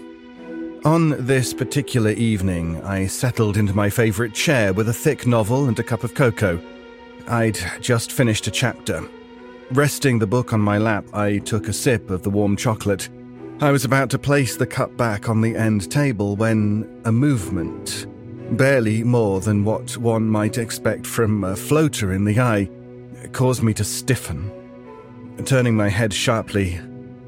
On 0.85 1.11
this 1.25 1.53
particular 1.53 2.11
evening, 2.11 2.83
I 2.83 3.07
settled 3.07 3.55
into 3.55 3.73
my 3.73 3.89
favourite 3.89 4.33
chair 4.33 4.73
with 4.73 4.89
a 4.89 4.93
thick 4.93 5.25
novel 5.25 5.69
and 5.69 5.79
a 5.79 5.83
cup 5.83 6.03
of 6.03 6.13
cocoa. 6.13 6.59
I'd 7.25 7.57
just 7.79 8.11
finished 8.11 8.47
a 8.47 8.51
chapter. 8.51 9.01
Resting 9.71 10.19
the 10.19 10.27
book 10.27 10.51
on 10.51 10.59
my 10.59 10.77
lap, 10.77 11.05
I 11.13 11.37
took 11.37 11.69
a 11.69 11.73
sip 11.73 12.09
of 12.09 12.23
the 12.23 12.29
warm 12.29 12.57
chocolate. 12.57 13.07
I 13.61 13.71
was 13.71 13.85
about 13.85 14.09
to 14.09 14.19
place 14.19 14.57
the 14.57 14.67
cup 14.67 14.97
back 14.97 15.29
on 15.29 15.39
the 15.39 15.55
end 15.55 15.89
table 15.89 16.35
when 16.35 17.01
a 17.05 17.13
movement, 17.13 18.05
barely 18.57 19.05
more 19.05 19.39
than 19.39 19.63
what 19.63 19.95
one 19.95 20.27
might 20.27 20.57
expect 20.57 21.07
from 21.07 21.45
a 21.45 21.55
floater 21.55 22.11
in 22.11 22.25
the 22.25 22.41
eye, 22.41 22.69
caused 23.31 23.63
me 23.63 23.73
to 23.75 23.85
stiffen. 23.85 24.51
Turning 25.45 25.77
my 25.77 25.87
head 25.87 26.13
sharply, 26.13 26.77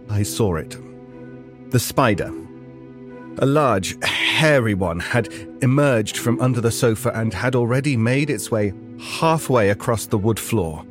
I 0.09 0.23
saw 0.23 0.55
it. 0.55 0.77
The 1.71 1.79
spider 1.79 2.33
a 3.39 3.45
large, 3.45 3.97
hairy 4.03 4.73
one 4.73 4.99
had 4.99 5.31
emerged 5.61 6.17
from 6.17 6.39
under 6.39 6.61
the 6.61 6.71
sofa 6.71 7.11
and 7.15 7.33
had 7.33 7.55
already 7.55 7.97
made 7.97 8.29
its 8.29 8.51
way 8.51 8.73
halfway 8.99 9.69
across 9.69 10.05
the 10.05 10.17
wood 10.17 10.39
floor. 10.39 10.85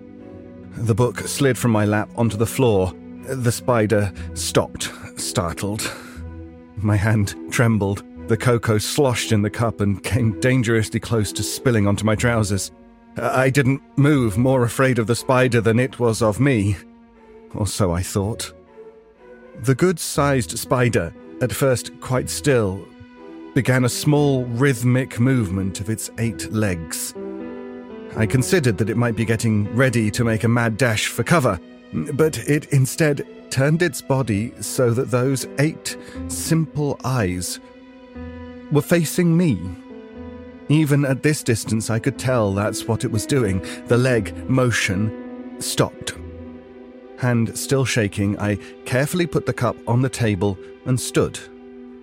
The 0.76 0.94
book 0.94 1.20
slid 1.20 1.56
from 1.56 1.70
my 1.70 1.84
lap 1.84 2.10
onto 2.16 2.36
the 2.36 2.46
floor. 2.46 2.92
The 3.26 3.52
spider 3.52 4.12
stopped, 4.34 4.90
startled. 5.16 5.90
My 6.76 6.96
hand 6.96 7.34
trembled. 7.50 8.02
The 8.28 8.36
cocoa 8.36 8.78
sloshed 8.78 9.32
in 9.32 9.42
the 9.42 9.50
cup 9.50 9.80
and 9.80 10.02
came 10.02 10.40
dangerously 10.40 11.00
close 11.00 11.32
to 11.32 11.42
spilling 11.42 11.86
onto 11.86 12.04
my 12.04 12.14
trousers. 12.14 12.72
I 13.16 13.50
didn't 13.50 13.82
move, 13.96 14.36
more 14.36 14.64
afraid 14.64 14.98
of 14.98 15.06
the 15.06 15.14
spider 15.14 15.60
than 15.60 15.78
it 15.78 15.98
was 15.98 16.22
of 16.22 16.40
me. 16.40 16.76
Or 17.54 17.66
so 17.66 17.92
I 17.92 18.02
thought. 18.02 18.52
The 19.60 19.74
good 19.74 20.00
sized 20.00 20.58
spider 20.58 21.14
at 21.44 21.52
first 21.52 22.00
quite 22.00 22.30
still, 22.30 22.88
began 23.54 23.84
a 23.84 23.88
small 23.88 24.46
rhythmic 24.46 25.20
movement 25.20 25.78
of 25.78 25.90
its 25.90 26.10
eight 26.18 26.50
legs. 26.50 27.14
I 28.16 28.24
considered 28.26 28.78
that 28.78 28.88
it 28.88 28.96
might 28.96 29.14
be 29.14 29.26
getting 29.26 29.72
ready 29.76 30.10
to 30.10 30.24
make 30.24 30.44
a 30.44 30.48
mad 30.48 30.78
dash 30.78 31.06
for 31.06 31.22
cover, 31.22 31.60
but 32.14 32.38
it 32.48 32.72
instead 32.72 33.26
turned 33.50 33.82
its 33.82 34.00
body 34.00 34.54
so 34.60 34.92
that 34.94 35.10
those 35.10 35.46
eight 35.58 35.98
simple 36.28 36.98
eyes 37.04 37.60
were 38.72 38.82
facing 38.82 39.36
me. 39.36 39.60
Even 40.70 41.04
at 41.04 41.22
this 41.22 41.42
distance, 41.42 41.90
I 41.90 41.98
could 41.98 42.18
tell 42.18 42.54
that's 42.54 42.88
what 42.88 43.04
it 43.04 43.10
was 43.10 43.26
doing. 43.26 43.64
The 43.86 43.98
leg 43.98 44.48
motion 44.48 45.60
stopped. 45.60 46.14
Hand 47.18 47.56
still 47.56 47.84
shaking, 47.84 48.38
I 48.38 48.56
carefully 48.84 49.26
put 49.26 49.46
the 49.46 49.52
cup 49.52 49.76
on 49.86 50.02
the 50.02 50.08
table 50.08 50.58
and 50.84 50.98
stood. 51.00 51.38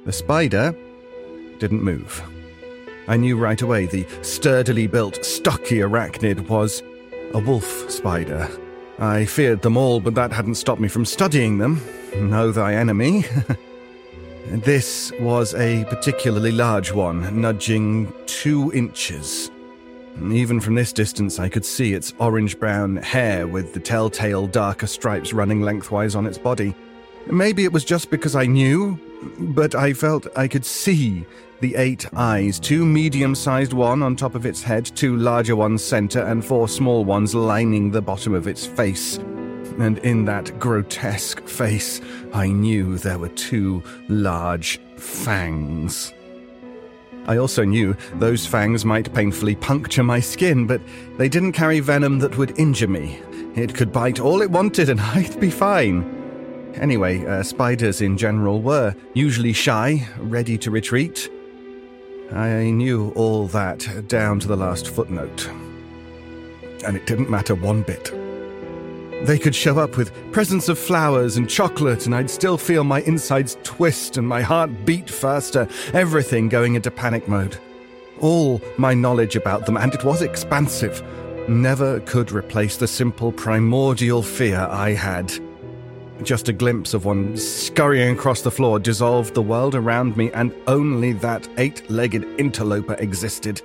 The 0.06 0.12
spider 0.12 0.76
didn't 1.60 1.84
move. 1.84 2.22
I 3.08 3.18
knew 3.18 3.38
right 3.38 3.62
away 3.62 3.88
the 3.88 4.06
sturdily 4.22 4.88
built, 4.88 5.24
stocky 5.26 5.78
arachnid 5.78 6.48
was 6.48 6.82
a 7.34 7.40
wolf 7.40 7.90
spider. 7.90 8.50
I 9.00 9.26
feared 9.26 9.62
them 9.62 9.78
all, 9.78 10.00
but 10.00 10.16
that 10.16 10.32
hadn't 10.32 10.56
stopped 10.56 10.82
me 10.82 10.88
from 10.88 11.06
studying 11.06 11.58
them. 11.58 11.82
Know 12.16 12.52
thy 12.52 12.76
enemy. 12.76 13.26
this 14.48 15.12
was 15.20 15.54
a 15.56 15.86
particularly 15.86 16.52
large 16.52 16.92
one, 16.92 17.42
nudging 17.42 18.14
two 18.28 18.72
inches. 18.74 19.50
Even 20.20 20.60
from 20.60 20.76
this 20.76 20.94
distance, 20.94 21.40
I 21.40 21.50
could 21.50 21.66
see 21.66 21.94
its 21.94 22.14
orange 22.20 22.60
brown 22.60 22.98
hair 22.98 23.48
with 23.48 23.74
the 23.74 23.80
telltale 23.80 24.48
darker 24.48 24.88
stripes 24.88 25.34
running 25.34 25.62
lengthwise 25.62 26.16
on 26.16 26.26
its 26.26 26.38
body. 26.38 26.76
Maybe 27.28 27.64
it 27.64 27.72
was 27.72 27.86
just 27.86 28.10
because 28.10 28.36
I 28.36 28.46
knew, 28.46 29.00
but 29.40 29.76
I 29.76 29.94
felt 29.94 30.28
I 30.36 30.48
could 30.48 30.66
see 30.66 31.26
the 31.60 31.76
eight 31.76 32.08
eyes 32.14 32.60
two 32.60 32.86
medium 32.86 33.36
sized 33.36 33.74
one 33.74 34.02
on 34.02 34.16
top 34.16 34.36
of 34.36 34.46
its 34.46 34.64
head, 34.64 34.86
two 34.86 35.16
larger 35.16 35.56
ones 35.56 35.84
center, 35.84 36.22
and 36.22 36.44
four 36.44 36.68
small 36.68 37.06
ones 37.06 37.36
lining 37.36 37.92
the 37.92 38.02
bottom 38.02 38.34
of 38.34 38.48
its 38.48 38.66
face. 38.66 39.18
And 39.80 40.00
in 40.00 40.26
that 40.26 40.60
grotesque 40.60 41.48
face, 41.48 42.02
I 42.34 42.48
knew 42.48 42.98
there 42.98 43.20
were 43.20 43.30
two 43.30 43.84
large 44.10 44.80
fangs. 44.98 46.14
I 47.28 47.38
also 47.38 47.64
knew 47.64 47.96
those 48.16 48.46
fangs 48.46 48.84
might 48.84 49.14
painfully 49.14 49.56
puncture 49.56 50.04
my 50.04 50.20
skin, 50.20 50.66
but 50.66 50.82
they 51.18 51.30
didn't 51.30 51.54
carry 51.54 51.80
venom 51.80 52.20
that 52.20 52.38
would 52.38 52.58
injure 52.58 52.88
me. 52.88 53.20
It 53.56 53.76
could 53.76 53.92
bite 53.92 54.20
all 54.20 54.42
it 54.42 54.50
wanted 54.50 54.90
and 54.90 55.00
I'd 55.16 55.40
be 55.40 55.50
fine. 55.50 56.20
Anyway, 56.76 57.26
uh, 57.26 57.44
spiders 57.44 58.02
in 58.02 58.18
general 58.18 58.62
were 58.62 58.96
usually 59.14 59.54
shy, 59.54 60.08
ready 60.20 60.58
to 60.58 60.72
retreat. 60.72 61.30
I 62.32 62.70
knew 62.72 63.12
all 63.16 63.48
that 63.48 64.08
down 64.08 64.40
to 64.40 64.48
the 64.48 64.56
last 64.56 64.88
footnote. 64.88 65.48
And 66.86 66.96
it 66.96 67.06
didn't 67.06 67.30
matter 67.30 67.56
one 67.56 67.82
bit. 67.84 68.21
They 69.24 69.38
could 69.38 69.54
show 69.54 69.78
up 69.78 69.98
with 69.98 70.12
presents 70.32 70.68
of 70.68 70.80
flowers 70.80 71.38
and 71.38 71.48
chocolate, 71.48 72.08
and 72.08 72.16
I'd 72.16 72.30
still 72.30 72.58
feel 72.58 72.84
my 72.84 73.02
insides 73.02 73.56
twist 73.62 74.18
and 74.18 74.28
my 74.28 74.42
heart 74.42 74.84
beat 74.84 75.12
faster, 75.12 75.68
everything 75.94 76.50
going 76.50 76.74
into 76.74 76.90
panic 76.90 77.28
mode. 77.28 77.56
All 78.20 78.60
my 78.78 78.96
knowledge 78.96 79.36
about 79.36 79.68
them, 79.68 79.78
and 79.78 79.94
it 79.94 80.04
was 80.04 80.24
expansive, 80.24 81.04
never 81.48 82.00
could 82.00 82.32
replace 82.32 82.78
the 82.78 82.88
simple 82.88 83.32
primordial 83.32 84.24
fear 84.24 84.68
I 84.72 84.94
had. 84.94 85.32
Just 86.24 86.50
a 86.50 86.54
glimpse 86.54 86.96
of 86.96 87.06
one 87.06 87.38
scurrying 87.38 88.16
across 88.16 88.42
the 88.42 88.52
floor 88.52 88.80
dissolved 88.80 89.36
the 89.36 89.42
world 89.44 89.76
around 89.76 90.18
me, 90.18 90.32
and 90.32 90.52
only 90.66 91.14
that 91.14 91.48
eight 91.58 91.88
legged 91.92 92.24
interloper 92.40 92.96
existed. 92.96 93.62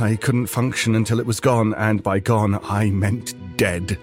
I 0.00 0.16
couldn't 0.16 0.46
function 0.46 0.94
until 0.94 1.20
it 1.20 1.26
was 1.26 1.38
gone, 1.38 1.74
and 1.74 2.02
by 2.02 2.18
gone, 2.18 2.58
I 2.64 2.88
meant 2.88 3.34
dead. 3.58 3.98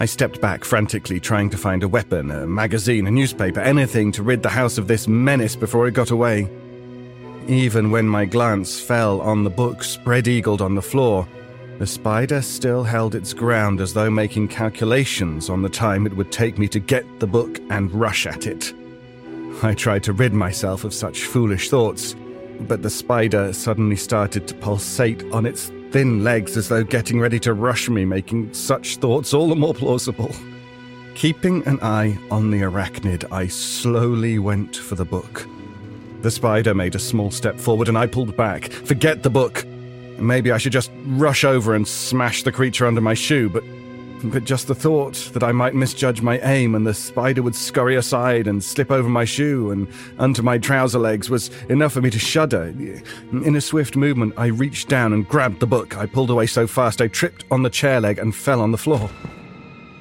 I 0.00 0.06
stepped 0.06 0.40
back 0.40 0.64
frantically, 0.64 1.20
trying 1.20 1.50
to 1.50 1.58
find 1.58 1.82
a 1.82 1.88
weapon, 1.88 2.30
a 2.30 2.46
magazine, 2.46 3.06
a 3.06 3.10
newspaper, 3.10 3.60
anything 3.60 4.10
to 4.12 4.22
rid 4.22 4.42
the 4.42 4.48
house 4.48 4.78
of 4.78 4.88
this 4.88 5.06
menace 5.06 5.54
before 5.54 5.86
it 5.86 5.92
got 5.92 6.10
away. 6.10 6.50
Even 7.48 7.90
when 7.90 8.08
my 8.08 8.24
glance 8.24 8.80
fell 8.80 9.20
on 9.20 9.44
the 9.44 9.50
book 9.50 9.84
spread 9.84 10.26
eagled 10.26 10.62
on 10.62 10.74
the 10.74 10.80
floor, 10.80 11.28
the 11.78 11.86
spider 11.86 12.40
still 12.40 12.82
held 12.82 13.14
its 13.14 13.34
ground 13.34 13.78
as 13.78 13.92
though 13.92 14.08
making 14.08 14.48
calculations 14.48 15.50
on 15.50 15.60
the 15.60 15.68
time 15.68 16.06
it 16.06 16.16
would 16.16 16.32
take 16.32 16.56
me 16.56 16.66
to 16.68 16.80
get 16.80 17.04
the 17.20 17.26
book 17.26 17.58
and 17.68 17.92
rush 17.92 18.26
at 18.26 18.46
it. 18.46 18.72
I 19.62 19.74
tried 19.74 20.02
to 20.04 20.14
rid 20.14 20.32
myself 20.32 20.84
of 20.84 20.94
such 20.94 21.24
foolish 21.24 21.68
thoughts, 21.68 22.16
but 22.60 22.82
the 22.82 22.88
spider 22.88 23.52
suddenly 23.52 23.96
started 23.96 24.48
to 24.48 24.54
pulsate 24.54 25.30
on 25.30 25.44
its 25.44 25.70
thin 25.90 26.22
legs 26.22 26.56
as 26.56 26.68
though 26.68 26.84
getting 26.84 27.20
ready 27.20 27.38
to 27.40 27.52
rush 27.52 27.88
me, 27.88 28.04
making 28.04 28.52
such 28.54 28.96
thoughts 28.96 29.34
all 29.34 29.48
the 29.48 29.56
more 29.56 29.74
plausible. 29.74 30.34
Keeping 31.14 31.66
an 31.66 31.78
eye 31.82 32.18
on 32.30 32.50
the 32.50 32.60
arachnid, 32.60 33.30
I 33.32 33.48
slowly 33.48 34.38
went 34.38 34.76
for 34.76 34.94
the 34.94 35.04
book. 35.04 35.46
The 36.22 36.30
spider 36.30 36.74
made 36.74 36.94
a 36.94 36.98
small 36.98 37.30
step 37.30 37.58
forward 37.58 37.88
and 37.88 37.98
I 37.98 38.06
pulled 38.06 38.36
back. 38.36 38.70
Forget 38.70 39.22
the 39.22 39.30
book. 39.30 39.66
Maybe 40.18 40.52
I 40.52 40.58
should 40.58 40.72
just 40.72 40.90
rush 41.06 41.44
over 41.44 41.74
and 41.74 41.88
smash 41.88 42.42
the 42.42 42.52
creature 42.52 42.86
under 42.86 43.00
my 43.00 43.14
shoe, 43.14 43.48
but 43.48 43.64
but 44.24 44.44
just 44.44 44.66
the 44.66 44.74
thought 44.74 45.30
that 45.32 45.42
I 45.42 45.52
might 45.52 45.74
misjudge 45.74 46.20
my 46.20 46.38
aim 46.40 46.74
and 46.74 46.86
the 46.86 46.94
spider 46.94 47.42
would 47.42 47.54
scurry 47.54 47.96
aside 47.96 48.46
and 48.46 48.62
slip 48.62 48.90
over 48.90 49.08
my 49.08 49.24
shoe 49.24 49.70
and 49.70 49.88
onto 50.18 50.42
my 50.42 50.58
trouser 50.58 50.98
legs 50.98 51.30
was 51.30 51.48
enough 51.68 51.92
for 51.92 52.02
me 52.02 52.10
to 52.10 52.18
shudder. 52.18 52.74
In 53.32 53.56
a 53.56 53.60
swift 53.60 53.96
movement, 53.96 54.34
I 54.36 54.46
reached 54.46 54.88
down 54.88 55.12
and 55.12 55.26
grabbed 55.26 55.60
the 55.60 55.66
book. 55.66 55.96
I 55.96 56.06
pulled 56.06 56.30
away 56.30 56.46
so 56.46 56.66
fast 56.66 57.00
I 57.00 57.08
tripped 57.08 57.44
on 57.50 57.62
the 57.62 57.70
chair 57.70 58.00
leg 58.00 58.18
and 58.18 58.34
fell 58.34 58.60
on 58.60 58.72
the 58.72 58.78
floor. 58.78 59.10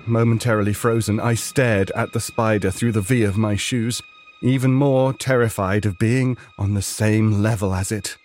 Momentarily 0.05 0.73
frozen, 0.73 1.19
I 1.19 1.35
stared 1.35 1.91
at 1.91 2.11
the 2.13 2.19
spider 2.19 2.71
through 2.71 2.93
the 2.93 3.01
V 3.01 3.23
of 3.23 3.37
my 3.37 3.55
shoes, 3.55 4.01
even 4.41 4.73
more 4.73 5.13
terrified 5.13 5.85
of 5.85 5.99
being 5.99 6.37
on 6.57 6.73
the 6.73 6.81
same 6.81 7.41
level 7.41 7.73
as 7.73 7.91
it. 7.91 8.17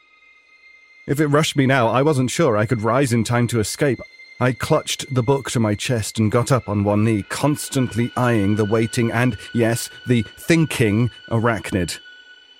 If 1.06 1.20
it 1.20 1.26
rushed 1.26 1.56
me 1.56 1.66
now, 1.66 1.88
I 1.88 2.02
wasn't 2.02 2.30
sure 2.30 2.56
I 2.56 2.66
could 2.66 2.82
rise 2.82 3.12
in 3.12 3.24
time 3.24 3.46
to 3.48 3.60
escape. 3.60 4.00
I 4.40 4.52
clutched 4.52 5.14
the 5.14 5.22
book 5.22 5.50
to 5.52 5.60
my 5.60 5.74
chest 5.74 6.18
and 6.18 6.30
got 6.30 6.50
up 6.50 6.68
on 6.68 6.84
one 6.84 7.04
knee, 7.04 7.22
constantly 7.22 8.10
eyeing 8.16 8.56
the 8.56 8.64
waiting 8.64 9.12
and, 9.12 9.38
yes, 9.52 9.90
the 10.06 10.22
thinking 10.36 11.10
arachnid. 11.30 11.98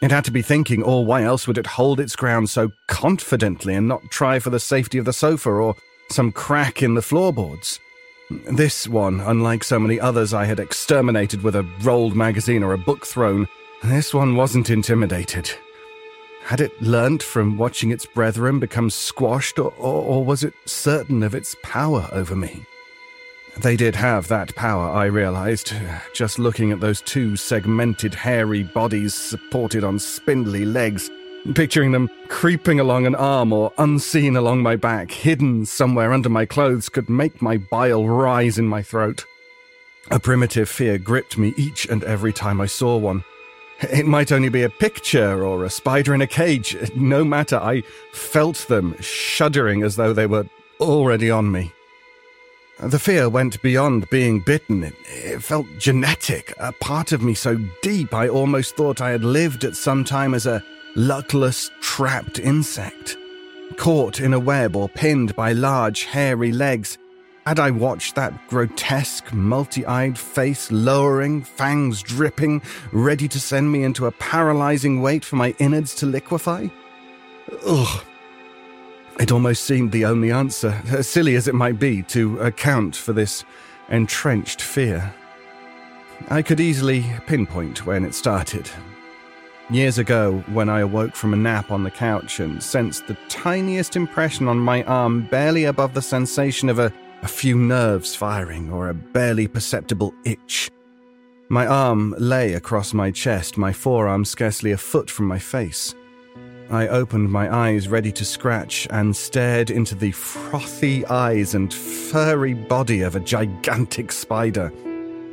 It 0.00 0.10
had 0.10 0.24
to 0.26 0.30
be 0.30 0.42
thinking, 0.42 0.82
or 0.82 1.04
why 1.04 1.22
else 1.22 1.48
would 1.48 1.58
it 1.58 1.66
hold 1.66 1.98
its 1.98 2.14
ground 2.14 2.50
so 2.50 2.70
confidently 2.86 3.74
and 3.74 3.88
not 3.88 4.02
try 4.10 4.38
for 4.38 4.50
the 4.50 4.60
safety 4.60 4.98
of 4.98 5.04
the 5.04 5.12
sofa 5.12 5.50
or 5.50 5.74
some 6.10 6.30
crack 6.30 6.82
in 6.82 6.94
the 6.94 7.02
floorboards? 7.02 7.80
This 8.30 8.86
one, 8.86 9.20
unlike 9.20 9.64
so 9.64 9.78
many 9.78 9.98
others 9.98 10.32
I 10.32 10.44
had 10.44 10.60
exterminated 10.60 11.42
with 11.42 11.56
a 11.56 11.68
rolled 11.82 12.14
magazine 12.14 12.62
or 12.62 12.72
a 12.72 12.78
book 12.78 13.06
thrown, 13.06 13.48
this 13.82 14.14
one 14.14 14.36
wasn't 14.36 14.70
intimidated. 14.70 15.50
Had 16.44 16.60
it 16.60 16.82
learnt 16.82 17.22
from 17.22 17.56
watching 17.56 17.90
its 17.90 18.04
brethren 18.04 18.60
become 18.60 18.90
squashed, 18.90 19.58
or, 19.58 19.72
or, 19.78 20.02
or, 20.02 20.24
was 20.24 20.44
it 20.44 20.52
certain 20.66 21.22
of 21.22 21.34
its 21.34 21.56
power 21.62 22.06
over 22.12 22.36
me? 22.36 22.66
They 23.56 23.76
did 23.76 23.96
have 23.96 24.28
that 24.28 24.54
power, 24.54 24.90
I 24.90 25.06
realized, 25.06 25.72
just 26.12 26.38
looking 26.38 26.70
at 26.70 26.80
those 26.80 27.00
two 27.00 27.36
segmented, 27.36 28.14
hairy 28.14 28.62
bodies 28.62 29.14
supported 29.14 29.84
on 29.84 29.98
spindly 29.98 30.66
legs, 30.66 31.10
picturing 31.54 31.92
them 31.92 32.10
creeping 32.28 32.78
along 32.78 33.06
an 33.06 33.14
arm 33.14 33.50
or 33.50 33.72
unseen 33.78 34.36
along 34.36 34.62
my 34.62 34.76
back, 34.76 35.10
hidden 35.10 35.64
somewhere 35.64 36.12
under 36.12 36.28
my 36.28 36.44
clothes, 36.44 36.90
could 36.90 37.08
make 37.08 37.40
my 37.40 37.56
bile 37.56 38.06
rise 38.06 38.58
in 38.58 38.66
my 38.66 38.82
throat. 38.82 39.24
A 40.10 40.20
primitive 40.20 40.68
fear 40.68 40.98
gripped 40.98 41.38
me 41.38 41.54
each 41.56 41.86
and 41.86 42.04
every 42.04 42.34
time 42.34 42.60
I 42.60 42.66
saw 42.66 42.98
one. 42.98 43.24
It 43.90 44.06
might 44.06 44.32
only 44.32 44.48
be 44.48 44.62
a 44.62 44.70
picture 44.70 45.44
or 45.44 45.64
a 45.64 45.70
spider 45.70 46.14
in 46.14 46.20
a 46.20 46.26
cage. 46.26 46.76
No 46.96 47.24
matter, 47.24 47.56
I 47.56 47.82
felt 48.12 48.66
them 48.68 48.96
shuddering 49.00 49.82
as 49.82 49.96
though 49.96 50.12
they 50.12 50.26
were 50.26 50.46
already 50.80 51.30
on 51.30 51.50
me. 51.50 51.72
The 52.80 52.98
fear 52.98 53.28
went 53.28 53.62
beyond 53.62 54.10
being 54.10 54.40
bitten. 54.40 54.82
It, 54.82 54.94
it, 55.06 55.42
felt 55.42 55.66
genetic, 55.78 56.52
a 56.58 56.72
part 56.72 57.12
of 57.12 57.22
me 57.22 57.34
so 57.34 57.56
deep 57.82 58.12
I 58.12 58.28
almost 58.28 58.76
thought 58.76 59.00
I 59.00 59.10
had 59.10 59.24
lived 59.24 59.64
at 59.64 59.76
some 59.76 60.04
time 60.04 60.34
as 60.34 60.46
a 60.46 60.62
luckless, 60.96 61.70
trapped 61.80 62.38
insect, 62.38 63.16
caught 63.76 64.20
in 64.20 64.34
a 64.34 64.40
web 64.40 64.74
or 64.74 64.88
pinned 64.88 65.36
by 65.36 65.52
large, 65.52 66.04
hairy 66.04 66.52
legs. 66.52 66.98
Had 67.46 67.60
I 67.60 67.70
watched 67.70 68.14
that 68.14 68.48
grotesque, 68.48 69.30
multi 69.34 69.84
eyed 69.84 70.18
face 70.18 70.72
lowering, 70.72 71.42
fangs 71.42 72.02
dripping, 72.02 72.62
ready 72.90 73.28
to 73.28 73.38
send 73.38 73.70
me 73.70 73.82
into 73.82 74.06
a 74.06 74.12
paralyzing 74.12 75.02
wait 75.02 75.26
for 75.26 75.36
my 75.36 75.54
innards 75.58 75.94
to 75.96 76.06
liquefy? 76.06 76.68
Ugh. 77.66 78.04
It 79.20 79.30
almost 79.30 79.64
seemed 79.64 79.92
the 79.92 80.06
only 80.06 80.32
answer, 80.32 80.80
as 80.88 81.06
silly 81.06 81.36
as 81.36 81.46
it 81.46 81.54
might 81.54 81.78
be, 81.78 82.02
to 82.04 82.40
account 82.40 82.96
for 82.96 83.12
this 83.12 83.44
entrenched 83.90 84.62
fear. 84.62 85.12
I 86.30 86.40
could 86.40 86.60
easily 86.60 87.04
pinpoint 87.26 87.84
when 87.84 88.06
it 88.06 88.14
started. 88.14 88.70
Years 89.68 89.98
ago, 89.98 90.42
when 90.48 90.70
I 90.70 90.80
awoke 90.80 91.14
from 91.14 91.34
a 91.34 91.38
nap 91.38 91.70
on 91.70 91.84
the 91.84 91.90
couch 91.90 92.40
and 92.40 92.62
sensed 92.62 93.06
the 93.06 93.16
tiniest 93.28 93.96
impression 93.96 94.48
on 94.48 94.58
my 94.58 94.82
arm 94.84 95.26
barely 95.30 95.64
above 95.64 95.92
the 95.92 96.02
sensation 96.02 96.70
of 96.70 96.78
a 96.78 96.92
a 97.24 97.28
few 97.28 97.56
nerves 97.56 98.14
firing, 98.14 98.70
or 98.70 98.90
a 98.90 98.94
barely 98.94 99.48
perceptible 99.48 100.14
itch. 100.26 100.70
My 101.48 101.66
arm 101.66 102.14
lay 102.18 102.52
across 102.52 102.92
my 102.92 103.10
chest, 103.10 103.56
my 103.56 103.72
forearm 103.72 104.26
scarcely 104.26 104.72
a 104.72 104.76
foot 104.76 105.10
from 105.10 105.26
my 105.26 105.38
face. 105.38 105.94
I 106.70 106.86
opened 106.88 107.32
my 107.32 107.54
eyes 107.54 107.88
ready 107.88 108.12
to 108.12 108.26
scratch 108.26 108.86
and 108.90 109.16
stared 109.16 109.70
into 109.70 109.94
the 109.94 110.12
frothy 110.12 111.06
eyes 111.06 111.54
and 111.54 111.72
furry 111.72 112.52
body 112.52 113.00
of 113.00 113.16
a 113.16 113.20
gigantic 113.20 114.12
spider. 114.12 114.70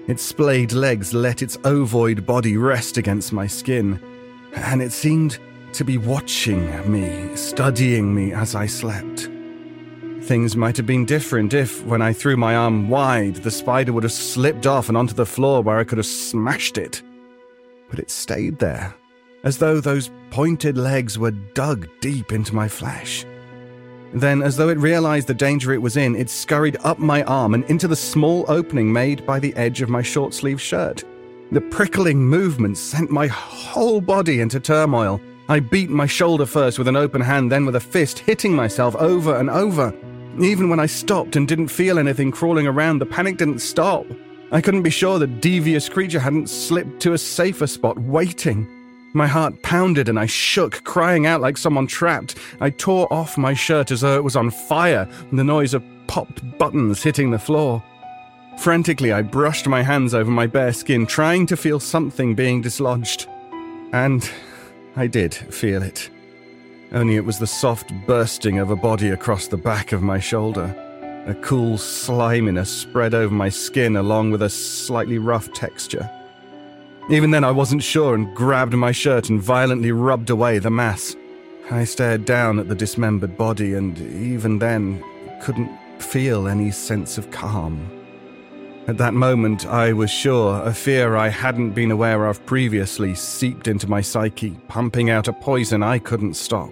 Its 0.08 0.24
splayed 0.24 0.72
legs 0.72 1.14
let 1.14 1.42
its 1.42 1.58
ovoid 1.66 2.26
body 2.26 2.56
rest 2.56 2.98
against 2.98 3.34
my 3.34 3.48
skin, 3.48 4.00
and 4.56 4.82
it 4.82 4.94
seemed 4.94 5.40
to 5.74 5.84
be 5.84 5.98
watching 5.98 6.90
me, 6.90 7.36
studying 7.36 8.16
me 8.16 8.32
as 8.32 8.56
I 8.56 8.66
slept. 8.66 9.30
Things 10.24 10.56
might 10.56 10.78
have 10.78 10.86
been 10.86 11.06
different 11.06 11.54
if, 11.54 11.84
when 11.84 12.02
I 12.02 12.14
threw 12.14 12.38
my 12.38 12.56
arm 12.56 12.90
wide, 12.90 13.38
the 13.38 13.52
spider 13.52 13.92
would 13.92 14.04
have 14.04 14.12
slipped 14.12 14.68
off 14.68 14.88
and 14.88 14.98
onto 14.98 15.16
the 15.16 15.26
floor 15.26 15.64
where 15.64 15.80
I 15.80 15.84
could 15.84 15.98
have 15.98 16.06
smashed 16.06 16.78
it. 16.78 17.02
But 17.90 18.00
it 18.00 18.12
stayed 18.12 18.60
there, 18.60 18.94
as 19.44 19.58
though 19.58 19.82
those 19.82 20.12
pointed 20.30 20.78
legs 20.78 21.18
were 21.18 21.32
dug 21.32 21.88
deep 22.02 22.32
into 22.32 22.54
my 22.54 22.68
flesh. 22.68 23.26
Then, 24.14 24.44
as 24.44 24.58
though 24.58 24.70
it 24.70 24.78
realized 24.78 25.28
the 25.28 25.34
danger 25.34 25.74
it 25.74 25.82
was 25.82 25.98
in, 25.98 26.16
it 26.16 26.30
scurried 26.30 26.78
up 26.84 27.00
my 27.00 27.24
arm 27.24 27.56
and 27.56 27.64
into 27.66 27.88
the 27.88 27.96
small 27.96 28.46
opening 28.48 28.94
made 28.94 29.26
by 29.26 29.40
the 29.40 29.56
edge 29.56 29.82
of 29.82 29.90
my 29.90 30.04
short 30.04 30.34
sleeved 30.34 30.62
shirt. 30.62 31.04
The 31.52 31.62
prickling 31.62 32.20
movement 32.20 32.78
sent 32.78 33.10
my 33.10 33.28
whole 33.28 34.00
body 34.00 34.40
into 34.40 34.60
turmoil. 34.60 35.20
I 35.50 35.60
beat 35.60 35.90
my 35.90 36.06
shoulder 36.06 36.46
first 36.46 36.78
with 36.78 36.88
an 36.88 36.96
open 36.96 37.22
hand, 37.22 37.52
then 37.52 37.66
with 37.66 37.76
a 37.76 37.80
fist, 37.80 38.20
hitting 38.20 38.54
myself 38.54 38.96
over 38.96 39.36
and 39.38 39.50
over. 39.50 39.94
Even 40.40 40.70
when 40.70 40.80
I 40.80 40.86
stopped 40.86 41.36
and 41.36 41.48
didn't 41.48 41.68
feel 41.68 42.00
anything 42.00 42.32
crawling 42.32 42.66
around, 42.66 43.00
the 43.00 43.06
panic 43.06 43.38
didn't 43.38 43.60
stop. 43.60 44.06
I 44.52 44.62
couldn't 44.62 44.84
be 44.84 44.90
sure 44.90 45.20
the 45.20 45.28
devious 45.28 45.90
creature 45.90 46.20
hadn't 46.20 46.50
slipped 46.50 47.02
to 47.02 47.14
a 47.14 47.18
safer 47.18 47.68
spot, 47.68 48.00
waiting. 48.00 48.66
My 49.14 49.28
heart 49.28 49.62
pounded 49.62 50.08
and 50.08 50.18
I 50.18 50.26
shook, 50.26 50.84
crying 50.86 51.26
out 51.26 51.42
like 51.42 51.58
someone 51.58 51.86
trapped. 51.86 52.38
I 52.62 52.70
tore 52.70 53.12
off 53.12 53.38
my 53.38 53.54
shirt 53.54 53.92
as 53.92 54.02
though 54.02 54.16
it 54.16 54.24
was 54.24 54.38
on 54.38 54.52
fire, 54.52 55.08
and 55.30 55.38
the 55.38 55.44
noise 55.44 55.74
of 55.74 55.84
popped 56.08 56.58
buttons 56.58 57.04
hitting 57.04 57.32
the 57.32 57.40
floor. 57.40 57.84
Frantically, 58.58 59.12
I 59.12 59.24
brushed 59.24 59.68
my 59.68 59.84
hands 59.84 60.14
over 60.14 60.32
my 60.32 60.48
bare 60.48 60.74
skin, 60.74 61.06
trying 61.06 61.46
to 61.48 61.58
feel 61.58 61.80
something 61.80 62.36
being 62.36 62.62
dislodged. 62.62 63.28
And 63.92 64.30
I 64.96 65.08
did 65.08 65.34
feel 65.34 65.84
it 65.84 66.10
only 66.94 67.16
it 67.16 67.26
was 67.26 67.40
the 67.40 67.48
soft 67.48 67.94
bursting 68.06 68.60
of 68.60 68.70
a 68.70 68.76
body 68.76 69.10
across 69.10 69.48
the 69.48 69.58
back 69.58 69.92
of 69.92 70.02
my 70.02 70.20
shoulder. 70.20 70.76
A 71.28 71.36
cool 71.36 71.78
sliminess 71.78 72.70
spread 72.70 73.14
over 73.14 73.34
my 73.34 73.50
skin 73.50 73.96
along 73.96 74.32
with 74.32 74.42
a 74.42 74.50
slightly 74.50 75.18
rough 75.18 75.52
texture. 75.54 76.10
Even 77.10 77.32
then, 77.32 77.44
I 77.44 77.52
wasn't 77.52 77.84
sure 77.84 78.16
and 78.16 78.36
grabbed 78.36 78.74
my 78.74 78.92
shirt 78.92 79.30
and 79.30 79.42
violently 79.42 79.92
rubbed 79.92 80.30
away 80.30 80.60
the 80.60 80.70
mass. 80.70 81.16
I 81.70 81.86
stared 81.86 82.26
down 82.26 82.60
at 82.60 82.68
the 82.68 82.76
dismembered 82.76 83.38
body 83.38 83.74
and 83.74 83.98
even 83.98 84.60
then 84.60 85.04
couldn't 85.42 85.72
feel 86.00 86.48
any 86.48 86.72
sense 86.72 87.18
of 87.18 87.32
calm. 87.32 87.90
At 88.88 88.98
that 88.98 89.14
moment, 89.14 89.66
I 89.66 89.94
was 89.94 90.10
sure 90.10 90.62
a 90.64 90.74
fear 90.74 91.16
I 91.16 91.30
hadn't 91.30 91.72
been 91.72 91.92
aware 91.92 92.26
of 92.26 92.46
previously 92.46 93.16
seeped 93.16 93.68
into 93.68 93.88
my 93.88 94.02
psyche, 94.02 94.58
pumping 94.68 95.10
out 95.10 95.28
a 95.28 95.34
poison 95.34 95.84
I 95.84 96.00
couldn't 96.00 96.34
stop. 96.34 96.72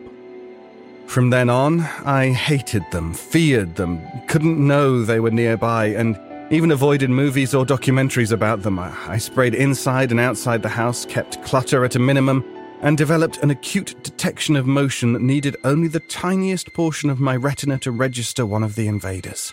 From 1.09 1.31
then 1.31 1.49
on, 1.49 1.79
I 2.05 2.29
hated 2.29 2.83
them, 2.91 3.15
feared 3.15 3.77
them, 3.77 3.99
couldn't 4.27 4.59
know 4.59 5.01
they 5.01 5.19
were 5.19 5.31
nearby, 5.31 5.87
and 5.87 6.19
even 6.51 6.69
avoided 6.69 7.09
movies 7.09 7.55
or 7.55 7.65
documentaries 7.65 8.31
about 8.31 8.61
them. 8.61 8.77
I 8.77 9.17
sprayed 9.17 9.55
inside 9.55 10.11
and 10.11 10.19
outside 10.19 10.61
the 10.61 10.69
house, 10.69 11.07
kept 11.07 11.43
clutter 11.43 11.83
at 11.83 11.95
a 11.95 11.99
minimum, 11.99 12.45
and 12.81 12.95
developed 12.95 13.37
an 13.37 13.49
acute 13.49 13.95
detection 14.03 14.55
of 14.55 14.67
motion 14.67 15.13
that 15.13 15.23
needed 15.23 15.57
only 15.63 15.87
the 15.87 15.99
tiniest 15.99 16.73
portion 16.73 17.09
of 17.09 17.19
my 17.19 17.35
retina 17.35 17.79
to 17.79 17.91
register 17.91 18.45
one 18.45 18.61
of 18.61 18.75
the 18.75 18.87
invaders. 18.87 19.51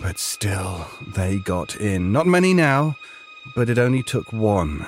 But 0.00 0.18
still, 0.18 0.86
they 1.14 1.38
got 1.38 1.76
in. 1.76 2.12
Not 2.12 2.26
many 2.26 2.54
now, 2.54 2.96
but 3.54 3.68
it 3.68 3.78
only 3.78 4.02
took 4.02 4.32
one. 4.32 4.86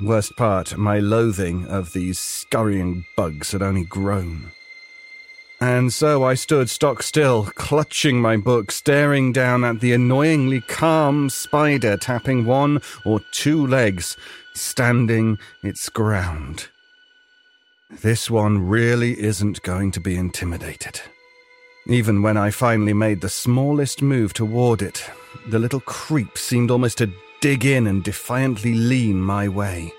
Worst 0.00 0.36
part, 0.36 0.76
my 0.76 0.98
loathing 0.98 1.66
of 1.66 1.92
these 1.92 2.18
scurrying 2.18 3.04
bugs 3.16 3.52
had 3.52 3.62
only 3.62 3.84
grown. 3.84 4.50
And 5.60 5.92
so 5.92 6.24
I 6.24 6.34
stood 6.34 6.68
stock 6.68 7.02
still, 7.02 7.44
clutching 7.54 8.20
my 8.20 8.36
book, 8.36 8.72
staring 8.72 9.32
down 9.32 9.62
at 9.62 9.80
the 9.80 9.92
annoyingly 9.92 10.60
calm 10.62 11.30
spider 11.30 11.96
tapping 11.96 12.44
one 12.44 12.82
or 13.06 13.20
two 13.32 13.66
legs, 13.66 14.16
standing 14.54 15.38
its 15.62 15.88
ground. 15.88 16.68
This 18.02 18.28
one 18.28 18.66
really 18.66 19.18
isn't 19.20 19.62
going 19.62 19.92
to 19.92 20.00
be 20.00 20.16
intimidated. 20.16 21.00
Even 21.86 22.20
when 22.20 22.36
I 22.36 22.50
finally 22.50 22.94
made 22.94 23.20
the 23.20 23.28
smallest 23.28 24.02
move 24.02 24.34
toward 24.34 24.82
it, 24.82 25.08
the 25.48 25.58
little 25.58 25.80
creep 25.80 26.36
seemed 26.36 26.70
almost 26.70 26.98
to 26.98 27.12
dig 27.44 27.66
in 27.66 27.86
and 27.86 28.02
defiantly 28.02 28.72
lean 28.72 29.20
my 29.20 29.46
way. 29.46 29.92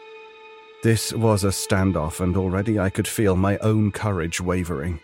This 0.81 1.13
was 1.13 1.43
a 1.43 1.49
standoff, 1.49 2.19
and 2.19 2.35
already 2.35 2.79
I 2.79 2.89
could 2.89 3.07
feel 3.07 3.35
my 3.35 3.59
own 3.59 3.91
courage 3.91 4.41
wavering. 4.41 4.99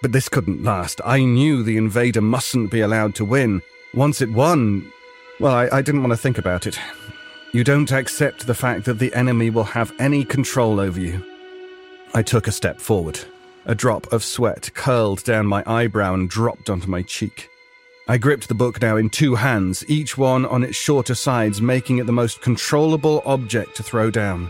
But 0.00 0.12
this 0.12 0.28
couldn't 0.28 0.62
last. 0.62 1.00
I 1.04 1.24
knew 1.24 1.64
the 1.64 1.76
invader 1.76 2.20
mustn't 2.20 2.70
be 2.70 2.82
allowed 2.82 3.16
to 3.16 3.24
win. 3.24 3.62
Once 3.94 4.20
it 4.22 4.30
won, 4.30 4.92
well, 5.40 5.56
I, 5.56 5.68
I 5.72 5.82
didn't 5.82 6.02
want 6.02 6.12
to 6.12 6.16
think 6.16 6.38
about 6.38 6.68
it. 6.68 6.78
You 7.52 7.64
don't 7.64 7.90
accept 7.90 8.46
the 8.46 8.54
fact 8.54 8.84
that 8.84 9.00
the 9.00 9.12
enemy 9.12 9.50
will 9.50 9.64
have 9.64 9.92
any 9.98 10.24
control 10.24 10.78
over 10.78 11.00
you. 11.00 11.20
I 12.14 12.22
took 12.22 12.46
a 12.46 12.52
step 12.52 12.80
forward. 12.80 13.18
A 13.64 13.74
drop 13.74 14.12
of 14.12 14.22
sweat 14.22 14.70
curled 14.74 15.24
down 15.24 15.46
my 15.46 15.64
eyebrow 15.66 16.14
and 16.14 16.30
dropped 16.30 16.70
onto 16.70 16.86
my 16.86 17.02
cheek. 17.02 17.50
I 18.08 18.18
gripped 18.18 18.46
the 18.46 18.54
book 18.54 18.80
now 18.80 18.96
in 18.96 19.10
two 19.10 19.34
hands, 19.34 19.84
each 19.88 20.16
one 20.16 20.46
on 20.46 20.62
its 20.62 20.76
shorter 20.76 21.16
sides, 21.16 21.60
making 21.60 21.98
it 21.98 22.06
the 22.06 22.12
most 22.12 22.40
controllable 22.40 23.20
object 23.26 23.74
to 23.76 23.82
throw 23.82 24.12
down. 24.12 24.48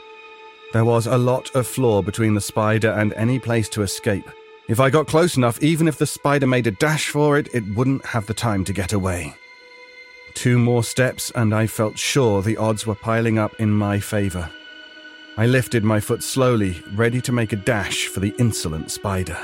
There 0.74 0.84
was 0.84 1.06
a 1.06 1.16
lot 1.16 1.54
of 1.54 1.66
floor 1.66 2.02
between 2.02 2.34
the 2.34 2.40
spider 2.42 2.90
and 2.90 3.14
any 3.14 3.38
place 3.38 3.70
to 3.70 3.80
escape. 3.80 4.28
If 4.68 4.78
I 4.78 4.90
got 4.90 5.06
close 5.06 5.38
enough, 5.38 5.62
even 5.62 5.88
if 5.88 5.96
the 5.96 6.06
spider 6.06 6.46
made 6.46 6.66
a 6.66 6.72
dash 6.72 7.08
for 7.08 7.38
it, 7.38 7.48
it 7.54 7.64
wouldn't 7.74 8.04
have 8.04 8.26
the 8.26 8.34
time 8.34 8.62
to 8.64 8.74
get 8.74 8.92
away. 8.92 9.34
Two 10.34 10.58
more 10.58 10.84
steps, 10.84 11.32
and 11.34 11.54
I 11.54 11.66
felt 11.66 11.96
sure 11.96 12.42
the 12.42 12.58
odds 12.58 12.86
were 12.86 12.94
piling 12.94 13.38
up 13.38 13.58
in 13.58 13.70
my 13.70 14.00
favor. 14.00 14.50
I 15.38 15.46
lifted 15.46 15.82
my 15.82 15.98
foot 15.98 16.22
slowly, 16.22 16.82
ready 16.94 17.22
to 17.22 17.32
make 17.32 17.54
a 17.54 17.56
dash 17.56 18.08
for 18.08 18.20
the 18.20 18.34
insolent 18.38 18.90
spider. 18.90 19.38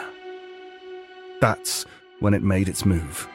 That's 1.41 1.87
when 2.21 2.35
it 2.35 2.43
made 2.43 2.69
its 2.69 2.85
move. 2.85 3.27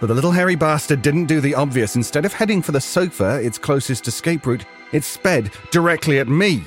But 0.00 0.06
the 0.06 0.14
little 0.14 0.32
hairy 0.32 0.54
bastard 0.54 1.02
didn't 1.02 1.26
do 1.26 1.40
the 1.40 1.54
obvious. 1.54 1.94
Instead 1.94 2.24
of 2.24 2.32
heading 2.32 2.62
for 2.62 2.72
the 2.72 2.80
sofa, 2.80 3.40
its 3.42 3.58
closest 3.58 4.08
escape 4.08 4.46
route, 4.46 4.64
it 4.92 5.04
sped 5.04 5.52
directly 5.70 6.18
at 6.18 6.28
me. 6.28 6.64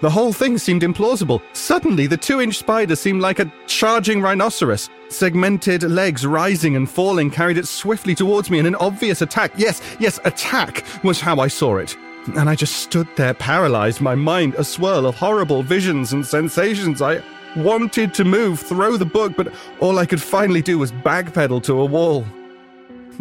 The 0.00 0.10
whole 0.10 0.32
thing 0.32 0.58
seemed 0.58 0.82
implausible. 0.82 1.42
Suddenly, 1.54 2.06
the 2.06 2.16
two 2.16 2.40
inch 2.40 2.58
spider 2.58 2.94
seemed 2.94 3.20
like 3.20 3.40
a 3.40 3.50
charging 3.66 4.20
rhinoceros. 4.20 4.90
Segmented 5.08 5.82
legs 5.82 6.24
rising 6.24 6.76
and 6.76 6.88
falling 6.88 7.30
carried 7.30 7.58
it 7.58 7.66
swiftly 7.66 8.14
towards 8.14 8.50
me 8.50 8.58
in 8.58 8.66
an 8.66 8.76
obvious 8.76 9.22
attack. 9.22 9.50
Yes, 9.56 9.80
yes, 9.98 10.20
attack 10.24 10.84
was 11.02 11.20
how 11.20 11.40
I 11.40 11.48
saw 11.48 11.78
it. 11.78 11.96
And 12.36 12.48
I 12.48 12.54
just 12.54 12.76
stood 12.76 13.08
there 13.16 13.34
paralyzed, 13.34 14.02
my 14.02 14.14
mind 14.14 14.54
a 14.54 14.62
swirl 14.62 15.06
of 15.06 15.16
horrible 15.16 15.62
visions 15.62 16.12
and 16.12 16.24
sensations. 16.24 17.00
I 17.00 17.22
wanted 17.56 18.12
to 18.14 18.24
move, 18.24 18.60
throw 18.60 18.98
the 18.98 19.06
book, 19.06 19.32
but 19.36 19.52
all 19.80 19.98
I 19.98 20.06
could 20.06 20.22
finally 20.22 20.62
do 20.62 20.78
was 20.78 20.92
backpedal 20.92 21.62
to 21.64 21.80
a 21.80 21.84
wall. 21.84 22.26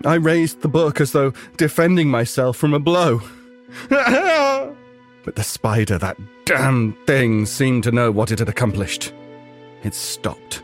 I 0.06 0.16
raised 0.16 0.62
the 0.62 0.68
book 0.68 1.02
as 1.02 1.12
though 1.12 1.34
defending 1.58 2.10
myself 2.10 2.58
from 2.58 2.74
a 2.74 2.80
blow. 2.80 3.22
but 3.90 5.36
the 5.36 5.44
spider, 5.44 5.98
that 5.98 6.18
damn 6.46 6.94
thing, 7.06 7.46
seemed 7.46 7.84
to 7.84 7.92
know 7.92 8.12
what 8.12 8.32
it 8.32 8.40
had 8.40 8.50
accomplished. 8.50 9.14
It 9.84 9.94
stopped, 9.94 10.64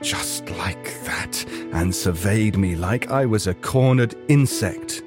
just 0.00 0.48
like 0.50 1.02
that, 1.04 1.44
and 1.72 1.94
surveyed 1.94 2.56
me 2.56 2.76
like 2.76 3.10
I 3.10 3.26
was 3.26 3.46
a 3.46 3.54
cornered 3.54 4.14
insect 4.28 5.02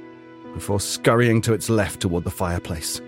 before 0.53 0.79
scurrying 0.79 1.41
to 1.41 1.53
its 1.53 1.69
left 1.69 1.99
toward 2.01 2.23
the 2.23 2.31
fireplace. 2.31 3.01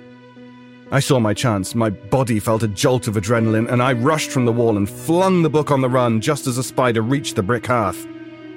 I 0.92 1.00
saw 1.00 1.20
my 1.20 1.34
chance. 1.34 1.74
My 1.74 1.90
body 1.90 2.40
felt 2.40 2.64
a 2.64 2.68
jolt 2.68 3.08
of 3.08 3.16
adrenaline, 3.16 3.72
and 3.72 3.82
I 3.82 3.94
rushed 3.94 4.30
from 4.30 4.46
the 4.46 4.52
wall 4.52 4.78
and 4.78 4.90
flung 4.90 5.42
the 5.42 5.50
book 5.50 5.72
on 5.72 5.82
the 5.82 5.90
run 5.90 6.22
just 6.22 6.48
as 6.48 6.58
the 6.58 6.64
spider 6.64 7.02
reached 7.02 7.36
the 7.36 7.44
brick 7.44 7.66
hearth. 7.66 8.08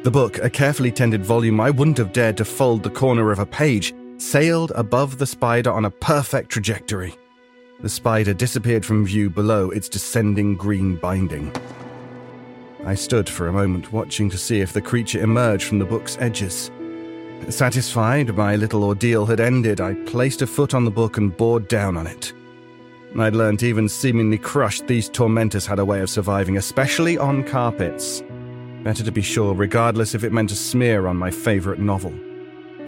The 0.05 0.11
book, 0.13 0.39
a 0.39 0.49
carefully 0.49 0.93
tended 0.93 1.25
volume 1.25 1.61
I 1.61 1.71
wouldn't 1.71 1.99
have 1.99 2.13
dared 2.13 2.37
to 2.37 2.45
fold 2.45 2.85
the 2.85 2.91
corner 2.91 3.33
of 3.33 3.41
a 3.41 3.47
page, 3.47 3.93
sailed 4.17 4.71
above 4.77 5.19
the 5.19 5.27
spider 5.27 5.73
on 5.73 5.87
a 5.87 5.91
perfect 5.91 6.51
trajectory. 6.51 7.17
The 7.81 7.89
spider 7.89 8.33
disappeared 8.33 8.87
from 8.87 9.05
view 9.05 9.29
below 9.29 9.71
its 9.71 9.89
descending 9.89 10.57
green 10.57 10.97
binding. 10.97 11.53
I 12.85 12.95
stood 12.95 13.29
for 13.29 13.49
a 13.49 13.53
moment, 13.53 13.93
watching 13.93 14.31
to 14.31 14.39
see 14.39 14.61
if 14.61 14.73
the 14.73 14.81
creature 14.81 15.21
emerged 15.21 15.65
from 15.65 15.81
the 15.81 15.85
book's 15.85 16.17
edges. 16.21 16.71
Satisfied 17.49 18.37
my 18.37 18.55
little 18.55 18.85
ordeal 18.85 19.27
had 19.27 19.41
ended, 19.41 19.81
I 19.81 19.95
placed 19.95 20.43
a 20.43 20.47
foot 20.47 20.75
on 20.75 20.85
the 20.85 20.91
book 20.93 21.17
and 21.17 21.37
bore 21.37 21.61
down 21.61 21.97
on 21.97 22.07
it. 22.07 22.33
I'd 23.19 23.35
learnt 23.35 23.65
even 23.65 23.89
seemingly 23.89 24.39
crushed, 24.39 24.87
these 24.87 25.09
tormentors 25.09 25.67
had 25.67 25.81
a 25.81 25.85
way 25.85 26.01
of 26.01 26.11
surviving, 26.11 26.57
especially 26.57 27.19
on 27.19 27.43
carpets. 27.43 28.23
Better 28.89 29.05
to 29.05 29.13
be 29.13 29.21
sure, 29.21 29.53
regardless 29.53 30.15
if 30.15 30.25
it 30.25 30.33
meant 30.33 30.51
a 30.51 30.55
smear 30.55 31.09
on 31.09 31.19
my 31.19 31.31
favourite 31.31 31.79
novel. 31.79 32.11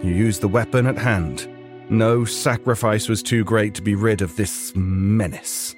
You 0.02 0.14
used 0.14 0.40
the 0.40 0.48
weapon 0.48 0.86
at 0.86 0.96
hand. 0.96 1.46
No 1.90 2.24
sacrifice 2.24 3.06
was 3.06 3.22
too 3.22 3.44
great 3.44 3.74
to 3.74 3.82
be 3.82 3.94
rid 3.94 4.22
of 4.22 4.34
this 4.34 4.72
menace. 4.74 5.76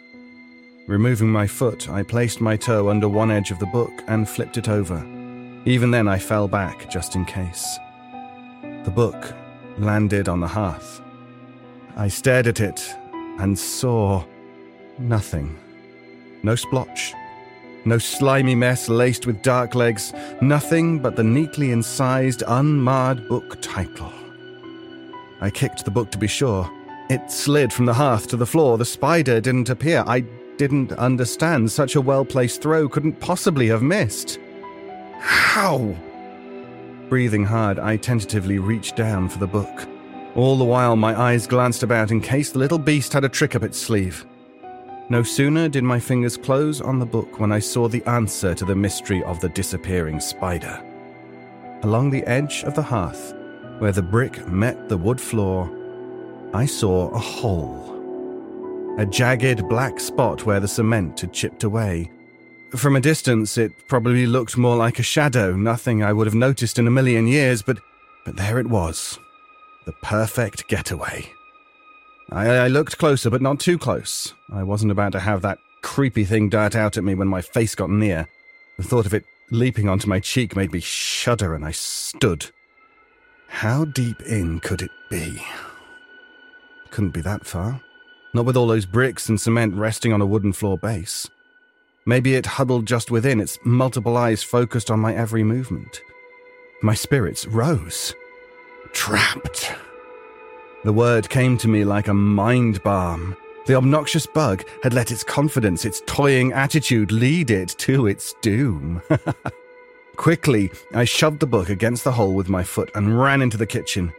Removing 0.87 1.29
my 1.29 1.49
foot, 1.49 1.91
I 1.91 2.05
placed 2.05 2.41
my 2.41 2.57
toe 2.57 2.89
under 2.89 3.09
one 3.09 3.33
edge 3.33 3.51
of 3.51 3.59
the 3.59 3.67
book 3.67 3.91
and 4.07 4.29
flipped 4.29 4.57
it 4.57 4.69
over. 4.69 4.99
Even 5.65 5.91
then, 5.91 6.07
I 6.07 6.21
fell 6.21 6.47
back 6.47 6.89
just 6.89 7.17
in 7.17 7.25
case. 7.25 7.77
The 8.85 8.93
book 8.95 9.35
landed 9.77 10.29
on 10.29 10.39
the 10.39 10.47
hearth. 10.47 11.03
I 11.97 12.07
stared 12.07 12.47
at 12.47 12.61
it 12.61 12.95
and 13.41 13.59
saw 13.59 14.25
nothing. 15.01 15.59
No 16.45 16.55
splotch, 16.55 17.13
no 17.85 17.99
slimy 17.99 18.55
mess 18.55 18.89
laced 18.89 19.27
with 19.27 19.43
dark 19.43 19.75
legs, 19.75 20.13
nothing 20.41 20.99
but 20.99 21.17
the 21.17 21.25
neatly 21.25 21.73
incised, 21.73 22.43
unmarred 22.47 23.29
book 23.29 23.59
title. 23.61 24.13
I 25.41 25.51
kicked 25.51 25.85
the 25.85 25.91
book 25.91 26.11
to 26.13 26.19
be 26.19 26.29
sure. 26.29 26.71
It 27.11 27.31
slid 27.31 27.73
from 27.73 27.87
the 27.87 27.95
hearth 27.95 28.29
to 28.29 28.37
the 28.37 28.47
floor. 28.47 28.79
The 28.79 28.85
spider 28.85 29.41
didn't 29.41 29.71
appear. 29.71 30.05
I 30.07 30.21
didn't 30.57 30.93
understand. 30.93 31.71
Such 31.73 31.97
a 31.97 32.01
well 32.01 32.25
placed 32.25 32.63
throw 32.63 32.89
couldn't 32.89 33.21
possibly 33.21 33.67
have 33.69 33.83
missed. 33.83 34.39
How? 35.19 35.97
Breathing 37.09 37.45
hard, 37.45 37.79
I 37.79 37.97
tentatively 37.97 38.59
reached 38.59 38.97
down 38.97 39.29
for 39.29 39.39
the 39.39 39.47
book. 39.47 39.89
All 40.35 40.57
the 40.57 40.65
while, 40.65 40.97
my 40.97 41.21
eyes 41.21 41.47
glanced 41.47 41.83
about 41.83 42.11
in 42.11 42.21
case 42.21 42.53
the 42.53 42.59
little 42.59 42.79
beast 42.79 43.13
had 43.13 43.25
a 43.25 43.29
trick 43.29 43.55
up 43.55 43.63
its 43.63 43.79
sleeve. 43.79 44.25
No 45.09 45.23
sooner 45.23 45.69
did 45.69 45.85
my 45.85 46.01
fingers 46.01 46.37
close 46.37 46.81
on 46.81 46.99
the 46.99 47.07
book 47.07 47.39
when 47.39 47.53
I 47.53 47.59
saw 47.59 47.89
the 47.89 48.05
answer 48.05 48.55
to 48.55 48.65
the 48.65 48.75
mystery 48.75 49.23
of 49.25 49.41
the 49.41 49.49
disappearing 49.51 50.21
spider. 50.21 50.83
Along 51.83 52.11
the 52.11 52.25
edge 52.25 52.63
of 52.65 52.75
the 52.75 52.83
hearth, 52.83 53.35
where 53.79 53.93
the 53.93 54.03
brick 54.03 54.47
met 54.49 54.89
the 54.89 54.97
wood 54.97 55.21
floor, 55.21 55.71
I 56.55 56.67
saw 56.67 57.09
a 57.11 57.19
hole. 57.19 57.89
A 58.99 59.07
jagged 59.07 59.69
black 59.69 59.99
spot 59.99 60.47
where 60.47 60.61
the 60.61 60.69
cement 60.69 61.21
had 61.21 61.33
chipped 61.33 61.65
away, 61.65 62.11
From 62.77 62.97
a 62.97 63.01
distance, 63.01 63.59
it 63.59 63.87
probably 63.87 64.25
looked 64.27 64.57
more 64.57 64.77
like 64.77 64.99
a 64.99 65.03
shadow, 65.03 65.55
nothing 65.55 66.03
I 66.03 66.15
would 66.15 66.27
have 66.27 66.35
noticed 66.35 66.79
in 66.79 66.87
a 66.87 66.91
million 66.91 67.27
years, 67.27 67.61
but, 67.61 67.79
but 68.25 68.37
there 68.37 68.59
it 68.59 68.67
was. 68.67 69.19
The 69.85 69.93
perfect 69.93 70.69
getaway. 70.69 71.31
I, 72.33 72.49
I 72.49 72.69
looked 72.69 72.97
closer, 72.99 73.29
but 73.29 73.43
not 73.43 73.61
too 73.61 73.79
close. 73.79 74.33
I 74.53 74.63
wasn't 74.63 74.93
about 74.93 75.13
to 75.13 75.21
have 75.21 75.43
that 75.43 75.59
creepy 75.83 76.25
thing 76.25 76.49
dart 76.49 76.75
out 76.75 76.97
at 76.97 77.05
me 77.05 77.15
when 77.15 77.29
my 77.29 77.43
face 77.43 77.75
got 77.75 77.91
near. 77.91 78.27
The 78.79 78.85
thought 78.85 79.07
of 79.07 79.13
it 79.13 79.25
leaping 79.51 79.89
onto 79.89 80.09
my 80.09 80.19
cheek 80.19 80.57
made 80.57 80.73
me 80.73 80.81
shudder, 80.81 81.55
and 81.55 81.65
I 81.65 81.73
stood. 81.73 82.51
How 83.49 83.85
deep 83.85 84.23
in 84.23 84.61
could 84.61 84.81
it 84.81 84.91
be? 85.11 85.43
Couldn't 86.91 87.11
be 87.11 87.21
that 87.21 87.45
far. 87.47 87.83
Not 88.33 88.47
with 88.47 88.57
all 88.57 88.67
those 88.67 88.87
bricks 88.87 89.29
and 89.29 89.39
cement 89.39 89.75
resting 89.75 90.13
on 90.13 90.23
a 90.23 90.27
wooden 90.27 90.55
floor 90.55 90.79
base. 90.79 91.29
Maybe 92.07 92.35
it 92.35 92.47
huddled 92.47 92.87
just 92.87 93.11
within, 93.11 93.41
its 93.41 93.59
multiple 93.65 94.17
eyes 94.17 94.43
focused 94.43 94.91
on 94.91 95.01
my 95.01 95.15
every 95.15 95.45
movement. 95.45 96.01
My 96.83 96.95
spirits 96.95 97.47
rose. 97.47 98.15
Trapped. 98.93 99.75
The 100.85 100.93
word 100.93 101.29
came 101.29 101.57
to 101.59 101.69
me 101.69 101.85
like 101.85 102.09
a 102.09 102.15
mind 102.15 102.83
balm. 102.83 103.37
The 103.67 103.77
obnoxious 103.77 104.27
bug 104.27 104.65
had 104.83 104.93
let 104.93 105.13
its 105.13 105.23
confidence, 105.23 105.85
its 105.85 106.03
toying 106.07 106.53
attitude 106.53 107.13
lead 107.13 107.53
it 107.53 107.69
to 107.79 108.09
its 108.09 108.35
doom. 108.43 109.01
Quickly, 110.17 110.73
I 110.93 111.05
shoved 111.05 111.39
the 111.39 111.47
book 111.47 111.69
against 111.69 112.03
the 112.03 112.11
hole 112.11 112.35
with 112.35 112.49
my 112.49 112.65
foot 112.65 112.91
and 112.97 113.21
ran 113.21 113.43
into 113.43 113.57
the 113.57 113.67
kitchen. 113.67 114.13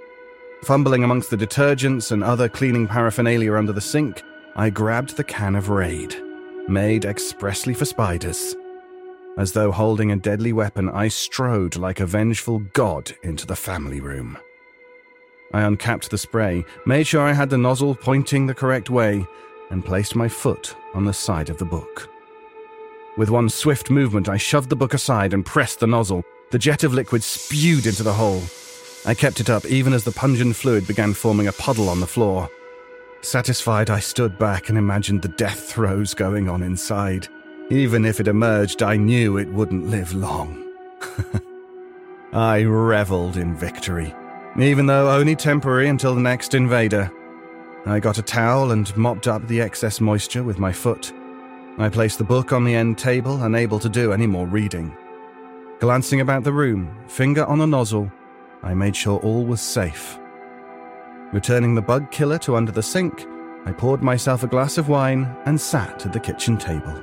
Fumbling 0.64 1.04
amongst 1.04 1.30
the 1.30 1.38
detergents 1.38 2.14
and 2.14 2.24
other 2.24 2.48
cleaning 2.48 2.88
paraphernalia 2.88 3.54
under 3.56 3.74
the 3.74 3.82
sink, 3.82 4.24
I 4.56 4.70
grabbed 4.70 5.18
the 5.18 5.24
can 5.26 5.56
of 5.56 5.68
Raid, 5.68 6.16
made 6.70 7.04
expressly 7.04 7.74
for 7.74 7.84
spiders. 7.84 8.56
As 9.38 9.52
though 9.52 9.72
holding 9.72 10.12
a 10.12 10.16
deadly 10.16 10.54
weapon, 10.54 10.90
I 10.90 11.10
strode 11.10 11.76
like 11.76 12.00
a 12.00 12.06
vengeful 12.06 12.60
god 12.60 13.12
into 13.24 13.46
the 13.46 13.56
family 13.58 14.00
room. 14.00 14.38
I 15.54 15.62
uncapped 15.62 16.10
the 16.10 16.18
spray, 16.18 16.66
made 16.86 17.08
sure 17.08 17.22
I 17.22 17.34
had 17.34 17.50
the 17.50 17.58
nozzle 17.58 17.96
pointing 17.96 18.48
the 18.48 18.56
correct 18.56 18.90
way, 18.90 19.26
and 19.70 19.86
placed 19.86 20.16
my 20.16 20.28
foot 20.28 20.76
on 20.94 21.06
the 21.06 21.14
side 21.14 21.50
of 21.50 21.58
the 21.58 21.66
book. 21.66 22.10
With 23.16 23.30
one 23.30 23.50
swift 23.50 23.92
movement, 23.92 24.28
I 24.28 24.38
shoved 24.38 24.70
the 24.70 24.76
book 24.76 24.94
aside 24.94 25.34
and 25.34 25.46
pressed 25.46 25.80
the 25.80 25.88
nozzle. 25.88 26.24
The 26.50 26.58
jet 26.58 26.84
of 26.84 26.94
liquid 26.94 27.24
spewed 27.24 27.86
into 27.86 28.02
the 28.02 28.14
hole. 28.14 28.42
I 29.06 29.14
kept 29.14 29.40
it 29.40 29.50
up 29.50 29.66
even 29.66 29.94
as 29.94 30.04
the 30.04 30.12
pungent 30.12 30.56
fluid 30.56 30.88
began 30.88 31.14
forming 31.14 31.48
a 31.48 31.54
puddle 31.54 31.90
on 31.90 32.00
the 32.00 32.08
floor. 32.08 32.50
Satisfied, 33.22 33.90
I 33.90 34.00
stood 34.00 34.40
back 34.40 34.70
and 34.70 34.78
imagined 34.78 35.22
the 35.22 35.28
death 35.28 35.60
throes 35.60 36.14
going 36.14 36.50
on 36.50 36.64
inside. 36.64 37.28
Even 37.70 38.04
if 38.04 38.20
it 38.20 38.28
emerged, 38.28 38.82
I 38.82 38.98
knew 38.98 39.38
it 39.38 39.48
wouldn't 39.48 39.88
live 39.88 40.14
long. 40.14 40.64
I 42.34 42.64
reveled 42.64 43.38
in 43.38 43.56
victory, 43.56 44.14
even 44.60 44.86
though 44.86 45.10
only 45.10 45.36
temporary 45.36 45.88
until 45.88 46.16
the 46.16 46.22
next 46.22 46.54
invader. 46.54 47.12
I 47.86 48.00
got 48.00 48.18
a 48.18 48.22
towel 48.22 48.72
and 48.72 48.96
mopped 48.96 49.28
up 49.28 49.48
the 49.48 49.62
excess 49.62 50.00
moisture 50.00 50.44
with 50.44 50.60
my 50.60 50.72
foot. 50.72 51.12
I 51.78 51.90
placed 51.90 52.18
the 52.18 52.24
book 52.24 52.54
on 52.54 52.64
the 52.64 52.76
end 52.76 52.98
table, 52.98 53.44
unable 53.44 53.80
to 53.80 53.90
do 53.90 54.14
any 54.14 54.28
more 54.28 54.46
reading. 54.46 54.96
Glancing 55.80 56.22
about 56.22 56.44
the 56.44 56.54
room, 56.54 56.96
finger 57.08 57.46
on 57.46 57.62
a 57.62 57.68
nozzle, 57.68 58.12
I 58.62 58.74
made 58.74 58.96
sure 58.96 59.20
all 59.20 59.44
was 59.44 59.60
safe. 59.60 60.18
Returning 61.34 61.76
the 61.76 61.82
bug 61.82 62.12
killer 62.12 62.38
to 62.40 62.56
under 62.56 62.72
the 62.72 62.84
sink, 62.84 63.26
I 63.66 63.72
poured 63.72 64.04
myself 64.04 64.44
a 64.44 64.48
glass 64.48 64.78
of 64.78 64.88
wine 64.88 65.36
and 65.46 65.60
sat 65.60 66.06
at 66.06 66.14
the 66.14 66.20
kitchen 66.20 66.58
table. 66.58 67.02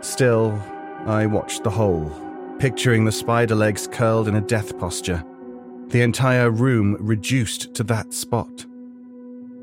Still, 0.00 0.60
I 1.06 1.26
watched 1.26 1.62
the 1.62 1.70
hole, 1.70 2.10
picturing 2.58 3.04
the 3.04 3.12
spider 3.12 3.54
legs 3.54 3.86
curled 3.86 4.26
in 4.26 4.34
a 4.34 4.40
death 4.40 4.76
posture, 4.78 5.24
the 5.90 6.02
entire 6.02 6.50
room 6.50 6.96
reduced 7.00 7.74
to 7.74 7.82
that 7.84 8.12
spot. 8.12 8.66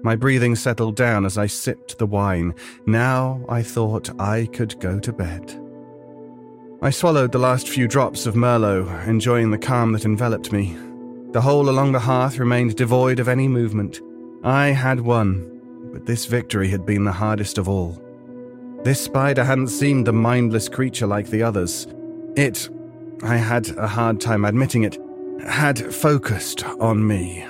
My 0.04 0.16
breathing 0.16 0.56
settled 0.56 0.96
down 0.96 1.26
as 1.26 1.38
I 1.38 1.48
sipped 1.48 1.98
the 1.98 2.06
wine. 2.06 2.54
Now 2.86 3.44
I 3.50 3.64
thought 3.64 4.20
I 4.20 4.48
could 4.54 4.80
go 4.80 5.00
to 5.00 5.12
bed. 5.12 5.60
I 6.82 6.92
swallowed 6.92 7.32
the 7.32 7.40
last 7.40 7.68
few 7.68 7.88
drops 7.88 8.26
of 8.26 8.36
Merlot, 8.36 9.08
enjoying 9.08 9.50
the 9.52 9.58
calm 9.58 9.94
that 9.94 10.06
enveloped 10.06 10.52
me. 10.52 10.78
The 11.32 11.42
hole 11.42 11.70
along 11.70 11.92
the 11.92 12.00
hearth 12.00 12.38
remained 12.38 12.76
devoid 12.76 13.20
of 13.20 13.28
any 13.28 13.48
movement. 13.48 14.00
I 14.44 14.68
had 14.68 15.00
won, 15.02 15.90
but 15.92 16.06
this 16.06 16.26
victory 16.26 16.70
had 16.70 16.86
been 16.86 17.04
the 17.04 17.12
hardest 17.12 17.58
of 17.58 17.68
all. 17.68 18.02
This 18.84 19.02
spider 19.02 19.44
hadn't 19.44 19.70
seemed 19.70 20.08
a 20.08 20.14
mindless 20.14 20.70
creature 20.70 21.08
like 21.08 21.28
the 21.28 21.42
others. 21.42 21.88
It, 22.36 22.70
I 23.24 23.38
had 23.38 23.70
a 23.78 23.88
hard 23.88 24.22
time 24.22 24.46
admitting 24.46 24.84
it, 24.84 24.98
had 25.46 25.94
focused 25.94 26.64
on 26.66 27.06
me. 27.06 27.46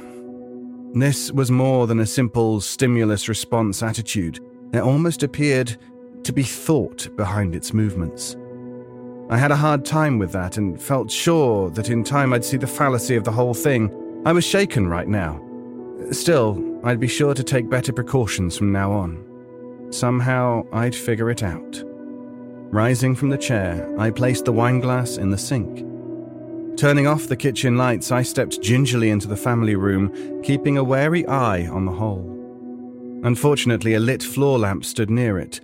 This 0.94 1.32
was 1.32 1.52
more 1.52 1.88
than 1.88 2.00
a 2.00 2.06
simple 2.06 2.62
stimulus 2.62 3.30
response 3.30 3.84
attitude. 3.84 4.40
There 4.72 4.84
almost 4.84 5.24
appeared 5.24 5.78
to 6.24 6.34
be 6.34 6.44
thought 6.44 7.08
behind 7.16 7.56
its 7.56 7.74
movements. 7.74 8.36
I 9.30 9.38
had 9.38 9.52
a 9.52 9.56
hard 9.56 9.86
time 9.86 10.20
with 10.20 10.32
that 10.32 10.58
and 10.58 10.82
felt 10.82 11.12
sure 11.12 11.70
that 11.72 11.90
in 11.90 12.04
time 12.04 12.34
I'd 12.34 12.46
see 12.46 12.58
the 12.58 12.68
fallacy 12.68 13.16
of 13.16 13.24
the 13.24 13.32
whole 13.32 13.54
thing. 13.54 13.92
I 14.26 14.32
was 14.32 14.46
shaken 14.46 14.88
right 14.88 15.08
now. 15.08 15.42
Still, 16.12 16.64
I'd 16.84 17.00
be 17.00 17.08
sure 17.08 17.34
to 17.34 17.44
take 17.44 17.70
better 17.70 17.92
precautions 17.92 18.58
from 18.58 18.72
now 18.72 18.92
on. 18.92 19.24
Somehow, 19.90 20.66
I'd 20.72 20.96
figure 20.96 21.30
it 21.30 21.44
out. 21.44 21.84
Rising 22.70 23.16
from 23.16 23.30
the 23.30 23.38
chair, 23.38 23.94
I 23.98 24.12
placed 24.12 24.46
the 24.46 24.54
wineglass 24.54 25.18
in 25.18 25.30
the 25.30 25.38
sink. 25.38 25.86
Turning 26.78 27.08
off 27.08 27.28
the 27.28 27.36
kitchen 27.36 27.76
lights, 27.76 28.12
I 28.12 28.22
stepped 28.22 28.62
gingerly 28.62 29.10
into 29.10 29.28
the 29.28 29.36
family 29.36 29.76
room, 29.76 30.42
keeping 30.44 30.78
a 30.78 30.84
wary 30.84 31.28
eye 31.28 31.68
on 31.68 31.86
the 31.86 31.92
hole. 31.92 32.34
Unfortunately, 33.24 33.96
a 33.96 34.00
lit 34.00 34.22
floor 34.22 34.60
lamp 34.60 34.86
stood 34.86 35.10
near 35.10 35.40
it, 35.40 35.60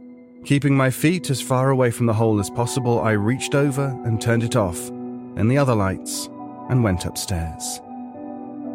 Keeping 0.46 0.76
my 0.76 0.92
feet 0.92 1.30
as 1.30 1.42
far 1.42 1.70
away 1.70 1.90
from 1.90 2.06
the 2.06 2.14
hole 2.14 2.38
as 2.38 2.50
possible, 2.50 3.00
I 3.00 3.12
reached 3.12 3.56
over 3.56 3.98
and 4.04 4.22
turned 4.22 4.44
it 4.44 4.58
off, 4.58 4.90
and 4.90 5.50
the 5.50 5.58
other 5.58 5.74
lights, 5.74 6.30
and 6.70 6.84
went 6.84 7.06
upstairs. 7.06 7.80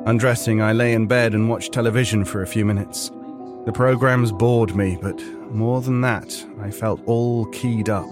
Undressing, 0.07 0.63
I 0.63 0.73
lay 0.73 0.95
in 0.95 1.07
bed 1.07 1.35
and 1.35 1.47
watched 1.47 1.75
television 1.75 2.25
for 2.25 2.41
a 2.41 2.47
few 2.47 2.65
minutes. 2.65 3.11
The 3.67 3.73
programs 3.75 4.33
bored 4.33 4.75
me, 4.75 4.99
but 5.01 5.23
more 5.53 5.83
than 5.83 6.01
that, 6.01 6.43
I 6.59 6.71
felt 6.71 7.03
all 7.05 7.45
keyed 7.47 7.91
up. 7.91 8.09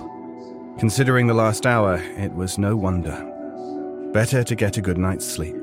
Considering 0.79 1.27
the 1.27 1.33
last 1.33 1.64
hour, 1.64 1.95
it 2.18 2.35
was 2.35 2.59
no 2.59 2.77
wonder. 2.77 3.36
Better 4.12 4.42
to 4.44 4.54
get 4.54 4.76
a 4.76 4.82
good 4.82 4.98
night's 4.98 5.26
sleep. 5.26 5.57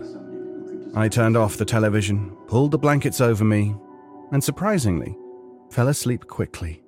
I 0.95 1.09
turned 1.09 1.35
off 1.35 1.57
the 1.57 1.65
television, 1.65 2.35
pulled 2.47 2.71
the 2.71 2.77
blankets 2.77 3.19
over 3.19 3.43
me, 3.43 3.75
and 4.31 4.43
surprisingly, 4.43 5.17
fell 5.71 5.87
asleep 5.87 6.27
quickly. 6.27 6.83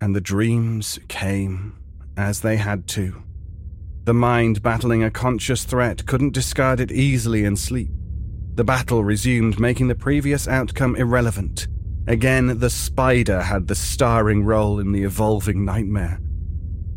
and 0.00 0.14
the 0.14 0.20
dreams 0.20 0.98
came 1.08 1.76
as 2.16 2.40
they 2.40 2.56
had 2.56 2.86
to. 2.88 3.22
The 4.04 4.14
mind 4.14 4.62
battling 4.62 5.02
a 5.02 5.10
conscious 5.10 5.64
threat 5.64 6.06
couldn't 6.06 6.34
discard 6.34 6.80
it 6.80 6.92
easily 6.92 7.44
in 7.44 7.56
sleep. 7.56 7.90
The 8.54 8.64
battle 8.64 9.04
resumed, 9.04 9.58
making 9.58 9.88
the 9.88 9.94
previous 9.94 10.46
outcome 10.46 10.96
irrelevant. 10.96 11.66
Again, 12.06 12.58
the 12.58 12.70
spider 12.70 13.42
had 13.42 13.66
the 13.66 13.74
starring 13.74 14.44
role 14.44 14.78
in 14.78 14.92
the 14.92 15.02
evolving 15.02 15.64
nightmare. 15.64 16.20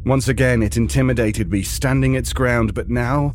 Once 0.05 0.27
again, 0.27 0.63
it 0.63 0.77
intimidated 0.77 1.51
me, 1.51 1.61
standing 1.61 2.15
its 2.15 2.33
ground, 2.33 2.73
but 2.73 2.89
now. 2.89 3.33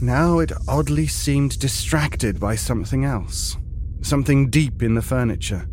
Now 0.00 0.38
it 0.38 0.52
oddly 0.66 1.06
seemed 1.06 1.58
distracted 1.58 2.40
by 2.40 2.56
something 2.56 3.04
else. 3.04 3.56
Something 4.02 4.48
deep 4.48 4.82
in 4.82 4.94
the 4.94 5.02
furniture. 5.02 5.68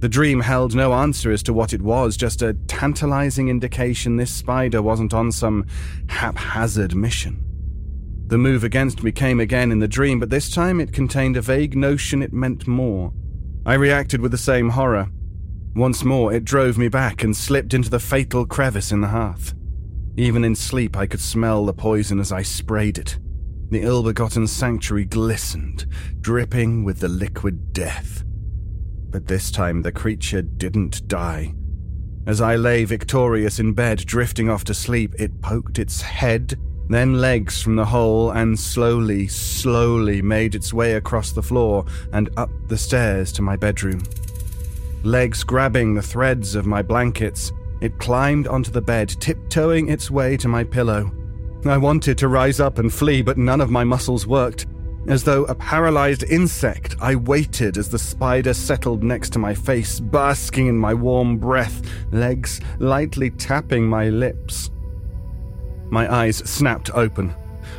The 0.00 0.08
dream 0.08 0.40
held 0.40 0.74
no 0.74 0.92
answer 0.92 1.32
as 1.32 1.42
to 1.44 1.54
what 1.54 1.72
it 1.72 1.80
was, 1.80 2.16
just 2.18 2.42
a 2.42 2.52
tantalizing 2.68 3.48
indication 3.48 4.16
this 4.16 4.30
spider 4.30 4.82
wasn't 4.82 5.14
on 5.14 5.32
some 5.32 5.64
haphazard 6.08 6.94
mission. 6.94 7.42
The 8.26 8.36
move 8.36 8.64
against 8.64 9.02
me 9.02 9.12
came 9.12 9.40
again 9.40 9.72
in 9.72 9.78
the 9.78 9.88
dream, 9.88 10.20
but 10.20 10.28
this 10.28 10.50
time 10.50 10.78
it 10.78 10.92
contained 10.92 11.38
a 11.38 11.42
vague 11.42 11.74
notion 11.74 12.22
it 12.22 12.34
meant 12.34 12.66
more. 12.66 13.12
I 13.64 13.74
reacted 13.74 14.20
with 14.20 14.30
the 14.30 14.36
same 14.36 14.70
horror. 14.70 15.08
Once 15.74 16.04
more, 16.04 16.32
it 16.32 16.44
drove 16.44 16.78
me 16.78 16.88
back 16.88 17.22
and 17.22 17.36
slipped 17.36 17.74
into 17.74 17.90
the 17.90 17.98
fatal 18.00 18.46
crevice 18.46 18.92
in 18.92 19.00
the 19.00 19.08
hearth. 19.08 19.54
Even 20.16 20.44
in 20.44 20.54
sleep, 20.54 20.96
I 20.96 21.06
could 21.06 21.20
smell 21.20 21.66
the 21.66 21.72
poison 21.72 22.20
as 22.20 22.30
I 22.32 22.42
sprayed 22.42 22.98
it. 22.98 23.18
The 23.70 23.82
ill 23.82 24.02
begotten 24.02 24.46
sanctuary 24.46 25.04
glistened, 25.04 25.86
dripping 26.20 26.84
with 26.84 27.00
the 27.00 27.08
liquid 27.08 27.72
death 27.72 28.24
but 29.14 29.28
this 29.28 29.52
time 29.52 29.80
the 29.80 29.92
creature 29.92 30.42
didn't 30.42 31.06
die. 31.06 31.54
As 32.26 32.40
I 32.40 32.56
lay 32.56 32.84
victorious 32.84 33.60
in 33.60 33.72
bed, 33.72 33.98
drifting 33.98 34.50
off 34.50 34.64
to 34.64 34.74
sleep, 34.74 35.14
it 35.20 35.40
poked 35.40 35.78
its 35.78 36.02
head, 36.02 36.58
then 36.88 37.20
legs 37.20 37.62
from 37.62 37.76
the 37.76 37.84
hole, 37.84 38.32
and 38.32 38.58
slowly, 38.58 39.28
slowly 39.28 40.20
made 40.20 40.56
its 40.56 40.74
way 40.74 40.94
across 40.94 41.30
the 41.30 41.44
floor 41.44 41.84
and 42.12 42.28
up 42.36 42.50
the 42.66 42.76
stairs 42.76 43.30
to 43.34 43.42
my 43.42 43.54
bedroom. 43.54 44.02
Legs 45.04 45.44
grabbing 45.44 45.92
the 45.92 46.00
threads 46.00 46.54
of 46.54 46.64
my 46.64 46.80
blankets, 46.80 47.52
It 47.82 47.98
climbed 47.98 48.48
onto 48.48 48.70
the 48.70 48.80
bed, 48.80 49.10
tiptoeing 49.20 49.90
its 49.90 50.10
way 50.10 50.38
to 50.38 50.48
my 50.48 50.64
pillow. 50.64 51.12
I 51.66 51.76
wanted 51.76 52.16
to 52.18 52.28
rise 52.28 52.58
up 52.58 52.78
and 52.78 52.90
flee, 52.90 53.20
but 53.20 53.36
none 53.36 53.60
of 53.60 53.70
my 53.70 53.84
muscles 53.84 54.26
worked. 54.26 54.66
As 55.06 55.22
though 55.22 55.44
a 55.44 55.54
paralyzed 55.54 56.22
insect, 56.22 56.96
I 57.02 57.16
waited 57.16 57.76
as 57.76 57.90
the 57.90 57.98
spider 57.98 58.54
settled 58.54 59.02
next 59.02 59.34
to 59.34 59.38
my 59.38 59.54
face, 59.54 60.00
basking 60.00 60.68
in 60.68 60.78
my 60.78 60.94
warm 60.94 61.36
breath, 61.36 61.82
legs 62.10 62.62
lightly 62.78 63.28
tapping 63.28 63.86
my 63.86 64.08
lips. 64.08 64.70
My 65.90 66.10
eyes 66.10 66.38
snapped 66.38 66.90
open. 66.94 67.34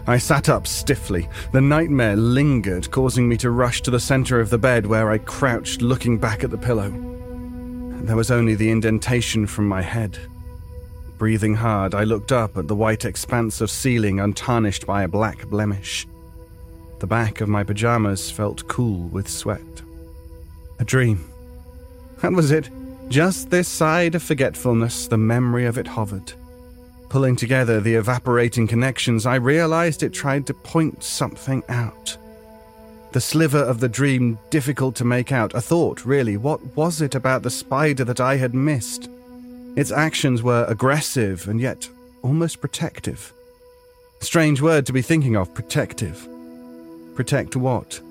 I 0.06 0.20
sat 0.20 0.48
up 0.48 0.68
stiffly. 0.68 1.28
The 1.52 1.62
nightmare 1.62 2.16
lingered, 2.16 2.92
causing 2.92 3.28
me 3.28 3.38
to 3.38 3.50
rush 3.50 3.82
to 3.82 3.92
the 3.92 4.00
center 4.00 4.40
of 4.40 4.52
the 4.52 4.60
bed 4.60 4.86
where 4.86 5.10
I 5.10 5.18
crouched, 5.18 5.82
looking 5.82 6.20
back 6.20 6.44
at 6.44 6.52
the 6.52 6.58
pillow. 6.60 7.05
There 8.06 8.16
was 8.16 8.30
only 8.30 8.54
the 8.54 8.70
indentation 8.70 9.48
from 9.48 9.68
my 9.68 9.82
head. 9.82 10.20
Breathing 11.18 11.56
hard, 11.56 11.96
I 11.96 12.04
looked 12.04 12.32
up 12.32 12.56
at 12.56 12.68
the 12.68 12.76
white 12.76 13.04
expanse 13.04 13.62
of 13.62 13.72
ceiling 13.72 14.20
untarnished 14.20 14.86
by 14.86 15.02
a 15.02 15.08
black 15.08 15.48
blemish. 15.48 16.06
The 17.00 17.08
back 17.08 17.42
of 17.42 17.50
my 17.50 17.64
pajamas 17.64 18.30
felt 18.30 18.68
cool 18.68 19.08
with 19.08 19.28
sweat. 19.28 19.82
A 20.78 20.86
dream. 20.86 21.28
That 22.22 22.34
was 22.34 22.52
it. 22.52 22.70
Just 23.08 23.50
this 23.50 23.68
side 23.68 24.14
of 24.14 24.22
forgetfulness, 24.22 25.08
the 25.08 25.18
memory 25.18 25.66
of 25.66 25.80
it 25.80 25.88
hovered. 25.88 26.32
Pulling 27.10 27.36
together 27.36 27.82
the 27.82 27.96
evaporating 27.96 28.68
connections, 28.68 29.26
I 29.26 29.36
realized 29.36 30.04
it 30.04 30.14
tried 30.14 30.46
to 30.46 30.54
point 30.54 31.04
something 31.04 31.64
out. 31.70 32.18
The 33.16 33.22
sliver 33.22 33.60
of 33.60 33.80
the 33.80 33.88
dream 33.88 34.38
difficult 34.50 34.94
to 34.96 35.06
make 35.06 35.32
out, 35.32 35.54
a 35.54 35.62
thought, 35.62 36.06
really. 36.06 36.36
What 36.36 36.76
was 36.76 37.00
it 37.00 37.16
about 37.16 37.44
the 37.44 37.50
spider 37.50 38.04
that 38.04 38.20
I 38.20 38.36
had 38.36 38.54
missed? 38.54 39.10
Its 39.78 39.90
actions 39.90 40.44
were 40.44 40.66
aggressive 40.68 41.48
and 41.48 41.58
yet 41.58 41.88
almost 42.24 42.60
protective. 42.60 43.32
Strange 44.20 44.62
word 44.62 44.86
to 44.88 44.92
be 44.92 45.02
thinking 45.02 45.38
of, 45.38 45.54
protective. 45.54 46.28
Protect 47.16 47.56
what? 47.56 48.02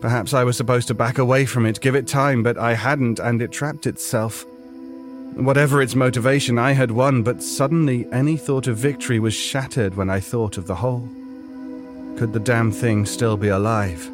Perhaps 0.00 0.32
I 0.32 0.42
was 0.42 0.56
supposed 0.56 0.88
to 0.88 0.94
back 0.94 1.18
away 1.18 1.44
from 1.44 1.66
it, 1.66 1.82
give 1.82 1.94
it 1.94 2.08
time, 2.08 2.42
but 2.42 2.56
I 2.56 2.72
hadn't, 2.72 3.18
and 3.18 3.42
it 3.42 3.52
trapped 3.52 3.86
itself. 3.86 4.46
Whatever 5.34 5.82
its 5.82 5.94
motivation, 5.94 6.58
I 6.58 6.72
had 6.72 6.90
won, 6.90 7.24
but 7.24 7.42
suddenly 7.42 8.06
any 8.10 8.38
thought 8.38 8.68
of 8.68 8.78
victory 8.78 9.18
was 9.18 9.34
shattered 9.34 9.96
when 9.96 10.08
I 10.08 10.18
thought 10.18 10.56
of 10.56 10.66
the 10.66 10.76
whole. 10.76 11.06
Could 12.16 12.32
the 12.32 12.40
damn 12.40 12.72
thing 12.72 13.04
still 13.04 13.36
be 13.36 13.48
alive? 13.48 14.10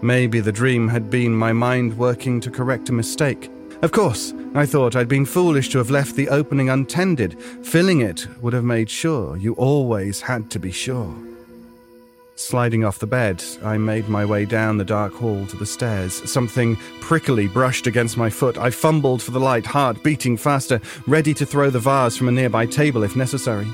Maybe 0.00 0.40
the 0.40 0.52
dream 0.52 0.88
had 0.88 1.10
been 1.10 1.34
my 1.34 1.52
mind 1.52 1.98
working 1.98 2.40
to 2.40 2.50
correct 2.50 2.88
a 2.88 2.92
mistake. 2.92 3.50
Of 3.82 3.92
course, 3.92 4.32
I 4.54 4.66
thought 4.66 4.96
I'd 4.96 5.08
been 5.08 5.26
foolish 5.26 5.68
to 5.70 5.78
have 5.78 5.90
left 5.90 6.14
the 6.14 6.28
opening 6.28 6.70
untended. 6.70 7.40
Filling 7.64 8.00
it 8.00 8.26
would 8.40 8.52
have 8.52 8.64
made 8.64 8.90
sure. 8.90 9.36
You 9.36 9.54
always 9.54 10.20
had 10.20 10.50
to 10.50 10.58
be 10.58 10.72
sure. 10.72 11.14
Sliding 12.36 12.84
off 12.84 13.00
the 13.00 13.06
bed, 13.06 13.42
I 13.64 13.78
made 13.78 14.08
my 14.08 14.24
way 14.24 14.44
down 14.44 14.78
the 14.78 14.84
dark 14.84 15.12
hall 15.12 15.44
to 15.46 15.56
the 15.56 15.66
stairs. 15.66 16.30
Something 16.30 16.76
prickly 17.00 17.48
brushed 17.48 17.88
against 17.88 18.16
my 18.16 18.30
foot. 18.30 18.56
I 18.56 18.70
fumbled 18.70 19.20
for 19.20 19.32
the 19.32 19.40
light, 19.40 19.66
heart 19.66 20.04
beating 20.04 20.36
faster, 20.36 20.80
ready 21.08 21.34
to 21.34 21.44
throw 21.44 21.70
the 21.70 21.80
vase 21.80 22.16
from 22.16 22.28
a 22.28 22.32
nearby 22.32 22.66
table 22.66 23.02
if 23.02 23.16
necessary. 23.16 23.66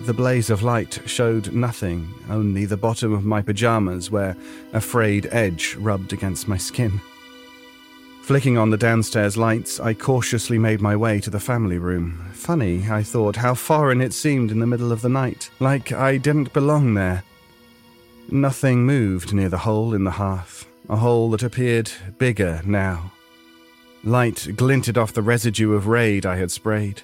The 0.00 0.14
blaze 0.14 0.50
of 0.50 0.62
light 0.62 1.00
showed 1.06 1.52
nothing, 1.52 2.12
only 2.28 2.64
the 2.64 2.76
bottom 2.76 3.12
of 3.12 3.24
my 3.24 3.40
pajamas 3.40 4.10
where 4.10 4.36
a 4.72 4.80
frayed 4.80 5.28
edge 5.30 5.76
rubbed 5.76 6.12
against 6.12 6.48
my 6.48 6.56
skin. 6.56 7.00
Flicking 8.22 8.56
on 8.56 8.70
the 8.70 8.76
downstairs 8.76 9.36
lights, 9.36 9.78
I 9.80 9.94
cautiously 9.94 10.58
made 10.58 10.80
my 10.80 10.96
way 10.96 11.20
to 11.20 11.30
the 11.30 11.38
family 11.38 11.78
room. 11.78 12.30
Funny, 12.32 12.88
I 12.88 13.02
thought, 13.02 13.36
how 13.36 13.54
foreign 13.54 14.00
it 14.00 14.12
seemed 14.12 14.50
in 14.50 14.60
the 14.60 14.66
middle 14.66 14.92
of 14.92 15.02
the 15.02 15.08
night, 15.08 15.50
like 15.60 15.92
I 15.92 16.16
didn't 16.16 16.52
belong 16.52 16.94
there. 16.94 17.22
Nothing 18.30 18.84
moved 18.86 19.34
near 19.34 19.48
the 19.48 19.58
hole 19.58 19.92
in 19.92 20.04
the 20.04 20.12
hearth, 20.12 20.66
a 20.88 20.96
hole 20.96 21.30
that 21.30 21.42
appeared 21.42 21.90
bigger 22.18 22.60
now. 22.64 23.12
Light 24.04 24.48
glinted 24.56 24.96
off 24.98 25.12
the 25.12 25.22
residue 25.22 25.74
of 25.74 25.86
raid 25.86 26.24
I 26.24 26.36
had 26.36 26.50
sprayed. 26.50 27.02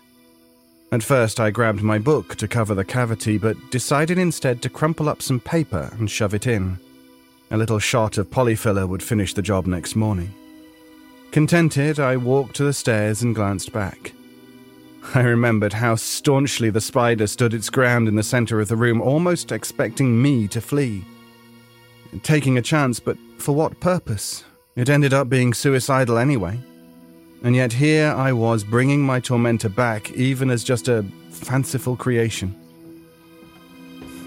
At 0.90 1.02
first, 1.02 1.38
I 1.38 1.50
grabbed 1.50 1.82
my 1.82 1.98
book 1.98 2.36
to 2.36 2.48
cover 2.48 2.74
the 2.74 2.84
cavity, 2.84 3.36
but 3.36 3.56
decided 3.70 4.16
instead 4.16 4.62
to 4.62 4.70
crumple 4.70 5.08
up 5.08 5.20
some 5.20 5.40
paper 5.40 5.90
and 5.98 6.10
shove 6.10 6.32
it 6.32 6.46
in. 6.46 6.78
A 7.50 7.56
little 7.58 7.78
shot 7.78 8.16
of 8.16 8.30
Polyfilla 8.30 8.88
would 8.88 9.02
finish 9.02 9.34
the 9.34 9.42
job 9.42 9.66
next 9.66 9.96
morning. 9.96 10.32
Contented, 11.30 12.00
I 12.00 12.16
walked 12.16 12.56
to 12.56 12.64
the 12.64 12.72
stairs 12.72 13.20
and 13.20 13.34
glanced 13.34 13.72
back. 13.72 14.12
I 15.14 15.20
remembered 15.20 15.74
how 15.74 15.94
staunchly 15.94 16.70
the 16.70 16.80
spider 16.80 17.26
stood 17.26 17.54
its 17.54 17.70
ground 17.70 18.08
in 18.08 18.16
the 18.16 18.22
center 18.22 18.60
of 18.60 18.68
the 18.68 18.76
room, 18.76 19.00
almost 19.00 19.52
expecting 19.52 20.20
me 20.20 20.48
to 20.48 20.60
flee. 20.60 21.04
Taking 22.22 22.56
a 22.56 22.62
chance, 22.62 22.98
but 22.98 23.18
for 23.36 23.54
what 23.54 23.80
purpose? 23.80 24.44
It 24.74 24.88
ended 24.88 25.12
up 25.12 25.28
being 25.28 25.52
suicidal 25.52 26.16
anyway. 26.16 26.58
And 27.42 27.54
yet 27.54 27.72
here 27.72 28.08
I 28.08 28.32
was 28.32 28.64
bringing 28.64 29.00
my 29.00 29.20
tormentor 29.20 29.68
back, 29.68 30.10
even 30.12 30.50
as 30.50 30.64
just 30.64 30.88
a 30.88 31.04
fanciful 31.30 31.96
creation. 31.96 32.54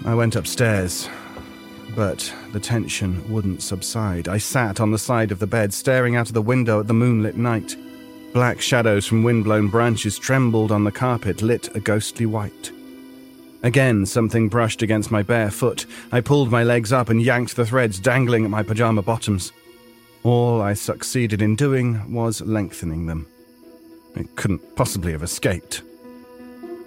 I 0.04 0.14
went 0.14 0.34
upstairs, 0.34 1.08
but 1.94 2.32
the 2.52 2.60
tension 2.60 3.22
wouldn't 3.30 3.62
subside. 3.62 4.28
I 4.28 4.38
sat 4.38 4.80
on 4.80 4.90
the 4.90 4.98
side 4.98 5.30
of 5.30 5.38
the 5.38 5.46
bed, 5.46 5.74
staring 5.74 6.16
out 6.16 6.28
of 6.28 6.34
the 6.34 6.42
window 6.42 6.80
at 6.80 6.88
the 6.88 6.94
moonlit 6.94 7.36
night. 7.36 7.76
Black 8.32 8.62
shadows 8.62 9.06
from 9.06 9.22
wind-blown 9.22 9.68
branches 9.68 10.18
trembled 10.18 10.72
on 10.72 10.84
the 10.84 10.90
carpet, 10.90 11.42
lit 11.42 11.74
a 11.76 11.80
ghostly 11.80 12.24
white. 12.24 12.72
Again, 13.62 14.06
something 14.06 14.48
brushed 14.48 14.82
against 14.82 15.10
my 15.10 15.22
bare 15.22 15.50
foot. 15.50 15.86
I 16.10 16.20
pulled 16.20 16.50
my 16.50 16.64
legs 16.64 16.92
up 16.92 17.10
and 17.10 17.22
yanked 17.22 17.54
the 17.54 17.66
threads 17.66 18.00
dangling 18.00 18.44
at 18.44 18.50
my 18.50 18.62
pajama 18.62 19.02
bottoms. 19.02 19.52
All 20.24 20.62
I 20.62 20.74
succeeded 20.74 21.42
in 21.42 21.56
doing 21.56 22.12
was 22.12 22.40
lengthening 22.40 23.06
them. 23.06 23.26
It 24.14 24.36
couldn't 24.36 24.76
possibly 24.76 25.12
have 25.12 25.22
escaped. 25.22 25.82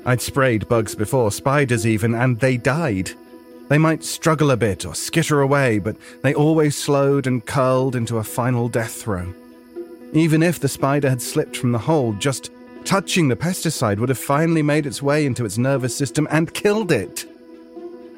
I'd 0.06 0.22
sprayed 0.22 0.70
bugs 0.70 0.96
before, 0.96 1.32
spiders 1.32 1.86
even, 1.86 2.14
and 2.14 2.40
they 2.40 2.58
died. 2.58 3.12
They 3.68 3.78
might 3.80 4.04
struggle 4.04 4.52
a 4.52 4.58
bit 4.58 4.86
or 4.86 4.94
skitter 4.94 5.42
away, 5.42 5.80
but 5.80 5.98
they 6.22 6.34
always 6.34 6.78
slowed 6.78 7.28
and 7.28 7.46
curled 7.46 7.96
into 7.96 8.20
a 8.20 8.24
final 8.24 8.70
death 8.70 9.02
throw. 9.02 9.34
Even 10.14 10.44
if 10.44 10.60
the 10.60 10.70
spider 10.70 11.10
had 11.10 11.22
slipped 11.22 11.58
from 11.58 11.72
the 11.72 11.80
hole, 11.80 12.14
just 12.14 12.52
touching 12.86 13.28
the 13.28 13.36
pesticide 13.36 13.98
would 13.98 14.10
have 14.10 14.20
finally 14.20 14.62
made 14.62 14.86
its 14.86 15.02
way 15.02 15.26
into 15.26 15.44
its 15.44 15.58
nervous 15.58 15.96
system 15.96 16.28
and 16.30 16.54
killed 16.54 16.92
it. 16.92 17.26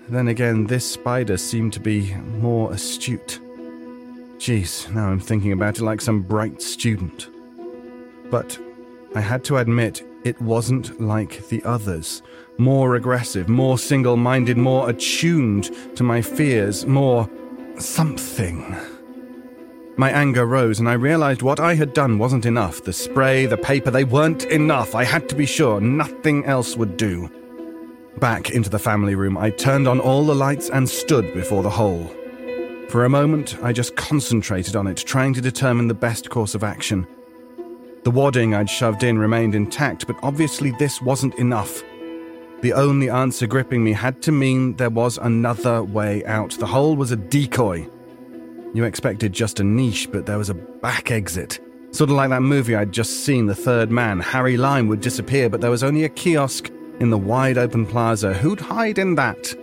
Then 0.09 0.27
again, 0.27 0.67
this 0.67 0.89
spider 0.89 1.37
seemed 1.37 1.73
to 1.73 1.79
be 1.79 2.13
more 2.15 2.71
astute. 2.71 3.39
Geez, 4.37 4.87
now 4.93 5.09
I'm 5.09 5.19
thinking 5.19 5.51
about 5.51 5.79
it 5.79 5.83
like 5.83 5.99
some 5.99 6.21
bright 6.21 6.61
student. 6.61 7.29
But 8.29 8.57
I 9.15 9.21
had 9.21 9.43
to 9.45 9.57
admit, 9.57 10.05
it 10.23 10.39
wasn't 10.41 11.01
like 11.01 11.47
the 11.47 11.63
others. 11.63 12.21
More 12.57 12.95
aggressive, 12.95 13.49
more 13.49 13.77
single 13.77 14.17
minded, 14.17 14.57
more 14.57 14.89
attuned 14.89 15.71
to 15.95 16.03
my 16.03 16.21
fears, 16.21 16.85
more 16.85 17.29
something. 17.79 18.75
My 19.95 20.11
anger 20.11 20.45
rose, 20.45 20.79
and 20.79 20.87
I 20.87 20.93
realized 20.93 21.41
what 21.41 21.59
I 21.59 21.73
had 21.73 21.93
done 21.93 22.19
wasn't 22.19 22.45
enough. 22.45 22.83
The 22.83 22.93
spray, 22.93 23.47
the 23.47 23.57
paper, 23.57 23.89
they 23.89 24.03
weren't 24.03 24.43
enough. 24.45 24.93
I 24.93 25.03
had 25.03 25.27
to 25.29 25.35
be 25.35 25.45
sure 25.45 25.81
nothing 25.81 26.45
else 26.45 26.77
would 26.77 26.97
do. 26.97 27.31
Back 28.19 28.51
into 28.51 28.69
the 28.69 28.79
family 28.79 29.15
room, 29.15 29.37
I 29.37 29.49
turned 29.49 29.87
on 29.87 29.99
all 29.99 30.23
the 30.25 30.35
lights 30.35 30.69
and 30.69 30.87
stood 30.87 31.33
before 31.33 31.63
the 31.63 31.69
hole. 31.69 32.13
For 32.89 33.03
a 33.03 33.09
moment, 33.09 33.57
I 33.61 33.73
just 33.73 33.97
concentrated 33.97 34.77
on 34.77 34.87
it, 34.87 34.95
trying 34.95 35.33
to 35.33 35.41
determine 35.41 35.89
the 35.89 35.93
best 35.93 36.29
course 36.29 36.55
of 36.55 36.63
action. 36.63 37.05
The 38.03 38.11
wadding 38.11 38.53
I'd 38.53 38.69
shoved 38.69 39.03
in 39.03 39.19
remained 39.19 39.55
intact, 39.55 40.07
but 40.07 40.15
obviously 40.23 40.71
this 40.71 41.01
wasn't 41.01 41.35
enough. 41.35 41.83
The 42.61 42.71
only 42.71 43.09
answer 43.09 43.45
gripping 43.45 43.83
me 43.83 43.91
had 43.91 44.21
to 44.21 44.31
mean 44.31 44.77
there 44.77 44.89
was 44.89 45.17
another 45.17 45.83
way 45.83 46.23
out. 46.25 46.51
The 46.51 46.65
hole 46.65 46.95
was 46.95 47.11
a 47.11 47.17
decoy. 47.17 47.89
You 48.73 48.85
expected 48.85 49.33
just 49.33 49.59
a 49.59 49.65
niche, 49.65 50.09
but 50.09 50.25
there 50.25 50.37
was 50.37 50.49
a 50.49 50.53
back 50.53 51.11
exit. 51.11 51.59
Sort 51.91 52.09
of 52.09 52.15
like 52.15 52.29
that 52.29 52.41
movie 52.41 52.75
I'd 52.75 52.93
just 52.93 53.25
seen, 53.25 53.47
The 53.47 53.55
Third 53.55 53.91
Man. 53.91 54.21
Harry 54.21 54.55
Lime 54.55 54.87
would 54.87 55.01
disappear, 55.01 55.49
but 55.49 55.59
there 55.59 55.71
was 55.71 55.83
only 55.83 56.05
a 56.05 56.09
kiosk 56.09 56.71
in 57.01 57.09
the 57.09 57.17
wide 57.17 57.57
open 57.57 57.85
plaza. 57.85 58.33
Who'd 58.33 58.61
hide 58.61 58.97
in 58.97 59.15
that? 59.15 59.53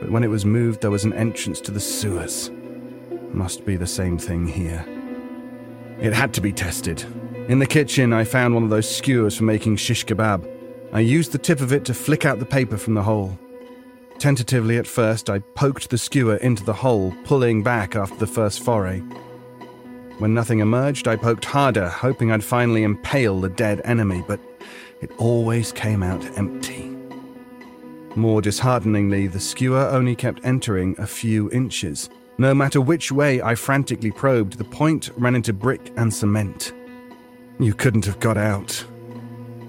But 0.00 0.10
when 0.10 0.24
it 0.24 0.28
was 0.28 0.44
moved, 0.44 0.80
there 0.80 0.90
was 0.90 1.04
an 1.04 1.12
entrance 1.12 1.60
to 1.60 1.70
the 1.70 1.80
sewers. 1.80 2.50
Must 3.32 3.64
be 3.64 3.76
the 3.76 3.86
same 3.86 4.18
thing 4.18 4.46
here. 4.46 4.84
It 6.00 6.14
had 6.14 6.32
to 6.34 6.40
be 6.40 6.52
tested. 6.52 7.04
In 7.48 7.58
the 7.58 7.66
kitchen, 7.66 8.12
I 8.12 8.24
found 8.24 8.54
one 8.54 8.64
of 8.64 8.70
those 8.70 8.88
skewers 8.88 9.36
for 9.36 9.44
making 9.44 9.76
shish 9.76 10.06
kebab. 10.06 10.48
I 10.92 11.00
used 11.00 11.32
the 11.32 11.38
tip 11.38 11.60
of 11.60 11.72
it 11.72 11.84
to 11.84 11.94
flick 11.94 12.24
out 12.24 12.38
the 12.38 12.46
paper 12.46 12.78
from 12.78 12.94
the 12.94 13.02
hole. 13.02 13.38
Tentatively 14.18 14.78
at 14.78 14.86
first, 14.86 15.28
I 15.28 15.40
poked 15.40 15.90
the 15.90 15.98
skewer 15.98 16.36
into 16.36 16.64
the 16.64 16.72
hole, 16.72 17.14
pulling 17.24 17.62
back 17.62 17.96
after 17.96 18.16
the 18.16 18.26
first 18.26 18.62
foray. 18.62 19.00
When 20.18 20.34
nothing 20.34 20.60
emerged, 20.60 21.08
I 21.08 21.16
poked 21.16 21.44
harder, 21.44 21.88
hoping 21.88 22.30
I'd 22.30 22.44
finally 22.44 22.82
impale 22.82 23.40
the 23.40 23.48
dead 23.48 23.80
enemy, 23.84 24.22
but 24.28 24.38
it 25.00 25.10
always 25.18 25.72
came 25.72 26.02
out 26.02 26.24
empty. 26.38 26.79
More 28.16 28.42
dishearteningly, 28.42 29.28
the 29.28 29.38
skewer 29.38 29.88
only 29.88 30.16
kept 30.16 30.44
entering 30.44 30.96
a 30.98 31.06
few 31.06 31.50
inches. 31.50 32.10
No 32.38 32.54
matter 32.54 32.80
which 32.80 33.12
way 33.12 33.40
I 33.40 33.54
frantically 33.54 34.10
probed, 34.10 34.58
the 34.58 34.64
point 34.64 35.10
ran 35.16 35.36
into 35.36 35.52
brick 35.52 35.92
and 35.96 36.12
cement. 36.12 36.72
You 37.58 37.74
couldn't 37.74 38.06
have 38.06 38.18
got 38.18 38.36
out. 38.36 38.84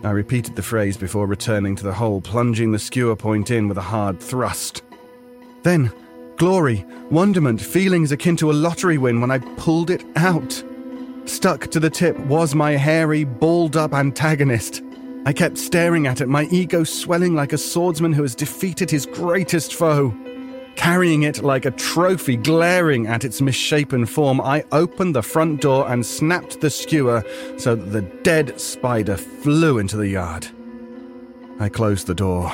I 0.03 0.09
repeated 0.11 0.55
the 0.55 0.63
phrase 0.63 0.97
before 0.97 1.27
returning 1.27 1.75
to 1.75 1.83
the 1.83 1.93
hole, 1.93 2.21
plunging 2.21 2.71
the 2.71 2.79
skewer 2.79 3.15
point 3.15 3.51
in 3.51 3.67
with 3.67 3.77
a 3.77 3.81
hard 3.81 4.19
thrust. 4.19 4.81
Then, 5.61 5.91
glory, 6.37 6.83
wonderment, 7.11 7.61
feelings 7.61 8.11
akin 8.11 8.35
to 8.37 8.49
a 8.49 8.53
lottery 8.53 8.97
win 8.97 9.21
when 9.21 9.29
I 9.29 9.37
pulled 9.37 9.91
it 9.91 10.03
out. 10.15 10.63
Stuck 11.25 11.69
to 11.71 11.79
the 11.79 11.89
tip 11.89 12.17
was 12.21 12.55
my 12.55 12.71
hairy, 12.71 13.23
balled 13.25 13.77
up 13.77 13.93
antagonist. 13.93 14.81
I 15.23 15.33
kept 15.33 15.59
staring 15.59 16.07
at 16.07 16.19
it, 16.19 16.27
my 16.27 16.45
ego 16.45 16.83
swelling 16.83 17.35
like 17.35 17.53
a 17.53 17.57
swordsman 17.57 18.11
who 18.11 18.23
has 18.23 18.33
defeated 18.33 18.89
his 18.89 19.05
greatest 19.05 19.75
foe. 19.75 20.15
Carrying 20.75 21.23
it 21.23 21.43
like 21.43 21.65
a 21.65 21.71
trophy, 21.71 22.37
glaring 22.37 23.05
at 23.05 23.23
its 23.23 23.39
misshapen 23.39 24.07
form, 24.07 24.41
I 24.41 24.63
opened 24.71 25.15
the 25.15 25.21
front 25.21 25.61
door 25.61 25.87
and 25.87 26.03
snapped 26.03 26.59
the 26.59 26.71
skewer 26.71 27.23
so 27.57 27.75
that 27.75 27.91
the 27.91 28.01
dead 28.23 28.59
spider 28.59 29.15
flew 29.15 29.77
into 29.77 29.95
the 29.95 30.07
yard. 30.07 30.47
I 31.59 31.69
closed 31.69 32.07
the 32.07 32.15
door, 32.15 32.51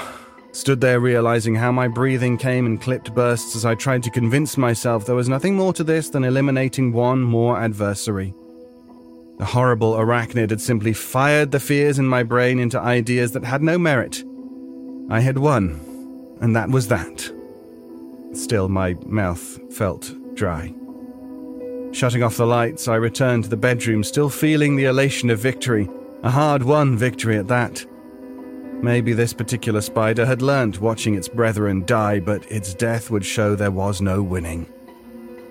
stood 0.52 0.82
there 0.82 1.00
realizing 1.00 1.56
how 1.56 1.72
my 1.72 1.88
breathing 1.88 2.38
came 2.38 2.66
in 2.66 2.80
clipped 2.80 3.16
bursts 3.16 3.56
as 3.56 3.64
I 3.64 3.76
tried 3.76 4.04
to 4.04 4.12
convince 4.12 4.58
myself 4.58 5.06
there 5.06 5.16
was 5.16 5.30
nothing 5.30 5.56
more 5.56 5.72
to 5.72 5.86
this 5.86 6.10
than 6.10 6.26
eliminating 6.26 6.92
one 6.92 7.22
more 7.22 7.58
adversary. 7.58 8.34
The 9.38 9.46
horrible 9.46 9.94
arachnid 9.94 10.50
had 10.50 10.62
simply 10.62 10.94
fired 10.94 11.52
the 11.52 11.60
fears 11.60 12.00
in 12.00 12.08
my 12.08 12.24
brain 12.24 12.58
into 12.58 12.80
ideas 12.80 13.34
that 13.34 13.44
had 13.44 13.62
no 13.62 13.78
merit. 13.78 14.24
I 15.10 15.20
had 15.20 15.38
won, 15.38 15.80
and 16.42 16.56
that 16.56 16.70
was 16.70 16.88
that. 16.88 17.32
Still, 18.34 18.68
my 18.68 18.96
mouth 19.06 19.60
felt 19.74 20.12
dry. 20.36 20.74
Shutting 21.92 22.24
off 22.24 22.38
the 22.38 22.48
lights, 22.48 22.88
I 22.88 22.96
returned 22.96 23.44
to 23.44 23.50
the 23.50 23.58
bedroom, 23.58 24.04
still 24.04 24.30
feeling 24.30 24.76
the 24.76 24.86
elation 24.86 25.30
of 25.30 25.40
victory, 25.40 25.88
a 26.24 26.30
hard 26.32 26.64
won 26.64 26.98
victory 26.98 27.38
at 27.38 27.48
that. 27.48 27.86
Maybe 28.82 29.14
this 29.14 29.34
particular 29.34 29.82
spider 29.82 30.26
had 30.26 30.42
learnt 30.42 30.82
watching 30.82 31.16
its 31.16 31.28
brethren 31.28 31.86
die, 31.86 32.20
but 32.20 32.52
its 32.52 32.74
death 32.74 33.10
would 33.10 33.26
show 33.26 33.56
there 33.56 33.72
was 33.72 34.02
no 34.02 34.22
winning. 34.22 34.68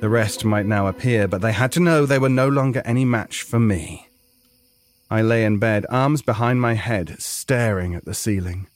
The 0.01 0.09
rest 0.11 0.45
might 0.45 0.67
now 0.67 0.87
appear, 0.87 1.27
but 1.27 1.41
they 1.41 1.53
had 1.53 1.73
to 1.73 1.81
know 1.81 2.05
they 2.05 2.19
were 2.19 2.29
no 2.29 2.49
longer 2.49 2.83
any 2.85 3.05
match 3.05 3.43
for 3.43 3.59
me. 3.59 4.09
I 5.11 5.23
lay 5.23 5.45
in 5.45 5.59
bed, 5.59 5.87
arms 5.89 6.21
behind 6.21 6.61
my 6.61 6.75
head, 6.75 7.17
staring 7.21 7.95
at 7.95 8.05
the 8.05 8.15
ceiling. 8.15 8.67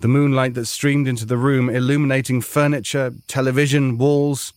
The 0.00 0.08
moonlight 0.08 0.54
that 0.54 0.66
streamed 0.66 1.08
into 1.08 1.24
the 1.24 1.36
room, 1.36 1.70
illuminating 1.70 2.40
furniture, 2.40 3.14
television, 3.26 3.98
walls, 3.98 4.52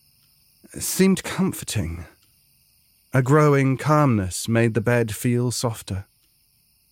seemed 0.78 1.22
comforting. 1.24 2.04
A 3.14 3.22
growing 3.22 3.76
calmness 3.76 4.48
made 4.48 4.74
the 4.74 4.80
bed 4.80 5.14
feel 5.14 5.50
softer. 5.50 6.06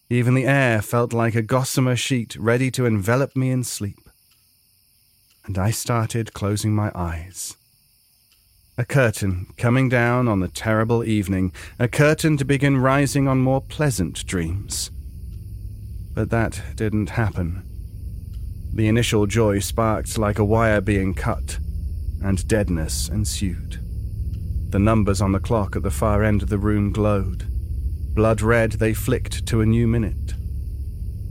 Even 0.09 0.35
the 0.35 0.47
air 0.47 0.83
felt 0.83 1.13
like 1.13 1.35
a 1.35 1.43
gossamer 1.43 1.97
sheet 1.97 2.35
ready 2.37 2.71
to 2.73 2.87
envelop 2.87 3.37
me 3.37 3.51
in 3.51 3.63
sleep. 3.63 4.01
And 5.45 5.59
I 5.59 5.71
started 5.71 6.33
closing 6.33 6.75
my 6.75 6.91
eyes. 6.95 7.57
A 8.81 8.85
curtain 8.87 9.47
coming 9.59 9.91
down 9.91 10.27
on 10.27 10.41
the 10.41 10.49
terrible 10.49 11.05
evening, 11.05 11.53
a 11.79 11.87
curtain 11.87 12.39
to 12.39 12.47
begin 12.47 12.79
rising 12.79 13.29
on 13.29 13.39
more 13.39 13.61
pleasant 13.61 14.25
dreams. 14.27 14.91
But 16.15 16.31
that 16.31 16.63
didn't 16.77 17.11
happen. 17.11 17.63
The 18.73 18.89
initial 18.89 19.27
joy 19.27 19.59
sparked 19.59 20.17
like 20.17 20.39
a 20.39 20.47
wire 20.47 20.81
being 20.81 21.13
cut, 21.13 21.59
and 22.25 22.49
deadness 22.49 23.11
ensued. 23.11 23.79
The 24.71 24.79
numbers 24.79 25.21
on 25.21 25.33
the 25.33 25.41
clock 25.41 25.77
at 25.77 25.83
the 25.83 25.91
far 25.91 26.25
end 26.25 26.43
of 26.43 26.49
the 26.49 26.57
room 26.57 26.91
glowed. 26.91 27.45
Blood 28.15 28.41
red, 28.41 28.73
they 28.73 28.95
flicked 28.95 29.45
to 29.49 29.61
a 29.61 29.67
new 29.67 29.87
minute. 29.87 30.33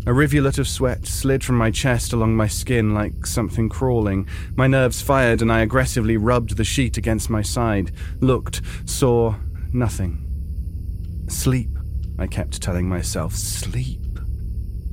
A 0.10 0.12
rivulet 0.12 0.57
of 0.57 0.68
sweat 0.68 1.05
slid 1.05 1.43
from 1.43 1.55
my 1.55 1.70
chest 1.70 2.14
along 2.14 2.36
my 2.36 2.47
skin 2.47 2.95
like 2.95 3.28
something 3.28 3.70
crawling. 3.70 4.28
My 4.55 4.66
nerves 4.66 5.03
fired, 5.03 5.43
and 5.43 5.51
I 5.51 5.60
aggressively 5.60 6.18
rubbed 6.18 6.57
the 6.57 6.64
sheet 6.64 6.97
against 6.97 7.30
my 7.30 7.43
side, 7.43 7.91
looked, 8.20 8.64
saw 8.86 9.36
nothing. 9.72 10.26
Sleep, 11.28 11.70
I 12.18 12.26
kept 12.26 12.60
telling 12.60 12.89
myself. 12.89 13.36
Sleep. 13.36 14.18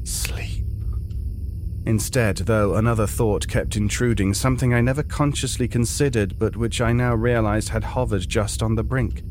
Sleep. 0.04 0.66
Instead, 1.86 2.36
though, 2.36 2.74
another 2.74 3.06
thought 3.06 3.48
kept 3.48 3.74
intruding, 3.74 4.34
something 4.34 4.74
I 4.74 4.82
never 4.82 5.02
consciously 5.02 5.66
considered, 5.66 6.38
but 6.38 6.58
which 6.58 6.82
I 6.82 6.92
now 6.92 7.14
realized 7.14 7.70
had 7.70 7.84
hovered 7.84 8.28
just 8.28 8.62
on 8.62 8.74
the 8.74 8.84
brink. 8.84 9.22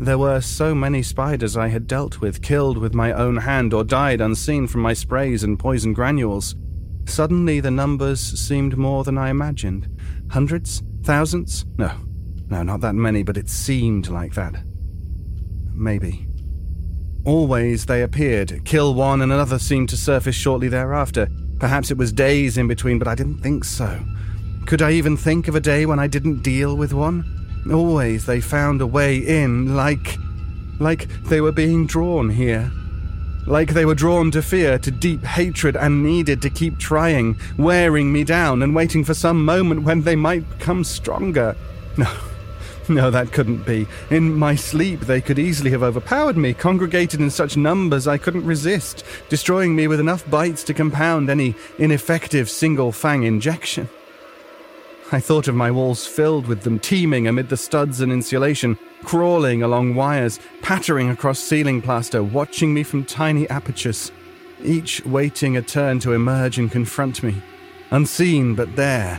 There 0.00 0.16
were 0.16 0.40
so 0.40 0.74
many 0.74 1.02
spiders 1.02 1.58
I 1.58 1.68
had 1.68 1.86
dealt 1.86 2.22
with, 2.22 2.40
killed 2.40 2.78
with 2.78 2.94
my 2.94 3.12
own 3.12 3.36
hand, 3.36 3.74
or 3.74 3.84
died 3.84 4.22
unseen 4.22 4.66
from 4.66 4.80
my 4.80 4.94
sprays 4.94 5.44
and 5.44 5.58
poison 5.58 5.92
granules. 5.92 6.56
Suddenly, 7.04 7.60
the 7.60 7.70
numbers 7.70 8.18
seemed 8.18 8.78
more 8.78 9.04
than 9.04 9.18
I 9.18 9.28
imagined. 9.28 9.94
Hundreds? 10.30 10.82
Thousands? 11.02 11.66
No, 11.76 11.92
no, 12.48 12.62
not 12.62 12.80
that 12.80 12.94
many, 12.94 13.22
but 13.22 13.36
it 13.36 13.50
seemed 13.50 14.08
like 14.08 14.32
that. 14.36 14.64
Maybe. 15.74 16.26
Always 17.26 17.84
they 17.84 18.02
appeared, 18.02 18.64
kill 18.64 18.94
one, 18.94 19.20
and 19.20 19.30
another 19.30 19.58
seemed 19.58 19.90
to 19.90 19.98
surface 19.98 20.34
shortly 20.34 20.68
thereafter. 20.68 21.28
Perhaps 21.58 21.90
it 21.90 21.98
was 21.98 22.10
days 22.10 22.56
in 22.56 22.68
between, 22.68 22.98
but 22.98 23.08
I 23.08 23.14
didn't 23.14 23.42
think 23.42 23.64
so. 23.64 24.02
Could 24.64 24.80
I 24.80 24.92
even 24.92 25.18
think 25.18 25.46
of 25.46 25.56
a 25.56 25.60
day 25.60 25.84
when 25.84 25.98
I 25.98 26.06
didn't 26.06 26.42
deal 26.42 26.74
with 26.74 26.94
one? 26.94 27.39
Always 27.68 28.26
they 28.26 28.40
found 28.40 28.80
a 28.80 28.86
way 28.86 29.16
in, 29.16 29.76
like. 29.76 30.18
like 30.78 31.08
they 31.24 31.40
were 31.40 31.52
being 31.52 31.86
drawn 31.86 32.30
here. 32.30 32.70
Like 33.46 33.74
they 33.74 33.84
were 33.84 33.94
drawn 33.94 34.30
to 34.32 34.42
fear, 34.42 34.78
to 34.78 34.90
deep 34.90 35.24
hatred, 35.24 35.76
and 35.76 36.02
needed 36.02 36.40
to 36.42 36.50
keep 36.50 36.78
trying, 36.78 37.38
wearing 37.58 38.12
me 38.12 38.22
down, 38.22 38.62
and 38.62 38.74
waiting 38.74 39.04
for 39.04 39.14
some 39.14 39.44
moment 39.44 39.82
when 39.82 40.02
they 40.02 40.16
might 40.16 40.48
become 40.50 40.84
stronger. 40.84 41.56
No, 41.96 42.12
no, 42.88 43.10
that 43.10 43.32
couldn't 43.32 43.66
be. 43.66 43.86
In 44.10 44.34
my 44.34 44.54
sleep, 44.54 45.00
they 45.00 45.20
could 45.20 45.38
easily 45.38 45.70
have 45.70 45.82
overpowered 45.82 46.36
me, 46.36 46.54
congregated 46.54 47.20
in 47.20 47.30
such 47.30 47.56
numbers 47.56 48.06
I 48.06 48.18
couldn't 48.18 48.46
resist, 48.46 49.04
destroying 49.28 49.74
me 49.74 49.88
with 49.88 50.00
enough 50.00 50.28
bites 50.30 50.62
to 50.64 50.74
compound 50.74 51.30
any 51.30 51.54
ineffective 51.78 52.48
single 52.48 52.92
fang 52.92 53.24
injection. 53.24 53.88
I 55.12 55.18
thought 55.18 55.48
of 55.48 55.56
my 55.56 55.72
walls 55.72 56.06
filled 56.06 56.46
with 56.46 56.62
them, 56.62 56.78
teeming 56.78 57.26
amid 57.26 57.48
the 57.48 57.56
studs 57.56 58.00
and 58.00 58.12
insulation, 58.12 58.78
crawling 59.02 59.62
along 59.62 59.96
wires, 59.96 60.38
pattering 60.62 61.10
across 61.10 61.40
ceiling 61.40 61.82
plaster, 61.82 62.22
watching 62.22 62.72
me 62.72 62.84
from 62.84 63.04
tiny 63.04 63.48
apertures, 63.50 64.12
each 64.62 65.04
waiting 65.04 65.56
a 65.56 65.62
turn 65.62 65.98
to 66.00 66.12
emerge 66.12 66.58
and 66.58 66.70
confront 66.70 67.24
me. 67.24 67.42
Unseen, 67.90 68.54
but 68.54 68.76
there. 68.76 69.18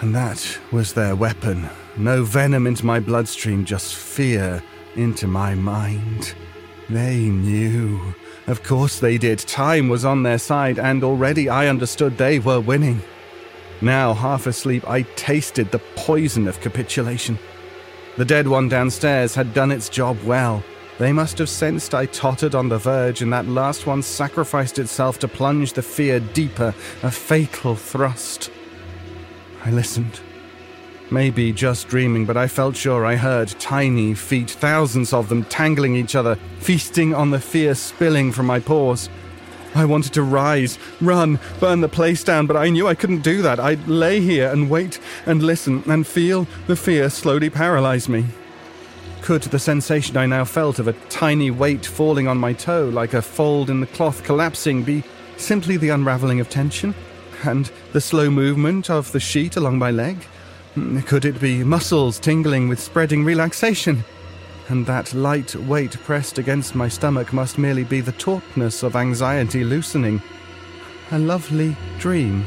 And 0.00 0.14
that 0.14 0.58
was 0.70 0.92
their 0.92 1.16
weapon. 1.16 1.68
No 1.96 2.22
venom 2.22 2.68
into 2.68 2.86
my 2.86 3.00
bloodstream, 3.00 3.64
just 3.64 3.96
fear 3.96 4.62
into 4.94 5.26
my 5.26 5.56
mind. 5.56 6.34
They 6.88 7.18
knew. 7.18 8.14
Of 8.46 8.62
course 8.62 9.00
they 9.00 9.18
did. 9.18 9.40
Time 9.40 9.88
was 9.88 10.04
on 10.04 10.22
their 10.22 10.38
side, 10.38 10.78
and 10.78 11.02
already 11.02 11.48
I 11.48 11.66
understood 11.66 12.16
they 12.16 12.38
were 12.38 12.60
winning. 12.60 13.02
Now, 13.82 14.12
half 14.12 14.46
asleep, 14.46 14.88
I 14.88 15.02
tasted 15.16 15.70
the 15.70 15.80
poison 15.96 16.46
of 16.46 16.60
capitulation. 16.60 17.38
The 18.16 18.24
dead 18.24 18.46
one 18.46 18.68
downstairs 18.68 19.34
had 19.34 19.54
done 19.54 19.70
its 19.70 19.88
job 19.88 20.22
well. 20.22 20.62
They 20.98 21.12
must 21.12 21.38
have 21.38 21.48
sensed 21.48 21.94
I 21.94 22.04
tottered 22.04 22.54
on 22.54 22.68
the 22.68 22.76
verge, 22.76 23.22
and 23.22 23.32
that 23.32 23.46
last 23.46 23.86
one 23.86 24.02
sacrificed 24.02 24.78
itself 24.78 25.18
to 25.20 25.28
plunge 25.28 25.72
the 25.72 25.80
fear 25.80 26.20
deeper, 26.20 26.74
a 27.02 27.10
fatal 27.10 27.74
thrust. 27.74 28.50
I 29.64 29.70
listened. 29.70 30.20
Maybe 31.10 31.52
just 31.52 31.88
dreaming, 31.88 32.26
but 32.26 32.36
I 32.36 32.46
felt 32.46 32.76
sure 32.76 33.06
I 33.06 33.16
heard 33.16 33.48
tiny 33.58 34.12
feet, 34.12 34.50
thousands 34.50 35.14
of 35.14 35.30
them 35.30 35.44
tangling 35.44 35.96
each 35.96 36.14
other, 36.14 36.36
feasting 36.58 37.14
on 37.14 37.30
the 37.30 37.40
fear 37.40 37.74
spilling 37.74 38.30
from 38.30 38.44
my 38.44 38.60
pores. 38.60 39.08
I 39.74 39.84
wanted 39.84 40.12
to 40.14 40.22
rise, 40.22 40.78
run, 41.00 41.38
burn 41.60 41.80
the 41.80 41.88
place 41.88 42.24
down, 42.24 42.46
but 42.46 42.56
I 42.56 42.70
knew 42.70 42.88
I 42.88 42.94
couldn't 42.94 43.22
do 43.22 43.42
that. 43.42 43.60
I'd 43.60 43.86
lay 43.86 44.20
here 44.20 44.50
and 44.50 44.68
wait 44.68 44.98
and 45.26 45.42
listen 45.42 45.82
and 45.86 46.06
feel 46.06 46.46
the 46.66 46.76
fear 46.76 47.08
slowly 47.08 47.50
paralyze 47.50 48.08
me. 48.08 48.26
Could 49.22 49.42
the 49.42 49.58
sensation 49.58 50.16
I 50.16 50.26
now 50.26 50.44
felt 50.44 50.78
of 50.78 50.88
a 50.88 50.94
tiny 51.08 51.50
weight 51.50 51.86
falling 51.86 52.26
on 52.26 52.38
my 52.38 52.52
toe, 52.52 52.88
like 52.88 53.14
a 53.14 53.22
fold 53.22 53.70
in 53.70 53.80
the 53.80 53.86
cloth 53.86 54.24
collapsing, 54.24 54.82
be 54.82 55.04
simply 55.36 55.76
the 55.76 55.90
unraveling 55.90 56.40
of 56.40 56.48
tension? 56.48 56.94
And 57.44 57.70
the 57.92 58.00
slow 58.00 58.28
movement 58.28 58.90
of 58.90 59.12
the 59.12 59.20
sheet 59.20 59.56
along 59.56 59.78
my 59.78 59.90
leg? 59.90 60.26
Could 61.06 61.24
it 61.24 61.40
be 61.40 61.64
muscles 61.64 62.18
tingling 62.18 62.68
with 62.68 62.80
spreading 62.80 63.24
relaxation? 63.24 64.04
And 64.70 64.86
that 64.86 65.12
light 65.12 65.54
weight 65.56 65.92
pressed 66.04 66.38
against 66.38 66.76
my 66.76 66.88
stomach 66.88 67.32
must 67.32 67.58
merely 67.58 67.82
be 67.82 68.00
the 68.00 68.12
tautness 68.12 68.84
of 68.84 68.94
anxiety 68.94 69.64
loosening. 69.64 70.22
A 71.10 71.18
lovely 71.18 71.76
dream. 71.98 72.46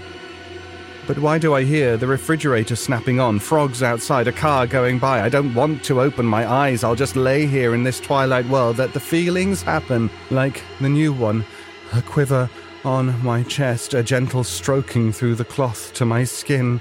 But 1.05 1.19
why 1.19 1.37
do 1.37 1.53
I 1.53 1.65
hear 1.65 1.97
the 1.97 2.07
refrigerator 2.07 2.77
snapping 2.77 3.19
on, 3.19 3.39
frogs 3.39 3.83
outside, 3.83 4.29
a 4.29 4.31
car 4.31 4.65
going 4.65 4.99
by? 4.99 5.21
I 5.21 5.27
don't 5.27 5.53
want 5.53 5.83
to 5.83 5.99
open 5.99 6.25
my 6.25 6.49
eyes. 6.49 6.85
I'll 6.85 6.95
just 6.95 7.17
lay 7.17 7.45
here 7.45 7.75
in 7.75 7.83
this 7.83 7.99
twilight 7.99 8.45
world. 8.47 8.77
Let 8.77 8.93
the 8.93 9.01
feelings 9.01 9.61
happen, 9.61 10.09
like 10.31 10.63
the 10.79 10.87
new 10.87 11.11
one. 11.11 11.43
A 11.91 12.01
quiver 12.01 12.49
on 12.85 13.21
my 13.21 13.43
chest, 13.43 13.93
a 13.93 14.01
gentle 14.01 14.45
stroking 14.45 15.11
through 15.11 15.35
the 15.35 15.43
cloth 15.43 15.93
to 15.95 16.05
my 16.05 16.23
skin. 16.23 16.79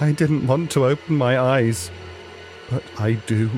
I 0.00 0.12
didn't 0.12 0.46
want 0.46 0.70
to 0.72 0.84
open 0.84 1.16
my 1.16 1.38
eyes, 1.38 1.90
but 2.70 2.82
I 2.98 3.12
do. 3.12 3.50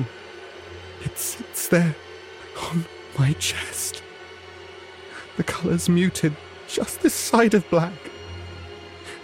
It 1.07 1.17
sits 1.17 1.69
there 1.69 1.95
on 2.69 2.83
my 3.17 3.31
chest. 3.39 4.03
The 5.37 5.43
colour's 5.43 5.87
muted, 5.87 6.35
just 6.67 6.99
this 6.99 7.13
side 7.13 7.53
of 7.53 7.69
black. 7.69 7.93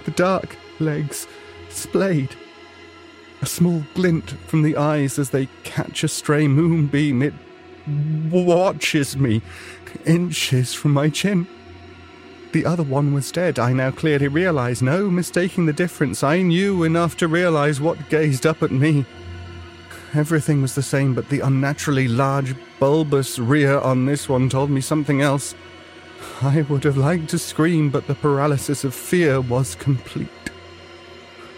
The 0.06 0.12
dark 0.12 0.56
legs 0.80 1.28
splayed. 1.68 2.38
A 3.42 3.46
small 3.46 3.84
glint 3.96 4.30
from 4.48 4.62
the 4.62 4.78
eyes 4.78 5.20
as 5.20 5.32
they 5.32 5.50
catch 5.66 6.06
a 6.06 6.08
stray 6.08 6.48
moonbeam. 6.48 7.22
It 7.22 7.34
watches 8.32 9.18
me 9.18 9.42
inches 10.06 10.74
from 10.74 10.94
my 10.94 11.10
chin. 11.10 11.46
The 12.54 12.66
other 12.66 12.84
one 12.84 13.14
was 13.14 13.30
dead, 13.30 13.60
I 13.60 13.74
now 13.74 13.92
clearly 13.92 14.30
realize. 14.30 14.82
No 14.82 15.10
mistaking 15.10 15.66
the 15.66 15.74
difference. 15.74 16.24
I 16.24 16.44
knew 16.44 16.84
enough 16.84 17.18
to 17.18 17.28
realize 17.28 17.82
what 17.82 18.10
gazed 18.10 18.46
up 18.46 18.64
at 18.64 18.72
me. 18.72 19.06
Everything 20.15 20.61
was 20.61 20.76
the 20.76 20.84
same, 20.84 21.15
but 21.15 21.30
the 21.30 21.40
unnaturally 21.40 22.07
large, 22.07 22.56
bulbous 22.80 23.40
rear 23.40 23.80
on 23.80 24.06
this 24.06 24.30
one 24.30 24.48
told 24.48 24.69
me 24.69 24.80
something 24.80 25.22
else. 25.22 25.56
I 26.41 26.61
would 26.64 26.84
have 26.84 26.98
liked 26.98 27.30
to 27.30 27.40
scream, 27.40 27.90
but 27.90 28.06
the 28.06 28.15
paralysis 28.15 28.84
of 28.84 28.94
fear 28.94 29.41
was 29.41 29.76
complete. 29.76 30.30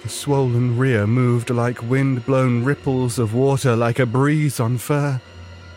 The 0.03 0.10
swollen 0.10 0.77
rear 0.77 1.06
moved 1.06 1.49
like 1.49 1.82
wind 1.82 2.26
blown 2.26 2.64
ripples 2.64 3.19
of 3.19 3.34
water, 3.34 3.76
like 3.76 3.99
a 3.99 4.06
breeze 4.06 4.60
on 4.60 4.77
fur. 4.77 5.19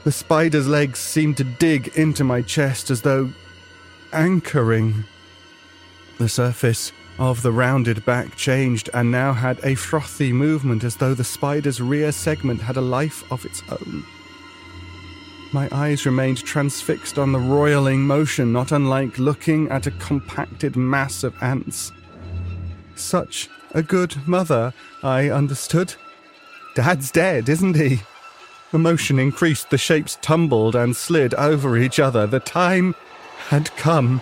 The 0.04 0.12
spider's 0.12 0.68
legs 0.68 1.00
seemed 1.00 1.36
to 1.38 1.44
dig 1.44 1.88
into 1.96 2.24
my 2.24 2.42
chest 2.42 2.90
as 2.90 3.02
though 3.02 3.30
anchoring. 4.12 5.04
The 6.18 6.28
surface 6.28 6.92
of 7.18 7.42
the 7.42 7.52
rounded 7.52 8.04
back 8.04 8.36
changed 8.36 8.88
and 8.94 9.10
now 9.10 9.32
had 9.32 9.58
a 9.64 9.74
frothy 9.74 10.32
movement 10.32 10.84
as 10.84 10.96
though 10.96 11.14
the 11.14 11.24
spider's 11.24 11.80
rear 11.80 12.12
segment 12.12 12.60
had 12.60 12.76
a 12.76 12.80
life 12.80 13.30
of 13.32 13.44
its 13.44 13.62
own. 13.70 14.04
My 15.52 15.68
eyes 15.72 16.04
remained 16.04 16.44
transfixed 16.44 17.18
on 17.18 17.32
the 17.32 17.38
roiling 17.38 18.02
motion, 18.02 18.52
not 18.52 18.70
unlike 18.70 19.18
looking 19.18 19.68
at 19.70 19.86
a 19.86 19.92
compacted 19.92 20.76
mass 20.76 21.24
of 21.24 21.34
ants. 21.42 21.90
Such 22.94 23.48
a 23.72 23.82
good 23.82 24.14
mother, 24.26 24.74
I 25.02 25.30
understood. 25.30 25.94
Dad's 26.74 27.10
dead, 27.10 27.48
isn't 27.48 27.76
he? 27.76 28.00
The 28.70 28.78
motion 28.78 29.18
increased, 29.18 29.70
the 29.70 29.78
shapes 29.78 30.18
tumbled 30.20 30.76
and 30.76 30.94
slid 30.94 31.32
over 31.34 31.78
each 31.78 31.98
other. 31.98 32.26
The 32.26 32.40
time 32.40 32.94
had 33.48 33.74
come. 33.76 34.20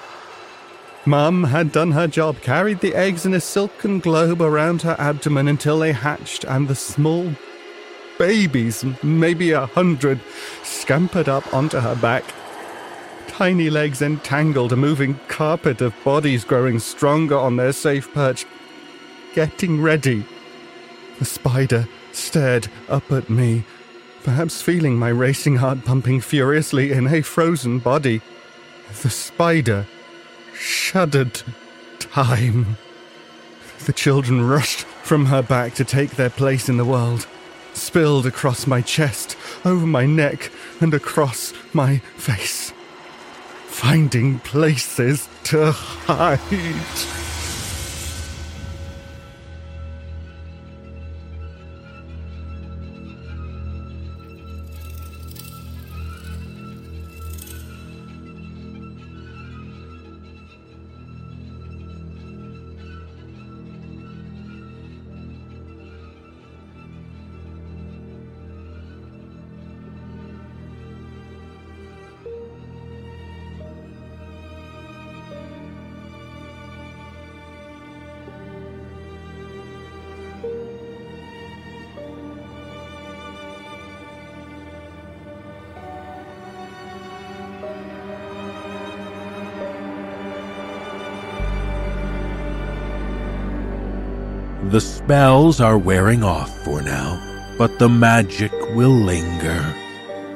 Mum 1.07 1.45
had 1.45 1.71
done 1.71 1.93
her 1.93 2.09
job, 2.09 2.41
carried 2.41 2.81
the 2.81 2.97
eggs 2.97 3.25
in 3.25 3.33
a 3.33 3.41
silken 3.41 4.01
globe 4.01 4.43
around 4.43 4.83
her 4.83 4.97
abdomen 4.99 5.47
until 5.47 5.79
they 5.79 5.93
hatched, 5.93 6.43
and 6.43 6.67
the 6.67 6.75
small 6.75 7.33
babies, 8.19 8.85
maybe 9.05 9.53
a 9.53 9.67
hundred, 9.67 10.19
scampered 10.65 11.29
up 11.29 11.55
onto 11.55 11.79
her 11.79 11.95
back. 11.95 12.25
Tiny 13.29 13.71
legs 13.71 14.03
entangled, 14.03 14.73
a 14.73 14.77
moving 14.77 15.21
carpet 15.29 15.81
of 15.81 15.95
bodies 16.03 16.43
growing 16.43 16.81
stronger 16.81 17.37
on 17.37 17.55
their 17.55 17.73
safe 17.73 18.13
perch, 18.13 18.45
getting 19.33 19.81
ready. 19.81 20.27
The 21.21 21.25
spider 21.25 21.87
stared 22.11 22.67
up 22.89 23.13
at 23.13 23.31
me, 23.31 23.65
perhaps 24.25 24.61
feeling 24.61 24.99
my 24.99 25.11
racing 25.11 25.57
heart 25.57 25.85
pumping 25.85 26.21
furiously 26.21 26.91
in 26.91 27.07
a 27.07 27.23
frozen 27.23 27.79
body. 27.79 28.23
The 29.03 29.11
spider 29.11 29.87
shuddered 30.59 31.43
time. 31.99 32.77
The 33.85 33.93
children 33.93 34.47
rushed 34.47 34.81
from 34.81 35.27
her 35.27 35.43
back 35.43 35.75
to 35.75 35.85
take 35.85 36.13
their 36.13 36.31
place 36.31 36.69
in 36.69 36.77
the 36.77 36.85
world 36.85 37.27
spilled 37.77 38.27
across 38.27 38.67
my 38.67 38.81
chest, 38.81 39.37
over 39.65 39.87
my 39.87 40.07
neck, 40.07 40.51
and 40.81 40.95
across 40.95 41.53
my 41.73 41.99
face. 42.17 42.73
Finding 43.67 44.39
places 44.41 45.29
to 45.45 45.73
hide. 45.73 47.16
Spells 95.07 95.61
are 95.61 95.79
wearing 95.79 96.25
off 96.25 96.51
for 96.65 96.83
now, 96.83 97.23
but 97.57 97.79
the 97.79 97.89
magic 97.89 98.51
will 98.75 98.91
linger. 98.91 99.73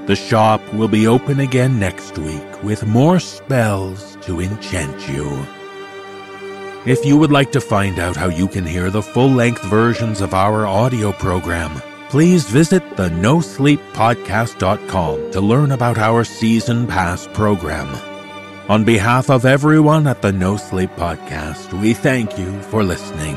The 0.07 0.15
shop 0.15 0.63
will 0.73 0.87
be 0.87 1.09
open 1.09 1.41
again 1.41 1.81
next 1.81 2.17
week 2.17 2.63
with 2.63 2.87
more 2.87 3.19
spells 3.19 4.17
to 4.23 4.41
enchant 4.41 5.09
you. 5.09 5.45
If 6.87 7.05
you 7.05 7.19
would 7.19 7.33
like 7.33 7.51
to 7.51 7.61
find 7.61 7.99
out 7.99 8.15
how 8.15 8.29
you 8.29 8.47
can 8.47 8.65
hear 8.65 8.91
the 8.91 9.03
full 9.03 9.31
length 9.31 9.65
versions 9.65 10.21
of 10.21 10.35
our 10.35 10.67
audio 10.67 11.11
program, 11.11 11.83
please 12.09 12.49
visit 12.49 12.97
the 12.97 13.09
nosleeppodcast.com 13.09 15.33
to 15.33 15.41
learn 15.41 15.73
about 15.73 15.99
our 15.99 16.23
season 16.23 16.87
pass 16.87 17.27
program. 17.33 17.89
On 18.71 18.85
behalf 18.85 19.31
of 19.31 19.45
everyone 19.45 20.07
at 20.07 20.23
the 20.23 20.31
No 20.31 20.57
Sleep 20.57 20.91
Podcast, 20.91 21.73
we 21.83 21.93
thank 21.93 22.39
you 22.39 22.63
for 22.63 22.85
listening. 22.85 23.37